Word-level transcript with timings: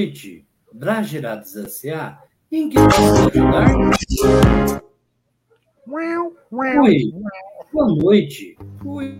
Noite, 0.00 0.48
Bragerados 0.72 1.54
S.A. 1.54 2.22
Em 2.50 2.70
que 2.70 2.76
posso 2.76 3.28
ajudar? 3.28 4.82
Oi, 5.86 7.12
boa 7.70 7.86
noite. 7.86 8.56
Oi. 8.82 9.18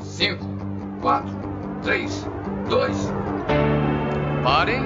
5, 0.00 0.44
4, 1.00 1.30
3, 1.84 2.24
2. 2.68 2.96
Parem! 4.42 4.82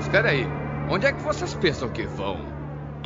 Espera 0.00 0.30
aí, 0.30 0.44
onde 0.90 1.06
é 1.06 1.12
que 1.12 1.22
vocês 1.22 1.54
pensam 1.54 1.92
que 1.92 2.02
vão? 2.02 2.34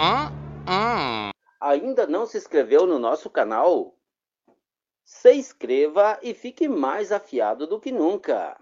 Hã? 0.01 0.33
Hã? 0.67 1.31
Ainda 1.61 2.06
não 2.06 2.25
se 2.25 2.39
inscreveu 2.39 2.87
no 2.87 2.98
nosso 2.98 3.29
canal? 3.29 3.95
Se 5.05 5.34
inscreva 5.34 6.19
e 6.23 6.33
fique 6.33 6.67
mais 6.67 7.12
afiado 7.12 7.67
do 7.67 7.79
que 7.79 7.92
nunca. 7.92 8.56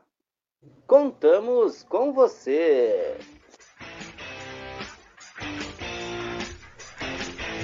Contamos 0.86 1.82
com 1.82 2.12
você! 2.12 3.16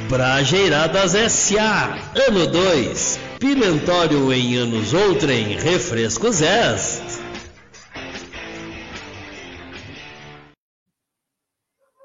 Brajeiradas 0.09 1.15
S.A. 1.15 1.99
Ano 2.29 2.47
2. 2.47 3.21
Pimentório 3.39 4.33
em 4.33 4.57
anos 4.57 4.95
outrem. 4.95 5.59
Refrescos 5.59 6.41
S. 6.41 7.21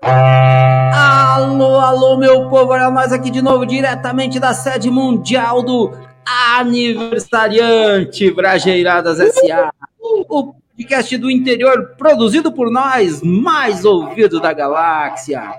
Alô, 0.01 1.79
alô, 1.79 2.17
meu 2.17 2.49
povo, 2.49 2.73
olha 2.73 2.89
nós 2.89 3.13
aqui 3.13 3.31
de 3.31 3.41
novo, 3.41 3.65
diretamente 3.65 4.39
da 4.39 4.53
sede 4.53 4.91
mundial 4.91 5.63
do 5.63 5.97
Aniversariante 6.25 8.29
Brajeiradas 8.29 9.19
S.A. 9.19 9.71
O 10.01 10.53
podcast 10.83 11.17
do 11.17 11.31
interior 11.31 11.95
produzido 11.97 12.51
por 12.51 12.69
nós, 12.69 13.21
mais 13.21 13.85
ouvido 13.85 14.39
da 14.41 14.51
galáxia. 14.51 15.53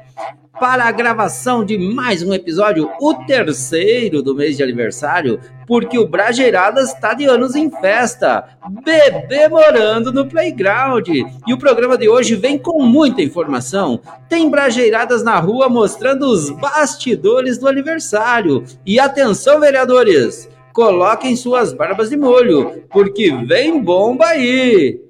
Para 0.61 0.84
a 0.84 0.92
gravação 0.92 1.64
de 1.64 1.78
mais 1.78 2.22
um 2.22 2.33
episódio, 2.33 2.91
o 3.00 3.14
terceiro 3.14 4.22
do 4.22 4.34
mês 4.34 4.56
de 4.56 4.62
aniversário, 4.62 5.41
porque 5.66 5.98
o 5.98 6.06
Brajeiradas 6.06 6.92
está 6.92 7.14
de 7.14 7.25
anos 7.25 7.56
em 7.56 7.70
festa, 7.70 8.44
bebê 8.84 9.48
morando 9.48 10.12
no 10.12 10.28
playground. 10.28 11.08
E 11.08 11.53
o 11.53 11.59
programa 11.59 11.97
de 11.97 12.06
hoje 12.06 12.36
vem 12.36 12.59
com 12.59 12.83
muita 12.83 13.22
informação. 13.22 14.00
Tem 14.28 14.50
Brajeiradas 14.50 15.25
na 15.25 15.41
rua 15.41 15.70
mostrando 15.70 16.27
os 16.27 16.50
bastidores 16.50 17.56
do 17.56 17.66
aniversário. 17.66 18.62
E 18.84 19.00
atenção, 19.00 19.59
vereadores! 19.59 20.50
Coloquem 20.75 21.34
suas 21.34 21.72
barbas 21.72 22.11
de 22.11 22.16
molho, 22.16 22.83
porque 22.91 23.33
vem 23.47 23.81
bomba 23.81 24.27
aí! 24.27 25.03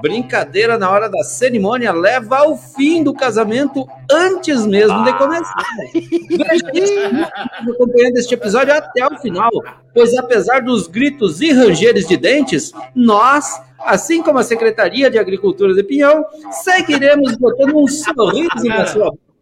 Brincadeira 0.00 0.78
na 0.78 0.88
hora 0.88 1.08
da 1.08 1.24
cerimônia 1.24 1.92
leva 1.92 2.38
ao 2.38 2.56
fim 2.56 3.02
do 3.02 3.12
casamento 3.12 3.84
antes 4.08 4.64
mesmo 4.64 5.02
de 5.02 5.12
começar. 5.18 5.64
Veja 5.92 7.30
acompanhando 7.68 8.16
este 8.16 8.34
episódio 8.34 8.72
até 8.74 9.04
o 9.04 9.18
final, 9.18 9.50
pois 9.92 10.16
apesar 10.16 10.62
dos 10.62 10.86
gritos 10.86 11.40
e 11.40 11.52
rangeres 11.52 12.06
de 12.06 12.16
dentes, 12.16 12.72
nós, 12.94 13.60
assim 13.80 14.22
como 14.22 14.38
a 14.38 14.44
Secretaria 14.44 15.10
de 15.10 15.18
Agricultura 15.18 15.74
de 15.74 15.82
Pinhão, 15.82 16.24
seguiremos 16.50 17.36
botando 17.36 17.76
um 17.76 17.88
sorriso 17.88 18.64
na 18.64 18.86
sua 18.86 19.10
boca 19.10 19.32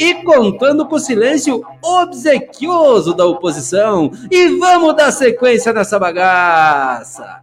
e 0.00 0.14
contando 0.24 0.86
com 0.86 0.96
o 0.96 1.00
silêncio 1.00 1.62
obsequioso 1.82 3.12
da 3.12 3.26
oposição. 3.26 4.10
E 4.30 4.48
vamos 4.58 4.96
dar 4.96 5.12
sequência 5.12 5.70
nessa 5.72 5.98
bagaça. 5.98 7.42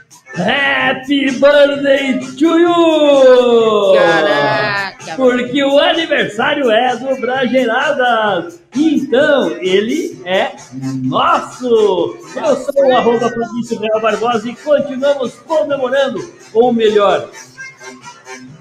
Happy 0.33 1.31
birthday 1.39 2.19
to 2.37 2.59
you! 2.59 3.93
Caraca! 3.95 5.15
Porque 5.15 5.63
o 5.63 5.77
aniversário 5.77 6.71
é 6.71 6.95
do 6.95 7.19
Brageiradas. 7.19 8.61
Então, 8.75 9.51
ele 9.59 10.21
é 10.25 10.51
nosso. 11.03 12.15
Eu 12.35 12.55
sou 12.55 12.85
o 12.85 12.97
arroba 12.97 13.29
Fabrício 13.29 13.79
Real 13.79 13.99
Barbosa 13.99 14.49
e 14.49 14.55
continuamos 14.55 15.33
comemorando, 15.45 16.33
ou 16.53 16.71
melhor, 16.71 17.29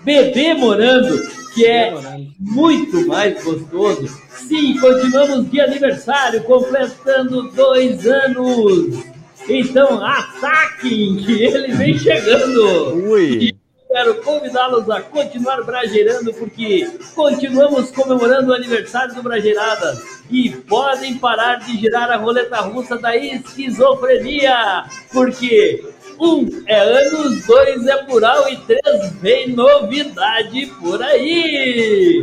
bebê 0.02 0.54
morando, 0.54 1.22
que 1.54 1.66
é 1.66 1.94
muito 2.38 3.06
mais 3.06 3.42
gostoso. 3.44 4.08
Sim, 4.48 4.76
continuamos 4.80 5.48
de 5.48 5.60
aniversário, 5.60 6.42
completando 6.42 7.50
dois 7.52 8.04
anos. 8.06 9.09
Então, 9.48 10.04
ataquem, 10.04 11.16
que 11.16 11.44
ele 11.44 11.72
vem 11.74 11.98
chegando. 11.98 12.94
Ui. 13.10 13.54
Quero 13.88 14.22
convidá-los 14.22 14.88
a 14.88 15.00
continuar 15.00 15.64
brageirando, 15.64 16.32
porque 16.34 16.88
continuamos 17.12 17.90
comemorando 17.90 18.52
o 18.52 18.54
aniversário 18.54 19.12
do 19.14 19.22
Brageirada. 19.22 20.00
E 20.30 20.50
podem 20.50 21.18
parar 21.18 21.56
de 21.56 21.76
girar 21.76 22.08
a 22.08 22.16
roleta 22.16 22.60
russa 22.60 22.96
da 22.96 23.16
esquizofrenia, 23.16 24.84
porque 25.12 25.84
um 26.20 26.46
é 26.66 26.78
anos, 26.78 27.46
dois 27.46 27.86
é 27.86 27.96
plural 28.04 28.46
e 28.50 28.56
três 28.58 29.12
vem 29.20 29.48
novidade 29.48 30.66
por 30.78 31.02
aí. 31.02 32.22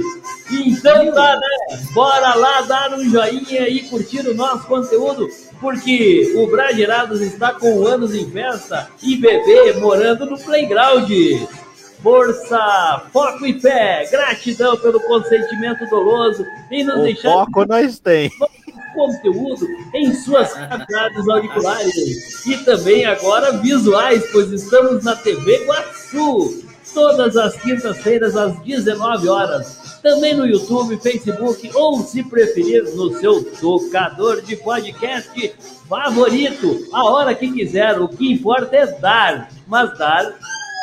Então 0.51 1.11
tá, 1.11 1.35
né? 1.35 1.79
Bora 1.93 2.35
lá 2.35 2.61
dar 2.61 2.93
um 2.93 3.09
joinha 3.09 3.67
e 3.67 3.81
curtir 3.89 4.27
o 4.27 4.35
nosso 4.35 4.67
conteúdo, 4.67 5.27
porque 5.59 6.31
o 6.35 6.45
Brageirados 6.47 7.21
está 7.21 7.53
com 7.53 7.87
anos 7.87 8.13
em 8.13 8.29
festa 8.29 8.87
e 9.01 9.15
bebê 9.15 9.73
morando 9.73 10.25
no 10.27 10.37
playground. 10.37 11.09
Força, 12.03 13.07
foco 13.11 13.43
e 13.47 13.59
fé, 13.59 14.07
gratidão 14.11 14.77
pelo 14.77 14.99
consentimento 14.99 15.83
doloso 15.89 16.45
e 16.69 16.83
nos 16.83 16.99
O 16.99 17.03
deixar 17.03 17.31
foco 17.31 17.65
nós 17.65 17.99
tem. 17.99 18.31
Conteúdo 18.97 19.67
em 19.93 20.11
suas 20.11 20.51
grades 20.89 21.29
auriculares 21.29 22.45
e 22.47 22.57
também 22.65 23.05
agora 23.05 23.59
visuais, 23.59 24.23
pois 24.31 24.51
estamos 24.51 25.03
na 25.03 25.15
TV 25.15 25.65
Guaçu, 25.65 26.63
todas 26.93 27.37
as 27.37 27.55
quintas-feiras 27.61 28.35
às 28.35 28.59
19 28.63 29.29
horas. 29.29 29.99
Também 30.01 30.35
no 30.35 30.47
YouTube, 30.47 30.97
Facebook 30.97 31.69
ou, 31.75 32.01
se 32.01 32.23
preferir, 32.23 32.83
no 32.95 33.15
seu 33.19 33.43
tocador 33.43 34.41
de 34.41 34.55
podcast 34.55 35.53
favorito, 35.87 36.87
a 36.93 37.03
hora 37.03 37.35
que 37.35 37.51
quiser. 37.51 37.99
O 37.99 38.07
que 38.07 38.31
importa 38.31 38.75
é 38.75 38.87
dar, 38.99 39.49
mas 39.67 39.95
dar 39.97 40.33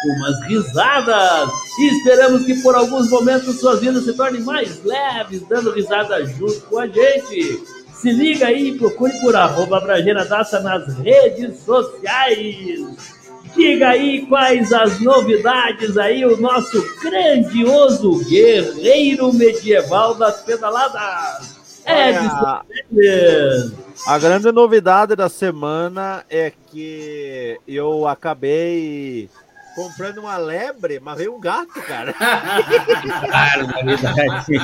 umas 0.05 0.41
risadas. 0.47 1.51
E 1.79 1.97
esperamos 1.97 2.45
que 2.45 2.61
por 2.63 2.75
alguns 2.75 3.09
momentos 3.09 3.59
suas 3.59 3.81
vidas 3.81 4.05
se 4.05 4.13
tornem 4.13 4.43
mais 4.43 4.85
leves, 4.85 5.43
dando 5.49 5.73
risada 5.73 6.25
junto 6.27 6.61
com 6.63 6.79
a 6.79 6.87
gente. 6.87 7.84
Se 8.05 8.13
liga 8.13 8.49
aí 8.49 8.69
e 8.69 8.77
procure 8.77 9.19
por 9.19 9.35
arroba 9.35 9.81
Brageira 9.81 10.27
Daça 10.27 10.61
nas 10.61 10.95
redes 10.99 11.61
sociais. 11.61 13.15
Diga 13.57 13.89
aí 13.89 14.27
quais 14.27 14.71
as 14.75 15.01
novidades 15.01 15.97
aí, 15.97 16.23
o 16.27 16.37
nosso 16.37 16.87
grandioso 17.01 18.23
guerreiro 18.27 19.33
medieval 19.33 20.15
das 20.17 20.43
pedaladas. 20.43 21.57
Edson 21.87 22.61
Mendes. 22.93 23.73
A 24.07 24.19
grande 24.19 24.53
novidade 24.53 25.17
da 25.17 25.31
semana 25.31 26.27
é 26.29 26.53
que 26.71 27.59
eu 27.67 28.07
acabei 28.07 29.31
comprando 29.75 30.19
uma 30.19 30.37
lebre, 30.37 31.01
mas 31.01 31.17
veio 31.17 31.35
um 31.35 31.41
gato, 31.41 31.81
cara. 31.81 32.13
Sim, 34.45 34.61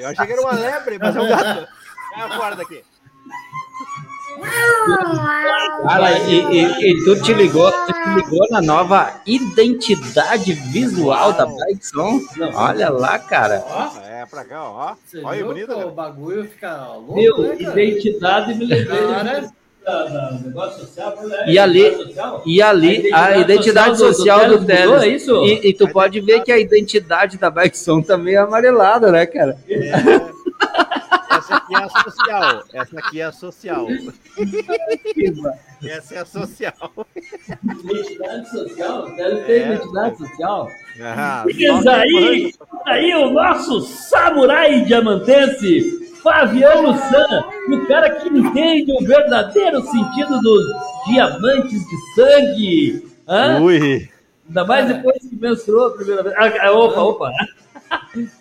eu 0.00 0.08
achei 0.08 0.26
que 0.26 0.32
era 0.32 0.40
uma 0.40 0.52
lebre, 0.52 0.98
mas 0.98 1.14
é 1.14 1.20
um 1.20 1.28
gato. 1.28 1.83
Cai 2.14 2.30
fora 2.36 2.56
daqui. 2.56 2.82
Cara, 5.86 6.18
e, 6.18 6.34
e- 6.34 6.90
e 6.92 7.04
tu 7.04 7.20
te 7.22 7.32
ligou, 7.34 7.70
tu 7.70 7.92
te 7.92 8.08
ligou 8.16 8.46
na 8.50 8.60
nova 8.60 9.20
identidade 9.26 10.52
visual 10.52 11.32
da 11.32 11.46
Bikeson? 11.46 12.20
Olha 12.54 12.90
lá, 12.90 13.18
cara. 13.18 13.64
É, 14.08 14.26
pra 14.26 14.44
cá, 14.44 14.62
ó. 14.64 14.94
Você 15.06 15.20
Olha 15.22 15.36
viu 15.38 15.46
bonito, 15.46 15.66
cara. 15.68 15.86
o 15.86 15.90
bagulho 15.92 16.44
fica 16.48 16.76
louco, 16.94 17.14
Meu, 17.14 17.38
né, 17.38 17.56
identidade 17.58 18.54
me 18.54 18.64
lembrei 18.66 18.98
social. 18.98 19.24
né? 19.24 19.50
E 21.46 21.58
ali-? 21.58 22.14
E 22.46 22.62
ali, 22.62 23.12
a 23.12 23.36
identidade 23.36 23.98
social 23.98 24.48
do 24.48 24.64
Teles 24.64 24.82
mudou, 24.86 24.96
é 24.96 25.00
Teles. 25.00 25.22
isso? 25.22 25.44
E, 25.44 25.68
e 25.68 25.74
tu 25.74 25.86
pode 25.88 26.20
ver 26.20 26.42
que 26.42 26.50
a 26.50 26.58
identidade 26.58 27.36
da 27.38 27.50
Bikeson 27.50 28.00
também 28.02 28.34
é 28.34 28.38
amarelada, 28.38 29.12
né, 29.12 29.26
cara? 29.26 29.56
Essa 31.44 31.56
aqui 31.56 31.74
é 31.74 31.82
a 31.82 31.88
social. 31.88 32.64
Essa 32.72 32.98
aqui 32.98 33.20
é 33.20 33.24
a 33.24 33.32
social. 33.32 33.86
Essa 35.82 36.14
é 36.14 36.18
a 36.18 36.24
social. 36.24 37.06
Identidade 37.64 38.50
social? 38.50 39.16
Deve 39.16 39.40
ter 39.42 39.52
É. 39.52 39.74
identidade 39.74 40.18
social. 40.18 40.68
Ah, 41.02 41.44
Diz 41.46 41.86
aí, 41.86 42.52
aí 42.86 43.14
o 43.14 43.30
nosso 43.30 43.80
samurai 43.82 44.82
diamantense, 44.82 46.14
Fabiano 46.22 46.96
San, 46.96 47.44
o 47.74 47.86
cara 47.86 48.10
que 48.16 48.28
entende 48.28 48.92
o 48.92 49.04
verdadeiro 49.06 49.82
sentido 49.82 50.40
dos 50.40 50.64
diamantes 51.08 51.80
de 51.84 52.14
sangue. 52.14 53.08
Hã? 53.28 53.60
Ui. 53.60 54.08
Ainda 54.48 54.64
mais 54.64 54.88
depois 54.88 55.18
que 55.18 55.36
menstruou 55.36 55.88
a 55.88 55.94
primeira 55.96 56.22
vez. 56.22 56.34
Ah, 56.38 56.50
ah, 56.66 56.72
opa, 56.72 57.00
opa. 57.00 57.30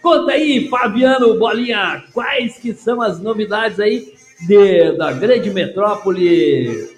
Conta 0.02 0.34
aí, 0.34 0.68
Fabiano 0.70 1.38
Bolinha, 1.40 2.04
quais 2.14 2.58
que 2.58 2.74
são 2.74 3.02
as 3.02 3.20
novidades 3.20 3.80
aí 3.80 4.14
de, 4.48 4.92
da 4.98 5.12
grande 5.12 5.50
metrópole 5.50 6.98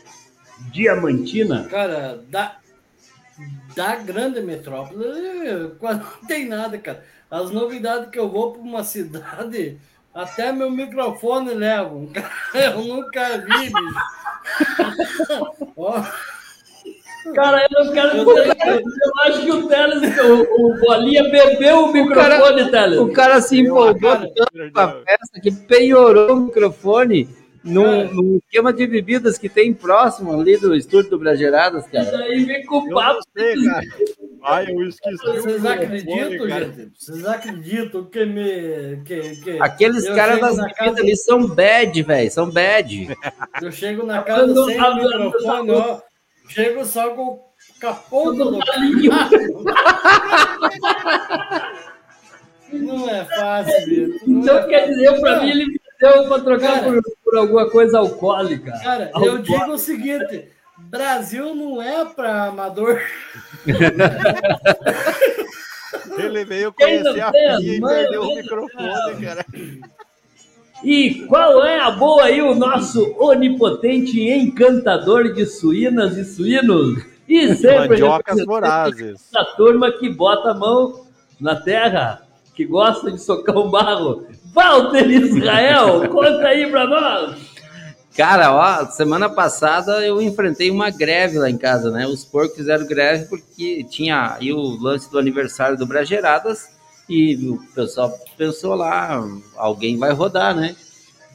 diamantina? 0.72 1.66
Cara, 1.70 2.22
da, 2.30 2.58
da 3.76 3.96
grande 3.96 4.42
metrópole, 4.42 5.06
quase 5.80 6.00
não 6.00 6.28
tem 6.28 6.48
nada, 6.48 6.78
cara. 6.78 7.04
As 7.30 7.52
novidades 7.52 8.10
que 8.10 8.20
eu 8.20 8.30
vou 8.30 8.54
para 8.54 8.62
uma 8.62 8.84
cidade, 8.84 9.78
até 10.14 10.52
meu 10.52 10.70
microfone 10.70 11.54
levam. 11.54 12.10
Eu 12.54 12.84
nunca 12.84 13.38
vi, 13.40 13.72
bicho. 13.72 13.96
Cara, 17.34 17.66
eu 17.70 17.86
não 17.86 17.92
quero 17.94 18.18
Eu 18.18 18.38
eu 18.38 18.82
acho 19.24 19.42
que 19.44 19.52
o 19.52 19.68
Teles, 19.68 20.18
o, 20.20 20.42
o 20.44 20.80
Bolinha 20.80 21.24
bebeu 21.30 21.86
o 21.86 21.94
microfone, 21.94 22.70
Teles. 22.70 23.00
O 23.00 23.12
cara 23.12 23.42
se 23.42 23.60
empolgou 23.60 24.12
cara, 24.12 24.32
tanto 24.36 24.72
com 24.74 24.80
a 24.80 24.92
festa 24.92 25.42
que 25.42 25.52
penhorou 25.52 26.34
o 26.34 26.40
microfone 26.42 27.28
num, 27.64 28.14
num 28.14 28.38
esquema 28.38 28.72
de 28.72 28.86
bebidas 28.86 29.40
que 29.40 29.50
tem 29.50 29.74
próximo 29.74 30.40
ali 30.40 30.56
do 30.58 30.76
estúdio 30.76 31.10
do 31.12 31.20
Brageradas, 31.20 31.88
cara. 31.88 32.06
daí 32.12 32.44
vem 32.46 32.64
com 32.66 32.78
o 32.78 32.94
papo. 32.94 33.20
sei, 33.36 33.56
cara. 33.66 33.86
Ai, 34.44 34.68
eu 34.70 34.84
esqueci. 34.88 35.28
o 35.28 35.34
Vocês 35.34 35.66
acreditam, 35.66 36.48
cara. 36.48 36.66
gente? 36.66 36.92
Vocês 36.96 37.26
acreditam 37.26 38.04
que 38.06 38.26
me. 38.26 39.02
Que, 39.04 39.36
que 39.38 39.58
Aqueles 39.60 40.08
caras 40.10 40.40
das 40.40 40.56
bebidas 40.58 40.76
casa- 40.78 41.00
ali 41.02 41.18
são 41.18 41.48
bad, 41.48 42.04
velho. 42.04 42.32
São 42.32 42.52
bad. 42.52 43.18
Eu 43.60 43.72
chego 43.72 44.06
na 44.06 44.22
casa 44.22 44.54
sem 44.66 44.80
o 44.80 44.96
microfone, 44.96 45.72
ó. 45.72 46.00
Chego 46.50 46.86
só 46.86 47.10
com 47.12 47.24
o 47.34 47.40
capô 47.80 48.32
do 48.32 48.52
Não 52.72 53.10
é 53.10 53.26
fácil, 53.26 53.86
Vitor. 53.86 54.20
não 54.28 54.42
Então 54.42 54.58
é 54.58 54.68
quer 54.68 54.80
fácil. 54.82 54.96
dizer, 54.96 55.20
pra 55.22 55.40
mim, 55.42 55.50
ele 55.50 55.66
me 55.66 55.80
deu 56.00 56.28
pra 56.28 56.40
trocar 56.40 56.80
Cara. 56.80 56.84
por, 56.84 57.02
por 57.24 57.38
alguma 57.38 57.70
coisa 57.70 58.00
alcoólica. 58.00 58.72
Cara, 58.84 59.12
eu 59.16 59.38
digo 59.38 59.72
o 59.72 59.78
seguinte: 59.78 60.50
Brasil 60.78 61.56
não 61.56 61.82
é 61.82 62.06
para 62.06 62.46
amador. 62.46 63.02
Ele 66.18 66.46
veio 66.46 66.72
conhecer 66.74 67.22
a 67.22 67.32
filha 67.32 67.60
e 67.62 67.80
perdeu 67.82 68.22
o 68.24 68.36
né? 68.36 68.42
microfone, 68.42 69.26
cara. 69.26 69.46
E 70.84 71.26
qual 71.28 71.64
é 71.64 71.80
a 71.80 71.92
boa 71.92 72.24
aí, 72.24 72.42
o 72.42 72.54
nosso 72.54 73.16
onipotente 73.20 74.22
encantador 74.22 75.34
de 75.34 75.46
suínas 75.46 76.18
e 76.18 76.26
suínos? 76.26 77.04
E 77.28 77.54
sempre 77.56 77.90
Mandiocas 77.90 78.46
vorazes. 78.46 79.30
da 79.32 79.46
turma 79.46 79.92
que 79.92 80.10
bota 80.10 80.52
a 80.52 80.54
mão 80.54 81.06
na 81.40 81.56
terra, 81.56 82.22
que 82.54 82.66
gosta 82.66 83.12
de 83.12 83.20
socar 83.22 83.56
o 83.56 83.70
barro. 83.70 84.28
Walter 84.54 85.10
Israel, 85.10 86.08
conta 86.12 86.48
aí 86.48 86.70
pra 86.70 86.88
nós. 86.88 87.56
Cara, 88.16 88.54
ó, 88.54 88.86
semana 88.86 89.28
passada 89.28 90.06
eu 90.06 90.22
enfrentei 90.22 90.72
uma 90.72 90.90
greve 90.90 91.38
lá 91.38 91.50
em 91.50 91.58
casa, 91.58 91.92
né? 91.92 92.08
Os 92.08 92.24
porcos 92.24 92.56
fizeram 92.56 92.88
greve 92.88 93.26
porque 93.26 93.84
tinha 93.90 94.38
aí 94.40 94.54
o 94.54 94.82
lance 94.82 95.12
do 95.12 95.20
aniversário 95.20 95.78
do 95.78 95.86
Brageradas 95.86 96.70
e 97.10 97.36
o 97.50 97.58
pessoal 97.74 98.14
pensou 98.38 98.76
lá, 98.76 99.24
alguém 99.56 99.98
vai 99.98 100.12
rodar, 100.12 100.56
né? 100.56 100.76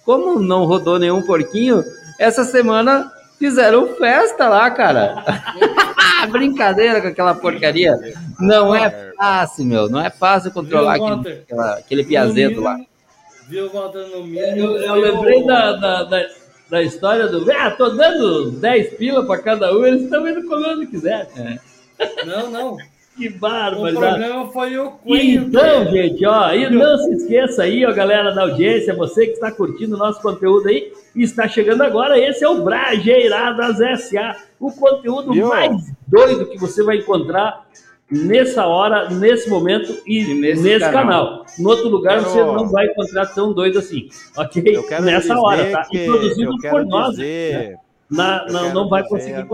Como 0.05 0.41
não 0.41 0.65
rodou 0.65 0.99
nenhum 0.99 1.23
porquinho, 1.23 1.85
essa 2.19 2.45
semana 2.45 3.11
fizeram 3.39 3.95
festa 3.97 4.49
lá, 4.49 4.71
cara. 4.71 5.25
Brincadeira 6.31 7.01
com 7.01 7.09
aquela 7.09 7.35
porcaria. 7.35 7.97
Não 8.39 8.75
é 8.75 9.13
fácil, 9.17 9.65
meu. 9.65 9.89
Não 9.89 10.01
é 10.01 10.11
fácil 10.11 10.51
controlar 10.51 10.95
Viu, 10.99 11.07
aquele, 11.07 11.35
aquela- 11.41 11.75
aquele 11.79 12.05
piazedo 12.05 12.61
lá. 12.61 12.77
Viu, 13.49 13.71
Walter, 13.71 14.07
no 14.09 14.25
mínimo. 14.25 14.77
Eu, 14.77 14.77
eu 14.77 14.95
lembrei 14.95 15.45
da, 15.47 15.73
da, 15.73 16.03
da, 16.05 16.27
da 16.69 16.83
história 16.83 17.27
do. 17.27 17.51
Ah, 17.51 17.71
tô 17.71 17.89
dando 17.91 18.51
10 18.53 18.95
pila 18.95 19.25
pra 19.25 19.39
cada 19.39 19.75
um, 19.77 19.85
eles 19.85 20.03
estão 20.03 20.27
indo 20.29 20.47
comer 20.47 20.69
onde 20.77 20.87
quiser. 20.87 21.29
Não, 22.27 22.51
não. 22.51 22.77
Que 23.17 23.29
O 23.29 23.39
barbaridade. 23.39 23.95
problema 24.15 24.47
foi 24.53 24.79
o 24.79 24.91
Coelho. 24.93 25.43
Então, 25.49 25.85
gente, 25.91 26.25
ó, 26.25 26.53
e 26.55 26.71
não 26.71 26.97
se 26.99 27.11
esqueça 27.17 27.65
aí, 27.65 27.85
ó, 27.85 27.93
galera 27.93 28.31
da 28.33 28.43
audiência, 28.43 28.95
você 28.95 29.27
que 29.27 29.33
está 29.33 29.51
curtindo 29.51 29.95
o 29.97 29.99
nosso 29.99 30.23
conteúdo 30.23 30.69
aí 30.69 30.93
e 31.15 31.23
está 31.23 31.47
chegando 31.49 31.83
agora, 31.83 32.19
esse 32.19 32.45
é 32.45 32.49
o 32.49 32.63
Brajeiradas 32.63 33.79
SA, 34.03 34.37
o 34.59 34.71
conteúdo 34.73 35.33
Viu? 35.33 35.49
mais 35.49 35.93
doido 36.07 36.47
que 36.47 36.57
você 36.59 36.83
vai 36.83 36.99
encontrar 36.99 37.67
nessa 38.11 38.67
hora, 38.67 39.11
nesse 39.11 39.49
momento 39.51 39.93
e, 40.07 40.21
E 40.31 40.35
nesse, 40.41 40.63
nesse 40.63 40.81
canal. 40.81 40.93
canal. 40.93 41.47
No 41.59 41.69
outro 41.71 41.89
lugar 41.89 42.19
Quero- 42.21 42.31
você 42.31 42.39
não 42.41 42.69
vai 42.69 42.87
encontrar 42.87 43.27
tão 43.27 43.53
doido 43.53 43.79
assim, 43.81 44.09
ok? 44.37 44.63
Eu 44.67 44.87
quero 44.87 45.05
Nessa 45.05 45.39
hora, 45.39 45.71
tá? 45.71 45.87
E 45.93 46.07
produzido 46.07 46.43
eu 46.51 46.53
por 46.53 46.61
quero 46.61 46.87
nós, 46.87 47.11
dizer, 47.11 47.77
na- 48.11 48.45
eu 48.49 48.53
não, 48.75 48.89
vai 48.89 49.03
conseguir 49.09 49.35
a 49.35 49.47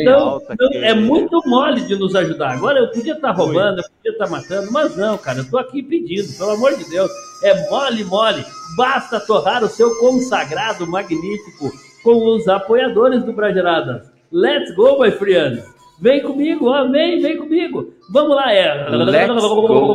Então, 0.00 0.40
não, 0.60 0.68
que- 0.70 0.78
é 0.78 0.94
muito 0.94 1.42
mole 1.46 1.80
de 1.82 1.96
nos 1.96 2.14
ajudar. 2.16 2.52
Agora 2.52 2.78
eu 2.78 2.88
podia 2.90 3.12
estar 3.14 3.32
roubando, 3.32 3.78
eu 3.78 3.84
podia 3.96 4.12
estar 4.12 4.28
matando, 4.30 4.72
mas 4.72 4.96
não, 4.96 5.18
cara, 5.18 5.38
eu 5.40 5.50
tô 5.50 5.58
aqui 5.58 5.82
pedindo, 5.82 6.36
pelo 6.38 6.50
amor 6.52 6.74
de 6.76 6.88
Deus. 6.88 7.10
É 7.44 7.68
mole, 7.70 8.04
mole. 8.04 8.44
Basta 8.76 9.20
torrar 9.20 9.62
o 9.62 9.68
seu 9.68 9.94
consagrado 9.98 10.86
magnífico 10.86 11.70
com 12.02 12.34
os 12.36 12.48
apoiadores 12.48 13.22
do 13.24 13.32
Brageradas. 13.32 14.10
Let's 14.32 14.74
go, 14.74 15.00
my 15.00 15.10
friends. 15.10 15.64
Vem 16.00 16.22
comigo, 16.22 16.70
vem, 16.90 17.20
vem 17.20 17.36
comigo. 17.36 17.92
Vamos 18.12 18.36
lá, 18.36 18.52
é. 18.52 18.88
Let's 19.10 19.42
go. 19.68 19.92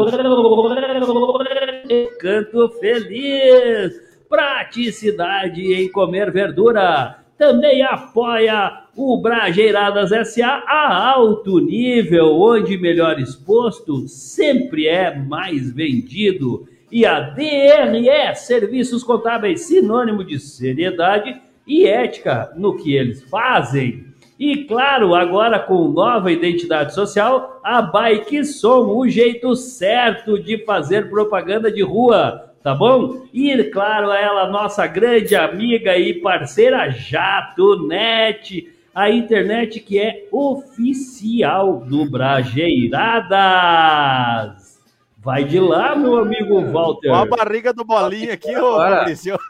Canto 2.20 2.70
feliz. 2.80 3.94
Praticidade 4.30 5.62
em 5.74 5.89
comer 5.92 6.32
verdura. 6.32 7.23
Também 7.38 7.82
apoia 7.82 8.84
o 8.96 9.18
Brajeiradas 9.18 10.12
SA 10.30 10.63
a 10.68 11.12
alto 11.12 11.60
nível, 11.60 12.40
onde 12.40 12.78
melhor 12.78 13.20
exposto 13.20 14.08
sempre 14.08 14.88
é 14.88 15.18
mais 15.18 15.72
vendido. 15.72 16.68
E 16.92 17.06
a 17.06 17.20
DRE 17.20 18.36
Serviços 18.36 19.04
Contábeis, 19.04 19.62
sinônimo 19.62 20.24
de 20.24 20.40
seriedade 20.40 21.42
e 21.66 21.88
ética 21.88 22.52
no 22.56 22.75
que 22.75 22.96
eles 22.96 23.24
fazem. 23.24 24.06
E 24.38 24.66
claro, 24.66 25.16
agora 25.16 25.60
com 25.60 25.88
nova 25.88 26.32
identidade 26.32 26.94
social, 26.94 27.60
a 27.63 27.82
Bike 27.82 28.44
Som, 28.46 28.96
o 28.96 29.08
jeito 29.08 29.56
certo 29.56 30.38
de 30.38 30.63
fazer 30.66 31.10
propaganda 31.10 31.72
de 31.72 31.82
rua, 31.82 32.52
tá 32.63 32.74
bom? 32.74 33.25
E 33.34 33.62
claro, 33.65 34.10
ela, 34.12 34.50
nossa 34.50 34.88
grande 34.88 35.36
amiga 35.36 35.98
e 35.98 36.22
parceira 36.22 36.89
Jato 36.89 37.86
Net, 37.88 38.74
a 38.96 39.10
internet 39.10 39.82
que 39.82 40.00
é 40.00 40.27
oficial 40.32 41.82
do 41.82 42.10
Brajeiradas. 42.10 43.34
Vai 45.17 45.43
de 45.46 45.60
lá, 45.60 45.96
meu 45.96 46.17
amigo 46.17 46.62
Walter. 46.72 47.10
Olha 47.10 47.22
a 47.22 47.25
barriga 47.25 47.74
do 47.74 47.86
bolinha 47.86 48.34
aqui, 48.34 48.55
ô. 48.58 48.77
Maurício. 48.77 49.38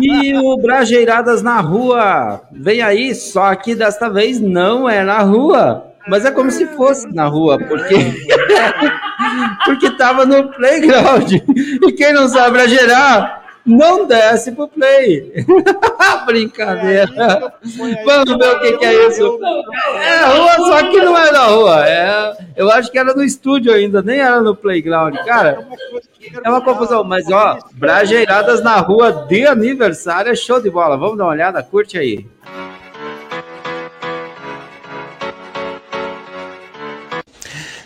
E 0.00 0.36
o 0.36 0.56
Brajeiradas 0.56 1.42
na 1.42 1.60
rua. 1.60 2.42
Vem 2.52 2.80
aí, 2.80 3.14
só 3.14 3.54
que 3.54 3.74
desta 3.74 4.08
vez 4.08 4.40
não 4.40 4.88
é 4.88 5.04
na 5.04 5.20
rua. 5.20 5.92
Mas 6.06 6.24
é 6.24 6.30
como 6.30 6.50
se 6.50 6.66
fosse 6.66 7.12
na 7.14 7.26
rua, 7.26 7.58
porque 7.58 7.94
porque 9.64 9.90
tava 9.96 10.24
no 10.24 10.48
playground. 10.52 11.32
E 11.32 11.92
quem 11.92 12.12
não 12.12 12.28
sabe 12.28 12.52
bragerar, 12.52 13.44
não 13.64 14.06
desce 14.06 14.52
pro 14.52 14.68
play. 14.68 15.32
Brincadeira. 16.26 17.54
Vamos 18.04 18.38
ver 18.38 18.50
o 18.50 18.60
que, 18.60 18.72
que 18.78 18.84
é 18.84 19.08
isso. 19.08 19.40
É 19.96 20.24
rua, 20.26 20.56
só 20.56 20.90
que 20.90 21.00
não 21.00 21.16
é 21.16 21.32
na 21.32 21.44
rua. 21.44 21.88
É, 21.88 22.36
eu 22.56 22.70
acho 22.70 22.90
que 22.90 22.98
era 22.98 23.14
no 23.14 23.24
estúdio 23.24 23.72
ainda, 23.72 24.02
nem 24.02 24.20
era 24.20 24.40
no 24.40 24.54
playground. 24.54 25.16
Cara, 25.24 25.66
é 26.42 26.48
uma 26.48 26.60
confusão, 26.60 27.02
mas 27.02 27.30
ó, 27.30 27.58
Brajeiradas 27.72 28.62
na 28.62 28.76
rua 28.80 29.26
de 29.28 29.46
aniversário 29.46 30.30
é 30.30 30.34
show 30.34 30.60
de 30.60 30.70
bola. 30.70 30.96
Vamos 30.96 31.16
dar 31.16 31.24
uma 31.24 31.32
olhada, 31.32 31.62
curte 31.62 31.96
aí. 31.96 32.26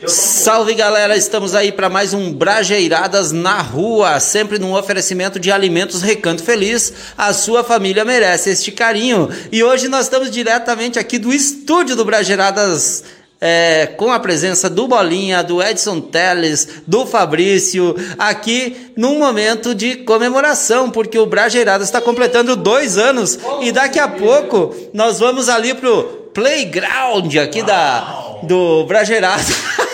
Salve 0.08 0.72
galera, 0.72 1.14
estamos 1.16 1.54
aí 1.54 1.70
para 1.70 1.90
mais 1.90 2.14
um 2.14 2.32
Brajeiradas 2.32 3.30
na 3.30 3.60
Rua, 3.60 4.18
sempre 4.20 4.58
num 4.58 4.74
oferecimento 4.74 5.38
de 5.38 5.52
alimentos 5.52 6.00
Recanto 6.00 6.42
Feliz. 6.42 6.92
A 7.16 7.34
sua 7.34 7.62
família 7.62 8.06
merece 8.06 8.48
este 8.48 8.72
carinho. 8.72 9.28
E 9.52 9.62
hoje 9.62 9.86
nós 9.86 10.06
estamos 10.06 10.30
diretamente 10.30 10.98
aqui 10.98 11.18
do 11.18 11.30
estúdio 11.30 11.94
do 11.94 12.06
Brajeiradas. 12.06 13.04
é, 13.40 13.86
com 13.96 14.10
a 14.10 14.18
presença 14.18 14.68
do 14.68 14.88
Bolinha, 14.88 15.44
do 15.44 15.62
Edson 15.62 16.00
Teles, 16.00 16.82
do 16.86 17.06
Fabrício, 17.06 17.94
aqui 18.18 18.92
num 18.96 19.18
momento 19.18 19.74
de 19.74 19.96
comemoração, 19.96 20.90
porque 20.90 21.18
o 21.18 21.26
Brajeiradas 21.26 21.86
está 21.86 22.00
completando 22.00 22.56
dois 22.56 22.96
anos 22.98 23.38
e 23.60 23.70
daqui 23.70 23.98
a 23.98 24.08
pouco 24.08 24.74
nós 24.92 25.20
vamos 25.20 25.48
ali 25.48 25.74
pro 25.74 26.30
playground 26.34 27.36
aqui 27.36 27.62
da 27.62 28.40
do 28.42 28.84
Brajeiradas. 28.86 29.46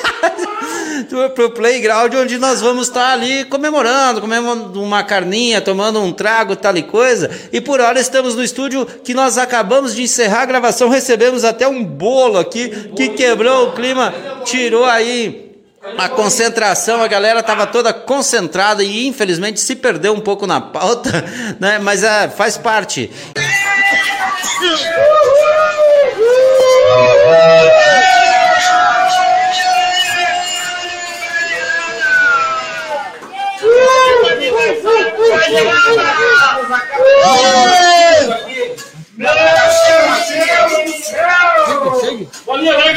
pro 1.34 1.50
playground 1.50 2.14
onde 2.14 2.38
nós 2.38 2.60
vamos 2.60 2.88
estar 2.88 3.12
ali 3.12 3.44
comemorando, 3.44 4.20
comendo 4.20 4.82
uma 4.82 5.02
carninha, 5.02 5.60
tomando 5.60 6.00
um 6.00 6.12
trago, 6.12 6.56
tal 6.56 6.76
e 6.76 6.82
coisa. 6.82 7.30
E 7.52 7.60
por 7.60 7.80
hora 7.80 8.00
estamos 8.00 8.34
no 8.34 8.42
estúdio 8.42 8.86
que 8.86 9.14
nós 9.14 9.38
acabamos 9.38 9.94
de 9.94 10.02
encerrar 10.02 10.42
a 10.42 10.46
gravação, 10.46 10.88
recebemos 10.88 11.44
até 11.44 11.66
um 11.66 11.84
bolo 11.84 12.38
aqui 12.38 12.68
que 12.96 13.10
quebrou 13.10 13.68
o 13.68 13.72
clima, 13.72 14.12
tirou 14.44 14.84
aí 14.84 15.44
a 15.98 16.08
concentração, 16.08 17.02
a 17.02 17.08
galera 17.08 17.40
estava 17.40 17.66
toda 17.66 17.92
concentrada 17.92 18.82
e 18.82 19.06
infelizmente 19.06 19.60
se 19.60 19.76
perdeu 19.76 20.14
um 20.14 20.20
pouco 20.20 20.46
na 20.46 20.60
pauta, 20.60 21.24
né? 21.60 21.78
Mas 21.78 22.02
é, 22.02 22.28
faz 22.28 22.56
parte. 22.56 23.10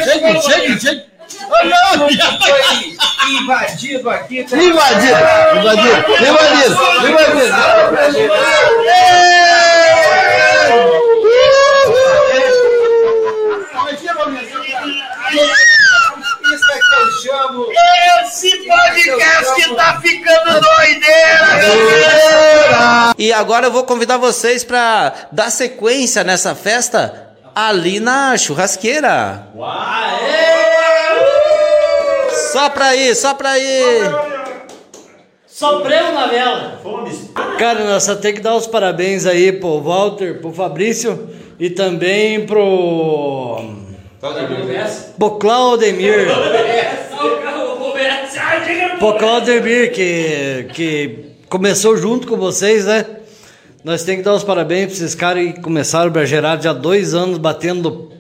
Chega, 0.04 0.42
chega, 0.42 0.80
chega. 0.80 1.06
Invadido 3.30 4.10
aqui, 4.10 4.44
tá? 4.44 4.58
Invadido! 4.58 5.18
Invadido! 5.58 5.98
Invadido! 6.26 6.78
Invadido! 7.08 8.77
Podcast 18.68 19.76
tá 19.76 20.00
ficando 20.02 20.62
doideira! 20.62 21.62
E 23.18 23.34
agora 23.34 23.68
eu 23.68 23.72
vou 23.72 23.84
convidar 23.84 24.18
vocês 24.18 24.64
para 24.64 25.14
dar 25.32 25.50
sequência 25.50 26.24
nessa 26.24 26.54
festa 26.54 27.28
ali 27.56 28.00
na 28.00 28.38
churrasqueira. 28.38 29.48
Só 32.52 32.70
pra 32.70 32.96
ir, 32.96 33.16
só 33.16 33.34
pra 33.34 33.58
ir. 33.58 34.12
Sobreu 35.48 36.14
na 36.14 36.28
vela. 36.28 36.80
Cara, 37.58 37.84
nós 37.86 38.04
só 38.04 38.16
tem 38.16 38.34
que 38.36 38.42
dar 38.42 38.56
os 38.56 38.68
parabéns 38.68 39.26
aí 39.26 39.52
pro 39.52 39.82
Walter, 39.82 40.40
pro 40.40 40.54
Fabrício 40.54 41.30
e 41.60 41.72
também 41.72 42.46
pro. 42.46 43.60
Pro 45.18 45.32
Claudemir. 45.40 46.28
Pro 49.00 49.14
Claudemir, 49.14 49.92
que, 49.94 50.68
que 50.74 51.26
começou 51.48 51.96
junto 51.98 52.28
com 52.28 52.36
vocês, 52.36 52.86
né? 52.86 53.06
Nós 53.84 54.04
temos 54.04 54.22
que 54.22 54.26
dar 54.26 54.34
os 54.34 54.44
parabéns 54.44 54.88
pra 54.88 54.94
esses 54.94 55.14
caras 55.14 55.54
que 55.54 55.62
começaram 55.62 56.08
o 56.08 56.12
Bragerado 56.12 56.64
já 56.64 56.72
há 56.72 56.74
dois 56.74 57.14
anos 57.14 57.38
batendo 57.38 58.12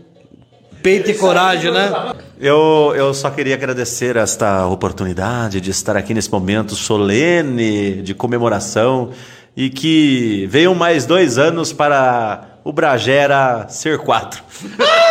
peito 0.83 1.09
e 1.09 1.15
coragem, 1.15 1.71
né? 1.71 2.13
Eu, 2.39 2.93
eu 2.95 3.11
só 3.13 3.31
queria 3.31 3.55
agradecer 3.55 4.15
esta 4.15 4.67
oportunidade 4.67 5.59
de 5.59 5.71
estar 5.71 5.97
aqui 5.97 6.13
nesse 6.13 6.31
momento 6.31 6.75
solene 6.75 8.01
de 8.03 8.13
comemoração 8.13 9.09
e 9.55 9.71
que 9.71 10.47
venham 10.49 10.75
mais 10.75 11.07
dois 11.07 11.39
anos 11.39 11.73
para 11.73 12.59
o 12.63 12.71
Bragera 12.71 13.65
ser 13.67 13.97
quatro. 13.97 14.43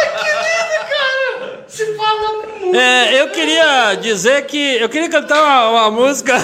É, 2.79 3.21
eu 3.21 3.31
queria 3.31 3.95
dizer 3.95 4.47
que. 4.47 4.77
Eu 4.77 4.89
queria 4.89 5.09
cantar 5.09 5.43
uma, 5.43 5.71
uma 5.71 5.91
música. 5.91 6.35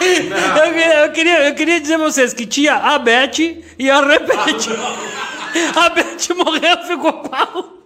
eu, 0.00 0.72
queria, 0.72 0.94
eu, 1.04 1.12
queria, 1.12 1.48
eu 1.48 1.54
queria 1.54 1.80
dizer 1.80 1.96
pra 1.96 2.04
vocês 2.04 2.34
que 2.34 2.46
tinha 2.46 2.74
a 2.74 2.98
Beth 2.98 3.38
e 3.78 3.90
a 3.90 4.00
Repete. 4.00 4.70
A 5.74 5.88
Beth 5.90 6.34
morreu, 6.36 6.76
ficou 6.86 7.12
qual? 7.14 7.78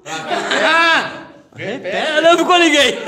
É, 1.56 2.20
não 2.20 2.36
ficou 2.38 2.58
ninguém. 2.58 2.98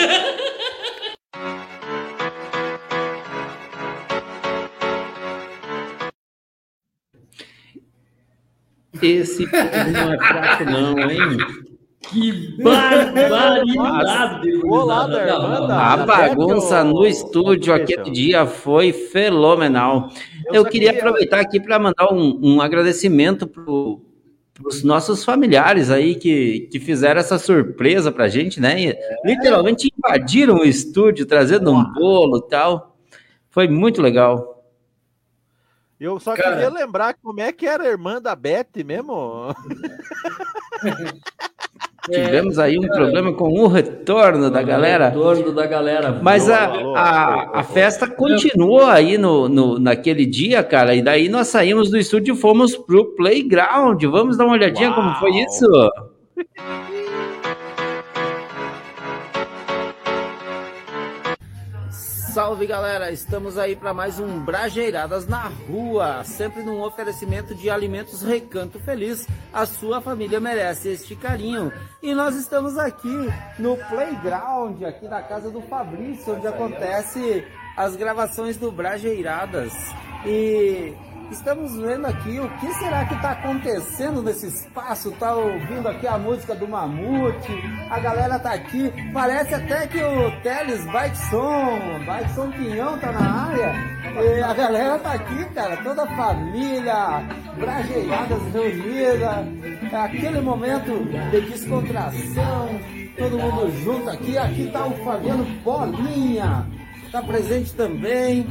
Esse 9.03 9.47
povo 9.47 9.91
não 9.93 10.13
é 10.13 10.19
fraco 10.19 10.65
não, 10.65 10.99
hein? 10.99 11.39
Que 12.11 12.57
barbaridade! 12.63 14.61
Olá, 14.65 15.93
A 15.93 15.97
bagunça 15.99 16.85
no 16.85 17.07
estúdio 17.07 17.73
aquele 17.75 18.11
dia 18.11 18.47
foi 18.47 18.93
fenomenal. 18.93 20.11
Eu 20.53 20.65
queria 20.65 20.91
queria- 20.93 21.01
aproveitar 21.01 21.41
aqui 21.41 21.59
para 21.61 21.79
mandar 21.79 22.13
um, 22.13 22.39
um 22.43 22.61
agradecimento 22.61 23.47
para 23.47 23.65
os 24.67 24.83
nossos 24.85 25.25
familiares 25.25 25.91
aí 25.91 26.15
que, 26.15 26.69
que 26.71 26.79
fizeram 26.79 27.21
essa 27.21 27.39
surpresa 27.39 28.13
pra 28.13 28.29
gente, 28.29 28.61
né? 28.61 28.81
E 28.81 28.97
Literalmente 29.25 29.89
invadiram 29.97 30.57
o 30.57 30.65
estúdio 30.65 31.27
trazendo 31.27 31.73
um 31.73 31.85
bolo 31.93 32.39
e 32.39 32.49
tal. 32.49 32.97
Foi 33.51 33.67
muito 33.69 34.03
legal. 34.03 34.53
Eu 35.99 36.19
só 36.21 36.35
Cara. 36.35 36.51
queria 36.57 36.71
lembrar 36.71 37.15
como 37.15 37.41
é 37.41 37.51
que 37.53 37.67
era 37.67 37.85
a 37.85 37.89
irmã 37.89 38.21
da 38.21 38.35
Beth 38.37 38.67
mesmo. 38.85 39.55
Tivemos 42.11 42.59
aí 42.59 42.79
um 42.79 42.83
problema 42.83 43.33
com 43.33 43.49
o 43.49 43.67
retorno 43.67 44.51
da 44.51 44.63
galera. 44.63 45.09
Retorno 45.09 45.53
da 45.53 45.67
galera. 45.67 46.19
Mas 46.23 46.51
a, 46.51 46.67
a, 46.95 47.61
a 47.61 47.63
festa 47.63 48.07
continuou 48.07 48.85
aí 48.85 49.17
no, 49.17 49.49
no, 49.49 49.79
naquele 49.79 50.27
dia, 50.27 50.63
cara, 50.63 50.95
e 50.95 51.03
daí 51.03 51.29
nós 51.29 51.49
saímos 51.49 51.91
do 51.91 51.97
estúdio 51.97 52.35
e 52.35 52.39
fomos 52.39 52.77
pro 52.77 53.15
playground. 53.15 54.03
Vamos 54.05 54.37
dar 54.37 54.45
uma 54.45 54.55
olhadinha 54.55 54.93
como 54.93 55.15
foi 55.15 55.31
isso? 55.31 55.67
Salve 62.35 62.67
galera, 62.67 63.13
estamos 63.13 63.57
aí 63.57 63.77
para 63.77 63.95
mais 63.95 64.19
um 64.19 64.41
Brajeiradas 64.41 65.25
na 65.25 65.47
Rua, 65.69 66.25
sempre 66.25 66.65
num 66.65 66.83
oferecimento 66.83 67.55
de 67.55 67.71
alimentos 67.71 68.23
Recanto 68.23 68.81
Feliz. 68.81 69.25
A 69.53 69.65
sua 69.65 70.01
família 70.01 70.41
merece 70.41 70.89
este 70.89 71.15
carinho. 71.15 71.73
E 72.03 72.13
nós 72.13 72.35
estamos 72.35 72.77
aqui 72.77 73.33
no 73.57 73.77
playground, 73.77 74.83
aqui 74.83 75.07
na 75.07 75.23
casa 75.23 75.49
do 75.49 75.63
Fabrício, 75.63 76.35
onde 76.35 76.49
acontece 76.49 77.47
as 77.77 77.95
gravações 77.95 78.57
do 78.57 78.73
Brajeiradas. 78.73 79.73
E 80.27 80.93
estamos 81.31 81.77
vendo 81.77 82.07
aqui 82.07 82.39
o 82.39 82.49
que 82.59 82.75
será 82.75 83.05
que 83.05 83.15
está 83.15 83.33
acontecendo 83.33 84.23
nesse 84.23 84.47
espaço. 84.47 85.11
Tá 85.13 85.35
ouvindo 85.35 85.89
aqui 85.89 86.07
a 86.07 86.19
música 86.19 86.55
do 86.55 86.69
Mamute, 86.69 87.53
a 87.91 87.99
galera 87.99 88.39
tá 88.39 88.53
aqui. 88.53 88.93
Parece 89.13 89.55
até 89.55 89.87
que 89.87 90.03
o 90.03 90.31
Teles 90.43 90.85
Bike 90.87 91.17
Som 92.35 92.51
Pinhão 92.53 92.99
tá 92.99 93.13
na 93.13 93.47
área. 93.47 93.73
E 94.23 94.43
a 94.43 94.55
galera 94.55 94.99
tá 94.99 95.13
aqui, 95.13 95.45
cara, 95.55 95.77
toda 95.79 96.05
a 96.05 96.17
família, 96.17 97.23
brajeiradas 97.59 98.43
reunidas, 98.53 99.93
É 99.93 99.97
aquele 99.97 100.41
momento 100.41 101.05
de 101.31 101.41
descontração, 101.41 102.81
todo 103.19 103.39
mundo 103.39 103.73
junto 103.83 104.11
aqui. 104.11 104.39
Aqui 104.39 104.71
tá 104.73 104.87
o 104.87 105.05
Fabiano 105.05 105.45
Bolinha, 105.63 106.67
tá 107.11 107.23
presente 107.23 107.75
também 107.75 108.47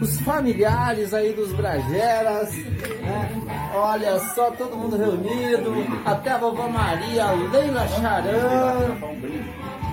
os 0.00 0.20
familiares 0.20 1.12
aí 1.12 1.32
dos 1.32 1.52
Brageras, 1.52 2.54
né? 2.56 3.70
Olha 3.74 4.18
só, 4.34 4.50
todo 4.52 4.76
mundo 4.76 4.96
reunido, 4.96 5.72
até 6.04 6.32
a 6.32 6.38
vovó 6.38 6.68
Maria, 6.68 7.26
Leila 7.52 7.86
Charan, 7.88 8.96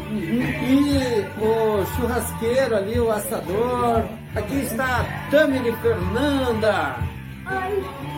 e 0.10 1.26
o 1.44 1.86
churrasqueiro 1.96 2.76
ali, 2.76 3.00
o 3.00 3.12
assador. 3.12 4.04
Aqui 4.36 4.62
está 4.62 5.02
a 5.02 5.30
Tamini 5.30 5.72
Fernanda. 5.78 6.96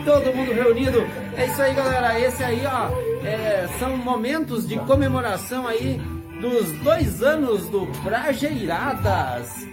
Todo 0.04 0.34
mundo 0.34 0.52
reunido. 0.52 1.06
É 1.36 1.46
isso 1.46 1.62
aí, 1.62 1.74
galera. 1.74 2.18
Esse 2.18 2.42
aí, 2.42 2.62
ó, 2.66 2.88
é, 3.26 3.68
são 3.78 3.96
momentos 3.96 4.66
de 4.66 4.78
comemoração 4.80 5.66
aí 5.66 6.00
dos 6.40 6.72
dois 6.82 7.22
anos 7.22 7.68
do 7.68 7.84
Brajeiradas, 8.02 9.68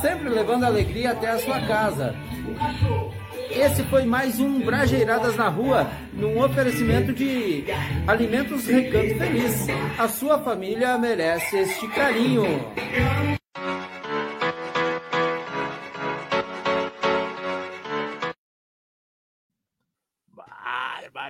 sempre 0.00 0.28
levando 0.28 0.64
alegria 0.64 1.10
até 1.10 1.30
a 1.30 1.38
sua 1.38 1.60
casa. 1.66 2.14
Esse 3.50 3.82
foi 3.84 4.04
mais 4.04 4.38
um 4.38 4.60
Brajeiradas 4.60 5.36
na 5.36 5.48
Rua, 5.48 5.88
num 6.12 6.40
oferecimento 6.40 7.12
de 7.12 7.64
Alimentos 8.06 8.66
Recanto 8.66 9.18
Feliz. 9.18 9.66
A 9.98 10.08
sua 10.08 10.38
família 10.38 10.96
merece 10.98 11.58
este 11.58 11.88
carinho. 11.88 12.44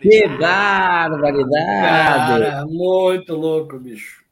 Que 0.02 0.28
barbaridade! 0.28 1.54
Cara, 1.80 2.66
muito 2.66 3.34
louco, 3.34 3.78
bicho. 3.78 4.23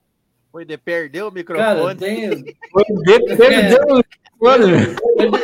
Foi 0.52 0.64
de 0.66 0.76
perder 0.76 1.22
o 1.22 1.32
Cara, 1.32 1.74
microfone. 1.74 1.94
tem. 1.96 2.30
Foi 2.70 2.84
de- 2.84 3.36
perdeu 3.36 3.82
o 3.88 3.96
microfone. 3.96 4.96
Foi 4.96 5.30
de, 5.30 5.38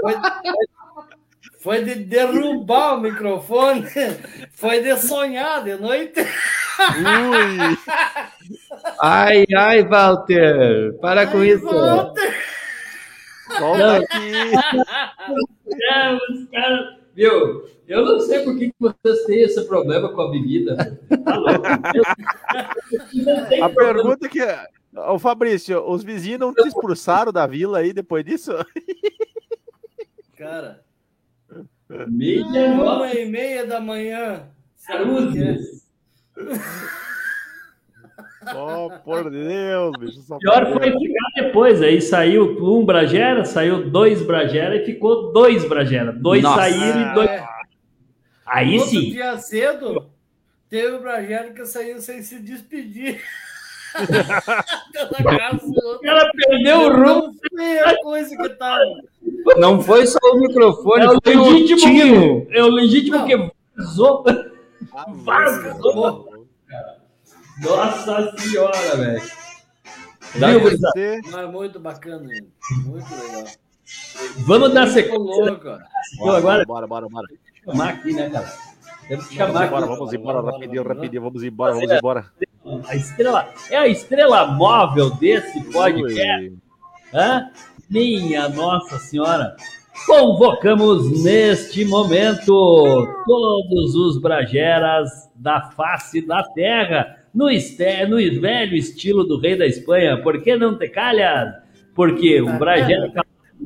foi, 0.00 0.14
foi 1.60 1.84
de 1.84 1.94
derrubar 2.04 2.94
o 2.96 3.00
microfone, 3.00 3.84
foi 4.52 4.80
de 4.82 4.96
sonhar 4.98 5.64
de 5.64 5.74
noite. 5.76 6.20
Ui, 6.20 7.78
Ai, 9.02 9.44
ai, 9.56 9.82
Walter, 9.84 10.94
para 11.00 11.26
com 11.26 11.42
isso. 11.44 11.64
Walter. 11.66 12.34
volta 13.58 13.96
aqui. 13.96 14.32
É, 15.92 16.12
os 16.14 16.50
caras. 16.50 16.99
Viu? 17.20 17.68
Eu 17.86 18.02
não 18.06 18.18
sei 18.20 18.40
por 18.44 18.56
que 18.56 18.72
vocês 18.80 19.24
têm 19.26 19.42
esse 19.42 19.62
problema 19.66 20.10
com 20.10 20.22
a 20.22 20.30
bebida. 20.30 20.98
Tá 21.22 21.36
louco? 21.36 21.66
A 23.62 23.68
problema. 23.68 23.74
pergunta 23.74 24.26
que. 24.26 24.40
Ô 24.96 25.18
Fabrício, 25.18 25.86
os 25.86 26.02
vizinhos 26.02 26.40
não 26.40 26.54
te 26.54 26.66
expulsaram 26.66 27.30
da 27.30 27.46
vila 27.46 27.80
aí 27.80 27.92
depois 27.92 28.24
disso? 28.24 28.52
Cara, 30.38 30.82
Meia 32.08 32.46
uma 32.46 33.12
e 33.12 33.26
meia 33.26 33.66
da 33.66 33.80
manhã. 33.80 34.48
sabe 34.76 35.10
o 35.10 35.30
que 35.30 35.42
é? 35.42 35.54
Cruzes. 35.54 35.86
Oh, 38.56 38.90
por 39.04 39.30
Deus, 39.30 39.92
bicho. 39.98 40.20
só 40.22 40.38
Pior 40.38 40.66
pode- 40.72 40.90
foi 40.90 40.98
ficar 40.98 41.28
depois. 41.36 41.82
Aí 41.82 42.00
saiu 42.00 42.56
um 42.62 42.84
Bragera, 42.84 43.44
saiu 43.44 43.90
dois 43.90 44.22
Bragera 44.22 44.76
e 44.76 44.84
ficou 44.84 45.30
dois 45.32 45.64
Bragera. 45.68 46.10
Dois 46.12 46.42
Nossa. 46.42 46.60
saíram 46.62 47.00
e 47.10 47.14
dois. 47.14 47.28
É. 47.30 47.44
Aí 48.46 48.74
Outro 48.78 48.90
sim. 48.90 49.10
dia 49.10 49.36
cedo, 49.38 50.10
teve 50.68 50.96
o 50.96 51.00
Bragero 51.00 51.52
que 51.54 51.64
saiu 51.66 52.00
sem 52.00 52.22
se 52.22 52.38
despedir. 52.40 53.20
O 55.92 55.98
cara 56.00 56.30
perdeu 56.36 56.78
o 56.80 56.88
rumo. 56.92 57.04
Não 57.04 57.34
foi 57.58 57.78
a 57.80 58.02
coisa 58.02 58.36
que 58.36 58.48
tava. 58.50 58.80
Não 59.58 59.80
foi 59.82 60.06
só 60.06 60.18
o 60.32 60.38
microfone, 60.40 61.04
É 61.04 61.08
o 61.10 61.18
foi 61.22 61.36
o 61.36 61.42
legítimo 61.50 61.78
tino. 61.80 62.46
que, 62.46 62.56
é 62.56 62.62
o 62.62 62.68
legítimo 62.68 63.16
Não. 63.18 63.26
que 63.26 63.50
vazou. 63.76 64.24
Ah, 64.94 65.04
Vazou. 65.08 66.29
Nossa 67.62 68.36
senhora, 68.38 68.96
velho. 68.96 69.22
Dá 70.36 70.50
Viu, 70.50 70.60
gurizada? 70.60 70.92
Você- 70.94 71.20
Mas 71.30 71.50
muito 71.50 71.80
bacana, 71.80 72.28
muito 72.84 73.14
legal. 73.14 73.44
Vamos 74.46 74.72
dar 74.72 74.86
sequência. 74.88 75.44
Viu, 75.44 76.32
agora 76.32 76.64
Bora, 76.64 76.86
bora, 76.86 77.08
bora. 77.08 77.26
chamar 77.64 77.88
aqui, 77.90 78.12
né, 78.12 78.30
cara? 78.30 78.46
Temos 79.08 79.26
que 79.26 79.36
Vamos 79.38 79.52
chamar 79.54 79.64
aqui. 79.64 79.88
vamos 79.88 80.12
embora, 80.12 80.40
Bora, 80.42 80.52
rapidinho, 80.52 80.82
bora, 80.84 80.94
rapidinho, 80.94 81.22
vamos 81.22 81.42
embora, 81.42 81.74
vamos 81.74 81.90
embora. 81.90 82.26
A 82.88 82.94
estrela, 82.94 83.48
é 83.70 83.76
a 83.76 83.88
estrela 83.88 84.46
móvel 84.46 85.10
desse 85.16 85.60
podcast. 85.72 86.52
Hã? 87.12 87.50
Minha 87.88 88.48
Nossa 88.48 88.98
Senhora! 89.00 89.56
Convocamos 90.06 91.22
neste 91.24 91.84
momento 91.84 92.46
todos 93.26 93.94
os 93.96 94.18
brageras 94.18 95.10
da 95.34 95.70
face 95.72 96.24
da 96.24 96.42
terra, 96.54 97.16
no, 97.34 97.46
no 97.46 98.40
velho 98.40 98.76
estilo 98.76 99.24
do 99.24 99.38
rei 99.38 99.56
da 99.56 99.66
Espanha. 99.66 100.20
Por 100.22 100.42
que 100.42 100.56
não 100.56 100.76
te 100.76 100.88
calhas? 100.88 101.54
Porque 101.94 102.40
o 102.40 102.58
bragera... 102.58 103.12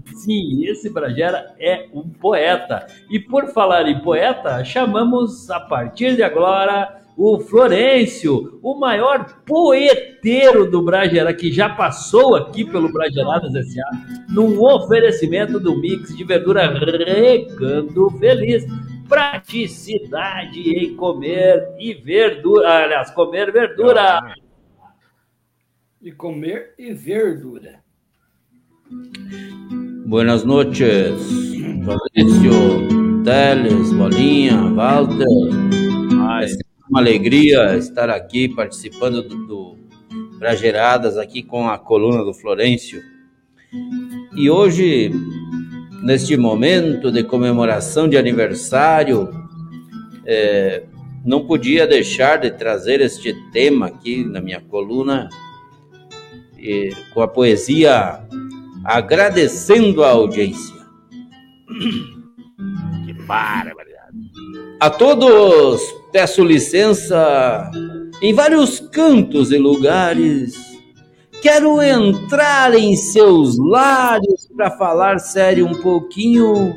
Sim, 0.07 0.67
esse 0.67 0.91
bragera 0.91 1.55
é 1.59 1.87
um 1.95 2.09
poeta. 2.09 2.87
E 3.09 3.21
por 3.21 3.47
falar 3.53 3.89
em 3.89 4.01
poeta, 4.01 4.65
chamamos 4.65 5.49
a 5.51 5.61
partir 5.61 6.17
de 6.17 6.23
agora 6.23 7.05
o 7.17 7.39
Florencio, 7.39 8.59
o 8.61 8.75
maior 8.75 9.43
poeteiro 9.47 10.69
do 10.69 10.83
Bragera, 10.83 11.33
que 11.33 11.53
já 11.53 11.69
passou 11.69 12.35
aqui 12.35 12.65
pelo 12.65 12.93
Brageradas 12.93 13.55
S.A., 13.55 14.25
num 14.29 14.61
oferecimento 14.61 15.61
do 15.61 15.79
mix 15.79 16.17
de 16.17 16.25
verdura 16.25 16.67
Recanto 16.67 18.11
Feliz. 18.19 18.65
Praticidade 19.09 20.61
em 20.61 20.97
comer 20.97 21.75
e 21.79 21.95
verdura. 21.95 22.85
Aliás, 22.85 23.11
comer 23.11 23.53
verdura. 23.53 24.21
E 26.01 26.13
comer 26.13 26.75
e 26.79 26.93
verdura. 26.93 27.83
Buenas 30.07 30.45
noches, 30.45 31.15
Fabrício, 31.85 33.23
Teles, 33.25 33.93
Bolinha, 33.93 34.57
Walter. 34.75 35.27
É 36.43 36.47
sempre 36.47 36.67
uma 36.91 37.01
alegria 37.01 37.77
estar 37.77 38.11
aqui 38.11 38.49
participando 38.49 39.23
do, 39.23 39.47
do 39.47 39.85
Brageradas 40.39 41.17
aqui 41.17 41.43
com 41.43 41.69
a 41.69 41.79
coluna 41.79 42.23
do 42.23 42.35
Florencio. 42.35 43.01
E 44.37 44.51
hoje, 44.51 45.11
neste 46.05 46.37
momento 46.37 47.11
de 47.11 47.25
comemoração 47.25 48.07
de 48.07 48.19
aniversário, 48.19 49.31
é, 50.27 50.85
não 51.25 51.47
podia 51.47 51.87
deixar 51.87 52.39
de 52.39 52.51
trazer 52.51 53.01
este 53.01 53.35
tema 53.53 53.87
aqui 53.87 54.23
na 54.23 54.41
minha 54.41 54.61
coluna, 54.61 55.31
e, 56.59 56.95
com 57.15 57.23
a 57.23 57.29
poesia 57.29 58.21
agradecendo 58.85 60.05
a 60.05 60.11
audiência. 60.11 60.75
Que 63.07 63.13
barbaridade. 63.27 64.19
A 64.81 64.91
todos 64.91 65.81
peço 66.13 66.45
licença 66.45 67.71
em 68.21 68.35
vários 68.35 68.79
cantos 68.79 69.51
e 69.51 69.57
lugares. 69.57 70.55
Quero 71.41 71.81
entrar 71.81 72.75
em 72.75 72.95
seus 72.95 73.59
lares 73.59 74.34
para 74.57 74.71
falar 74.71 75.19
sério 75.19 75.67
um 75.67 75.81
pouquinho 75.81 76.75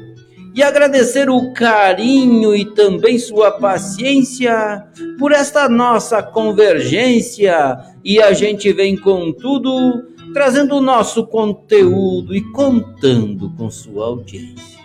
e 0.56 0.64
agradecer 0.64 1.30
o 1.30 1.54
carinho 1.54 2.56
e 2.56 2.66
também 2.74 3.20
sua 3.20 3.52
paciência 3.52 4.88
por 5.20 5.32
esta 5.32 5.70
nossa 5.70 6.24
convergência 6.24 7.78
e 8.04 8.20
a 8.22 8.34
gente 8.34 8.74
vem 8.74 8.98
com 8.98 9.32
tudo 9.32 10.04
trazendo 10.34 10.76
o 10.76 10.82
nosso 10.82 11.26
conteúdo 11.28 12.36
e 12.36 12.42
contando 12.52 13.52
com 13.52 13.70
sua 13.70 14.08
audiência. 14.08 14.78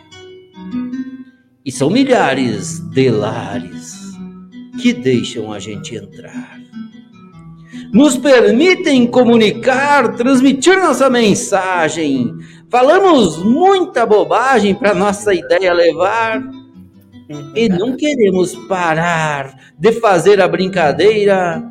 E 1.64 1.70
são 1.70 1.88
milhares 1.88 2.80
de 2.90 3.10
lares 3.10 3.96
que 4.80 4.92
deixam 4.92 5.52
a 5.52 5.58
gente 5.58 5.94
entrar. 5.94 6.60
Nos 7.92 8.16
permitem 8.16 9.06
comunicar, 9.06 10.16
transmitir 10.16 10.78
nossa 10.78 11.10
mensagem. 11.10 12.34
Falamos 12.72 13.36
muita 13.36 14.06
bobagem 14.06 14.74
para 14.74 14.94
nossa 14.94 15.34
ideia 15.34 15.74
levar. 15.74 16.42
E 17.54 17.68
não 17.68 17.94
queremos 17.94 18.54
parar 18.66 19.54
de 19.78 19.92
fazer 19.92 20.40
a 20.40 20.48
brincadeira, 20.48 21.62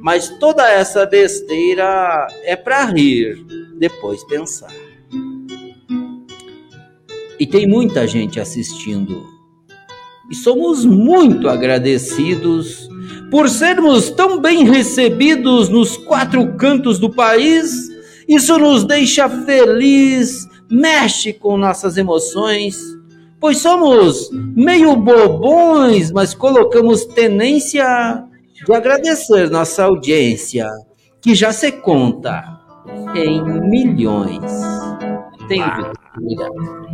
mas 0.00 0.30
toda 0.40 0.66
essa 0.66 1.04
besteira 1.04 2.26
é 2.44 2.56
para 2.56 2.86
rir, 2.86 3.44
depois 3.78 4.24
pensar. 4.24 4.72
E 7.38 7.46
tem 7.46 7.66
muita 7.66 8.06
gente 8.06 8.40
assistindo. 8.40 9.26
E 10.30 10.34
somos 10.34 10.82
muito 10.82 11.46
agradecidos 11.46 12.88
por 13.30 13.50
sermos 13.50 14.08
tão 14.08 14.40
bem 14.40 14.64
recebidos 14.64 15.68
nos 15.68 15.98
quatro 15.98 16.56
cantos 16.56 16.98
do 16.98 17.10
país. 17.10 17.87
Isso 18.28 18.58
nos 18.58 18.84
deixa 18.84 19.26
feliz, 19.26 20.46
mexe 20.70 21.32
com 21.32 21.56
nossas 21.56 21.96
emoções, 21.96 22.78
pois 23.40 23.56
somos 23.58 24.28
meio 24.54 24.94
bobões, 24.96 26.12
mas 26.12 26.34
colocamos 26.34 27.06
tenência 27.06 28.22
de 28.52 28.74
agradecer 28.74 29.48
nossa 29.50 29.84
audiência, 29.84 30.68
que 31.22 31.34
já 31.34 31.52
se 31.52 31.72
conta 31.72 32.44
em 33.14 33.42
milhões. 33.42 34.42
Tenho 35.48 35.64
obrigado. 36.18 36.88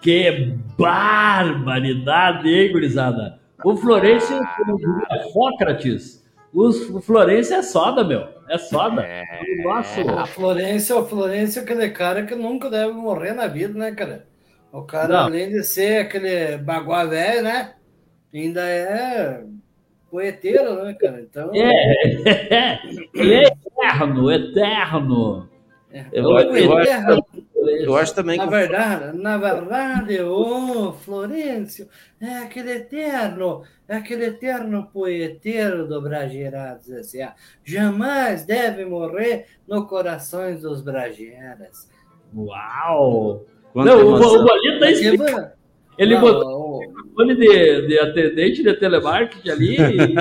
Que 0.00 0.54
barbaridade, 0.78 2.48
hein, 2.48 2.70
gurizada? 2.70 3.43
O 3.64 3.76
Florencio, 3.76 4.38
como 4.56 4.76
diria 4.76 5.22
Sócrates, 5.32 6.24
os- 6.52 6.88
o 6.90 7.00
Florencio 7.00 7.56
é 7.56 7.62
soda, 7.62 8.04
meu. 8.04 8.28
É 8.48 8.58
soda. 8.58 9.02
O 9.02 9.62
nosso. 9.68 10.00
A 10.10 10.26
Florência, 10.26 10.96
o 10.96 11.04
Florência 11.06 11.60
é 11.60 11.62
aquele 11.62 11.88
cara 11.90 12.24
que 12.26 12.34
nunca 12.34 12.68
deve 12.70 12.92
morrer 12.92 13.32
na 13.32 13.46
vida, 13.46 13.76
né, 13.78 13.92
cara? 13.92 14.26
O 14.70 14.82
cara, 14.82 15.08
Não. 15.08 15.20
além 15.24 15.48
de 15.50 15.62
ser 15.64 16.02
aquele 16.02 16.58
baguá 16.58 17.04
velho, 17.04 17.42
né? 17.42 17.74
Ainda 18.34 18.60
é 18.68 19.44
poeteiro, 20.10 20.84
né, 20.84 20.94
cara? 20.94 21.20
Então. 21.20 21.50
É, 21.54 22.78
ele 23.14 23.34
é 23.34 23.44
eterno, 23.46 24.30
eterno. 24.30 25.48
Eu, 26.12 26.24
eu, 26.38 26.56
eu 26.56 26.76
acho, 26.76 27.24
Florencio. 27.64 27.86
eu 27.86 27.96
acho 27.96 28.14
também 28.14 28.36
Na 28.38 28.44
que 28.44 28.50
verdade, 28.50 29.18
na 29.18 29.36
verdade, 29.38 30.20
o 30.20 30.92
Florencio 30.92 31.88
é 32.20 32.38
aquele 32.38 32.72
eterno, 32.72 33.62
é 33.88 33.96
aquele 33.96 34.26
eterno 34.26 34.88
poeteiro 34.92 35.86
do 35.88 36.00
Brageirados 36.00 36.90
S.A. 36.90 37.34
Jamais 37.64 38.44
deve 38.44 38.84
morrer 38.84 39.46
no 39.68 39.86
corações 39.86 40.62
dos 40.62 40.80
Brageiras. 40.82 41.88
Uau! 42.34 43.44
Quanta 43.72 43.90
Não, 43.90 43.98
o, 43.98 44.08
emoção. 44.16 44.40
o 44.40 44.44
Bolinho 44.46 44.80
tá 44.80 44.90
explicando. 44.90 45.48
Ele 45.96 46.14
Não, 46.14 46.20
botou 46.20 46.60
o- 46.60 46.78
o 46.90 47.14
fone 47.14 47.36
de, 47.36 47.86
de 47.86 47.98
atendente 48.00 48.62
de 48.62 48.74
telemarketing 48.74 49.48
ali 49.50 49.76
e, 49.76 50.14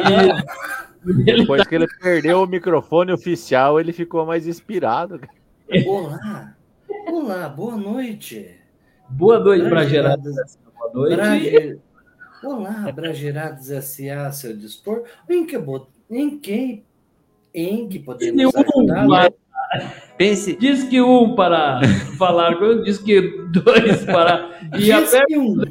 Depois 1.25 1.67
que 1.67 1.75
ele 1.75 1.87
perdeu 2.01 2.41
o 2.43 2.47
microfone 2.47 3.11
oficial, 3.11 3.79
ele 3.79 3.91
ficou 3.91 4.25
mais 4.25 4.47
inspirado. 4.47 5.19
Olá, 5.87 6.55
olá, 7.05 7.49
boa 7.49 7.75
noite. 7.77 8.55
Boa 9.09 9.39
noite. 9.39 9.69
Bragerados- 9.69 10.57
Boa 10.75 10.93
noite. 10.93 11.15
Brage- 11.15 11.79
Olá, 12.43 12.91
Bragerados 12.91 13.71
S.A. 13.71 14.27
a 14.27 14.31
seu 14.31 14.55
dispor. 14.55 15.03
Em 15.29 15.45
que, 15.45 15.57
bo- 15.57 15.87
em 16.09 16.37
que, 16.37 16.83
em 17.53 17.87
que 17.87 17.99
podemos 17.99 18.35
Nenhum, 18.35 18.49
ajudá-lo? 18.53 19.09
mas 19.09 19.29
pense, 20.17 20.53
diz 20.57 20.83
que 20.83 21.01
um 21.01 21.35
para 21.35 21.79
falar 22.17 22.55
diz 22.83 22.97
que 22.97 23.21
dois 23.51 24.03
para. 24.05 24.59
E 24.73 24.77
Diz 24.79 24.89
aperta. 24.91 25.25
que 25.27 25.37
um 25.37 25.61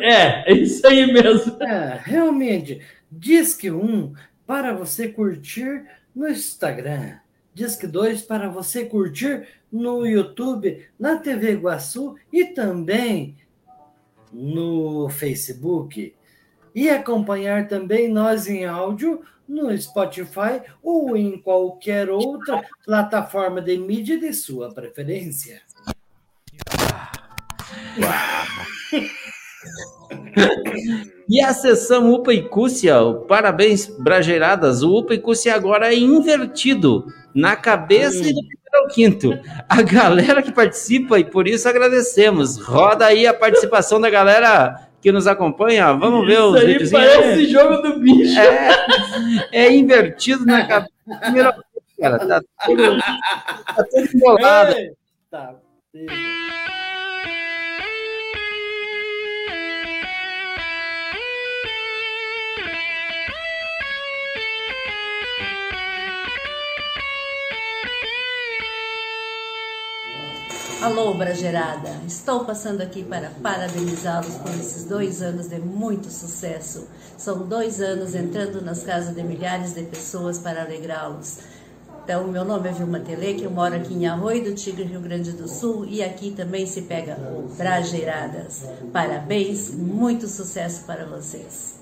É, 0.00 0.50
é 0.50 0.54
isso 0.54 0.86
aí 0.86 1.12
mesmo. 1.12 1.62
É, 1.62 2.00
realmente. 2.02 2.80
Diz 3.12 3.54
que 3.54 3.70
um 3.70 4.14
para 4.46 4.72
você 4.72 5.08
curtir 5.08 5.84
no 6.14 6.26
Instagram. 6.28 7.18
Diz 7.56 7.74
que 7.74 7.86
dois 7.86 8.20
para 8.20 8.50
você 8.50 8.84
curtir 8.84 9.48
no 9.72 10.06
YouTube, 10.06 10.86
na 10.98 11.16
TV 11.16 11.52
Iguaçu 11.52 12.14
e 12.30 12.44
também 12.44 13.34
no 14.30 15.08
Facebook. 15.08 16.14
E 16.74 16.90
acompanhar 16.90 17.66
também 17.66 18.08
nós 18.08 18.46
em 18.46 18.66
áudio 18.66 19.22
no 19.48 19.74
Spotify 19.78 20.60
ou 20.82 21.16
em 21.16 21.40
qualquer 21.40 22.10
outra 22.10 22.62
plataforma 22.84 23.62
de 23.62 23.78
mídia 23.78 24.20
de 24.20 24.34
sua 24.34 24.74
preferência. 24.74 25.62
E 31.28 31.40
a 31.40 31.52
sessão 31.52 32.12
Upa 32.12 32.32
e 32.32 32.40
Cúcia, 32.40 32.94
parabéns, 33.26 33.86
Brageiradas. 33.98 34.84
O 34.84 34.98
Upa 34.98 35.12
e 35.12 35.18
Cúcia 35.18 35.56
agora 35.56 35.92
é 35.92 35.98
invertido, 35.98 37.04
na 37.34 37.56
cabeça 37.56 38.18
e 38.18 38.32
do 38.32 38.40
primeiro 38.40 38.76
ao 38.76 38.86
quinto. 38.86 39.38
A 39.68 39.82
galera 39.82 40.40
que 40.40 40.52
participa, 40.52 41.18
e 41.18 41.24
por 41.24 41.48
isso 41.48 41.68
agradecemos. 41.68 42.58
Roda 42.58 43.06
aí 43.06 43.26
a 43.26 43.34
participação 43.34 44.00
da 44.00 44.08
galera 44.08 44.88
que 45.02 45.10
nos 45.10 45.26
acompanha. 45.26 45.92
Vamos 45.94 46.26
ver 46.26 46.34
Isso 46.34 46.48
os 46.48 46.56
aí 46.60 46.66
videozinhos. 46.66 46.90
parece 46.92 47.46
jogo 47.48 47.76
do 47.82 47.98
bicho. 47.98 48.38
É, 48.38 48.70
é 49.50 49.76
invertido 49.76 50.46
na 50.46 50.64
cabeça 50.64 50.92
do 51.08 51.18
primeiro 51.18 51.48
ao 51.48 51.54
quinto, 51.54 52.00
cara. 52.00 52.18
Tá 52.20 52.40
tudo, 52.64 52.98
tá 52.98 53.84
tudo 53.90 54.08
embolado. 54.14 54.76
Eita, 54.76 55.56
Alô, 70.86 71.12
Bragerada! 71.14 71.90
Estou 72.06 72.44
passando 72.44 72.80
aqui 72.80 73.02
para 73.02 73.32
parabenizá-los 73.42 74.36
por 74.36 74.52
esses 74.52 74.84
dois 74.84 75.20
anos 75.20 75.48
de 75.48 75.58
muito 75.58 76.08
sucesso. 76.12 76.86
São 77.18 77.38
dois 77.38 77.80
anos 77.80 78.14
entrando 78.14 78.62
nas 78.62 78.84
casas 78.84 79.12
de 79.12 79.20
milhares 79.24 79.74
de 79.74 79.82
pessoas 79.82 80.38
para 80.38 80.62
alegrá-los. 80.62 81.38
Então, 82.04 82.28
meu 82.28 82.44
nome 82.44 82.68
é 82.68 82.72
Vilma 82.72 83.00
Teleque, 83.00 83.42
eu 83.42 83.50
moro 83.50 83.74
aqui 83.74 83.94
em 83.94 84.06
Arroio 84.06 84.44
do 84.44 84.54
Tigre, 84.54 84.84
Rio 84.84 85.00
Grande 85.00 85.32
do 85.32 85.48
Sul, 85.48 85.84
e 85.86 86.04
aqui 86.04 86.30
também 86.30 86.64
se 86.66 86.82
pega 86.82 87.18
Brageiradas. 87.58 88.62
Parabéns, 88.92 89.74
muito 89.74 90.28
sucesso 90.28 90.84
para 90.84 91.04
vocês. 91.04 91.80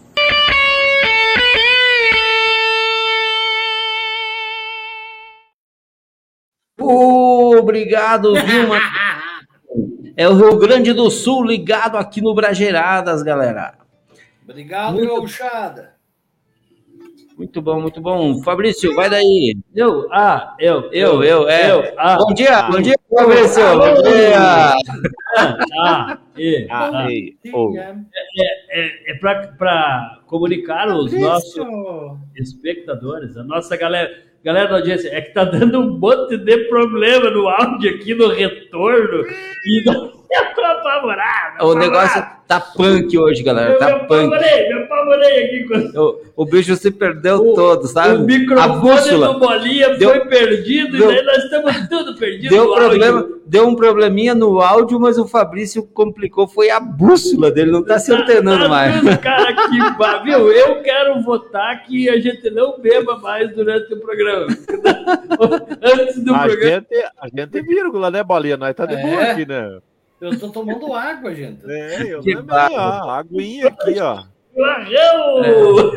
Obrigado, 6.89 8.35
Vilma. 8.35 8.79
É 10.17 10.29
o 10.29 10.35
Rio 10.35 10.57
Grande 10.59 10.93
do 10.93 11.11
Sul 11.11 11.43
ligado 11.43 11.97
aqui 11.97 12.21
no 12.21 12.33
Brageiradas, 12.33 13.21
galera. 13.25 13.75
Obrigado, 14.49 14.95
Muito- 14.95 15.09
gauchada. 15.13 15.95
Muito 17.37 17.61
bom, 17.61 17.81
muito 17.81 18.01
bom. 18.01 18.41
Fabrício, 18.45 18.95
vai 18.95 19.11
daí. 19.11 19.57
Eu, 19.75 20.07
ah, 20.13 20.55
eu, 20.61 20.89
Eu, 20.93 21.25
eu, 21.25 21.49
é. 21.49 21.69
eu, 21.73 21.83
ah, 21.99 22.17
bom 22.17 22.33
dia, 22.33 22.59
ah, 22.59 22.71
bom 22.71 22.81
dia, 22.81 22.95
Fabrício. 23.13 23.65
Bom 23.77 24.03
dia. 24.03 24.75
ah, 25.85 26.19
e, 26.39 26.67
Ah, 26.71 26.91
ah. 26.95 27.11
ei, 27.11 27.37
ô, 27.53 27.75
É, 27.77 29.11
é 29.11 29.15
para 29.19 30.21
comunicar 30.29 30.87
os 30.95 31.13
nossos 31.13 31.57
espectadores, 32.37 33.37
a 33.37 33.43
nossa 33.43 33.77
galera, 33.77 34.09
galera 34.45 34.69
da 34.69 34.77
audiência, 34.77 35.09
é 35.09 35.21
que 35.23 35.33
tá 35.33 35.45
dando 35.45 35.81
um 35.81 35.99
monte 35.99 36.37
de 36.37 36.57
problema 36.69 37.31
no 37.31 37.49
áudio 37.49 37.95
aqui, 37.95 38.15
no 38.15 38.29
retorno, 38.29 39.25
e 39.67 39.85
não- 39.87 40.24
eu 40.35 40.55
tô 40.55 40.63
apavorado. 40.65 41.67
O 41.67 41.75
negócio 41.75 42.25
tá 42.47 42.61
punk 42.61 43.17
hoje, 43.19 43.43
galera. 43.43 43.73
eu 43.73 43.79
Tá 43.79 43.87
me 43.87 44.07
punk. 44.07 44.27
apavorei, 44.35 44.69
me 44.69 44.83
apavorei 44.83 45.45
aqui. 45.45 45.65
com- 45.93 46.01
O, 46.01 46.21
o 46.43 46.45
bicho 46.45 46.77
se 46.77 46.91
perdeu 46.91 47.37
O- 47.37 47.55
todo, 47.55 47.87
sabe? 47.87 48.15
O 48.15 48.19
A 48.19 48.19
microfone 48.21 48.81
bússola. 48.81 49.33
do 49.33 49.39
Bolinha 49.41 49.97
Deu- 49.97 50.11
foi 50.11 50.21
perdido 50.27 50.99
deu- 50.99 51.11
e 51.11 51.15
daí 51.15 51.25
nós 51.25 51.45
estamos 51.45 51.89
tudo 51.89 52.17
perdido 52.19 52.51
Deu 52.51 52.75
problema, 52.75 53.19
áudio. 53.21 53.43
deu 53.47 53.67
um 53.69 53.75
probleminha 53.77 54.35
no 54.35 54.61
áudio, 54.61 55.01
mas 55.01 55.19
o 55.19 55.27
Fabrício 55.27 55.83
complicou, 55.87 56.47
foi 56.47 56.71
a 56.71 56.79
bússola 56.81 57.51
dele, 57.51 57.71
não 57.71 57.83
tá 57.83 57.99
se 57.99 58.13
antenando 58.13 58.65
Tá 58.65 58.69
mais. 58.69 59.01
tudo, 59.01 59.19
cara, 59.19 59.53
que 59.55 60.25
viu? 60.25 60.51
Eu 60.53 60.83
quero 60.83 61.23
votar 61.23 61.83
que 61.85 62.09
a 62.11 62.21
gente 62.21 62.51
não 62.51 62.79
beba 62.79 63.17
mais 63.19 63.55
durante 63.55 63.93
o 63.95 64.01
programa. 64.01 64.47
Antes 65.83 66.23
do 66.23 66.35
a, 66.35 66.39
programa. 66.41 66.71
gente, 66.91 67.05
a 67.21 67.29
gente 67.29 67.59
é 67.59 67.63
vírgula, 67.63 68.11
né, 68.11 68.23
Bolinha? 68.23 68.57
Nós 68.57 68.75
tá 68.75 68.87
de 68.87 68.97
boa 68.97 69.23
É. 69.23 69.31
aqui, 69.33 69.47
né? 69.47 69.79
Eu 70.25 70.39
tô 70.39 70.49
tomando 70.49 70.95
água, 70.95 71.35
gente. 71.35 71.71
É, 71.71 72.15
eu 72.15 72.23
Que 72.23 72.35
também, 72.35 72.79
ó. 72.79 73.11
Aguinha 73.11 73.69
aqui, 73.69 74.01
ó. 74.01 74.23
Arreu! 74.59 75.93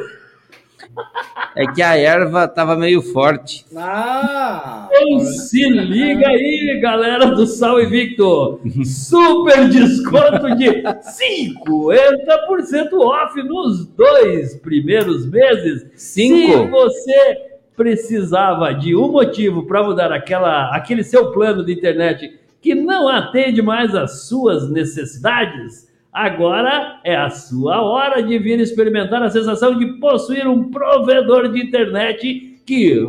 É 1.55 1.65
que 1.67 1.81
a 1.81 1.97
erva 1.97 2.45
tava 2.45 2.75
meio 2.75 3.01
forte. 3.01 3.65
Ah! 3.73 4.89
Então 4.91 5.21
se 5.21 5.69
liga 5.69 6.27
aí, 6.27 6.77
galera 6.81 7.27
do 7.27 7.47
Sal 7.47 7.81
Invicto. 7.81 8.59
Super 8.83 9.69
desconto 9.69 10.53
de 10.55 10.83
50% 10.83 12.93
off 12.99 13.41
nos 13.43 13.87
dois 13.87 14.55
primeiros 14.55 15.25
meses. 15.25 15.85
Cinco? 15.95 16.51
Se 16.51 16.67
você 16.67 17.37
precisava 17.77 18.73
de 18.73 18.93
um 18.93 19.09
motivo 19.09 19.65
para 19.65 19.83
mudar 19.83 20.11
aquela, 20.11 20.75
aquele 20.75 21.03
seu 21.03 21.31
plano 21.31 21.63
de 21.63 21.71
internet 21.71 22.36
que 22.61 22.75
não 22.75 23.07
atende 23.07 23.61
mais 23.61 23.95
às 23.95 24.27
suas 24.27 24.69
necessidades, 24.69 25.91
agora 26.11 26.99
é 27.03 27.15
a 27.15 27.29
sua 27.29 27.81
hora 27.81 28.21
de 28.21 28.37
vir 28.39 28.59
experimentar 28.59 29.21
a 29.21 29.29
sensação 29.29 29.77
de 29.77 29.85
possuir 29.99 30.47
um 30.47 30.69
provedor 30.69 31.51
de 31.51 31.61
internet 31.61 32.59
que 32.65 33.05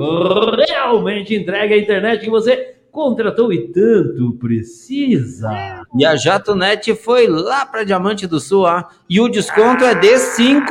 realmente 0.68 1.34
entrega 1.34 1.74
a 1.74 1.78
internet 1.78 2.24
que 2.24 2.30
você 2.30 2.77
contratou 2.90 3.52
e 3.52 3.68
tanto 3.68 4.32
precisa. 4.38 5.84
E 5.96 6.04
a 6.04 6.16
Jatonet 6.16 6.94
foi 6.94 7.26
lá 7.26 7.64
para 7.64 7.84
Diamante 7.84 8.26
do 8.26 8.40
Sul, 8.40 8.62
ó. 8.62 8.84
E 9.08 9.20
o 9.20 9.28
desconto 9.28 9.84
é 9.84 9.94
de 9.94 10.18
5, 10.18 10.66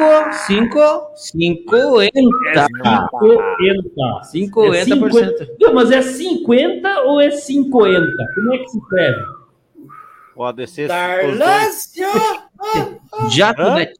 5, 0.48 0.80
50. 1.16 2.12
50. 4.24 4.34
50%. 4.34 5.48
Não, 5.60 5.74
mas 5.74 5.92
é 5.92 6.02
50 6.02 7.02
ou 7.02 7.22
é 7.22 7.32
50? 7.32 8.08
Como 8.36 8.54
é 8.54 8.58
que 8.58 8.70
se 8.70 8.78
escreve? 8.78 9.22
Pode 10.36 10.68
ser. 10.68 10.84
os 10.84 10.90
dois. 10.90 11.40
Darlácio! 11.40 12.08
Jatonet. 13.30 13.94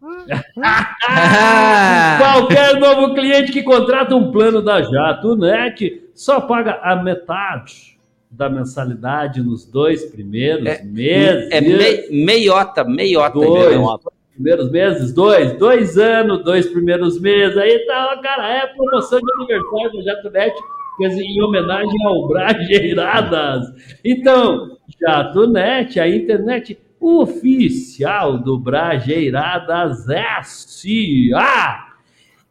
Qualquer 2.18 2.78
novo 2.78 3.14
cliente 3.14 3.52
que 3.52 3.62
contrata 3.62 4.14
um 4.14 4.30
plano 4.30 4.62
da 4.62 4.82
Jato 4.82 5.36
Net 5.36 6.09
só 6.20 6.40
paga 6.42 6.78
a 6.82 6.96
metade 6.96 7.98
da 8.30 8.48
mensalidade 8.50 9.42
nos 9.42 9.64
dois 9.64 10.04
primeiros 10.04 10.64
meses. 10.84 11.48
É 11.50 11.60
mei- 11.60 12.08
meiota, 12.10 12.84
meiota. 12.84 13.38
Dois 13.40 14.00
primeiros 14.34 14.70
meses, 14.70 15.12
dois, 15.14 15.52
dois 15.58 15.96
anos, 15.98 16.44
dois 16.44 16.66
primeiros 16.68 17.18
meses, 17.20 17.56
aí 17.56 17.78
tá, 17.86 18.20
cara, 18.22 18.48
é 18.54 18.66
promoção 18.68 19.18
de 19.18 19.32
aniversário 19.32 19.92
da 20.04 20.12
JatoNet, 20.12 20.54
em 21.02 21.42
homenagem 21.42 22.06
ao 22.06 22.28
Brajeiradas. 22.28 23.66
Então, 24.04 24.76
JatoNet, 25.00 25.98
a 25.98 26.06
internet 26.08 26.78
oficial 27.00 28.36
do 28.38 28.58
Brajeiradas 28.58 30.06
S.A. 30.08 31.86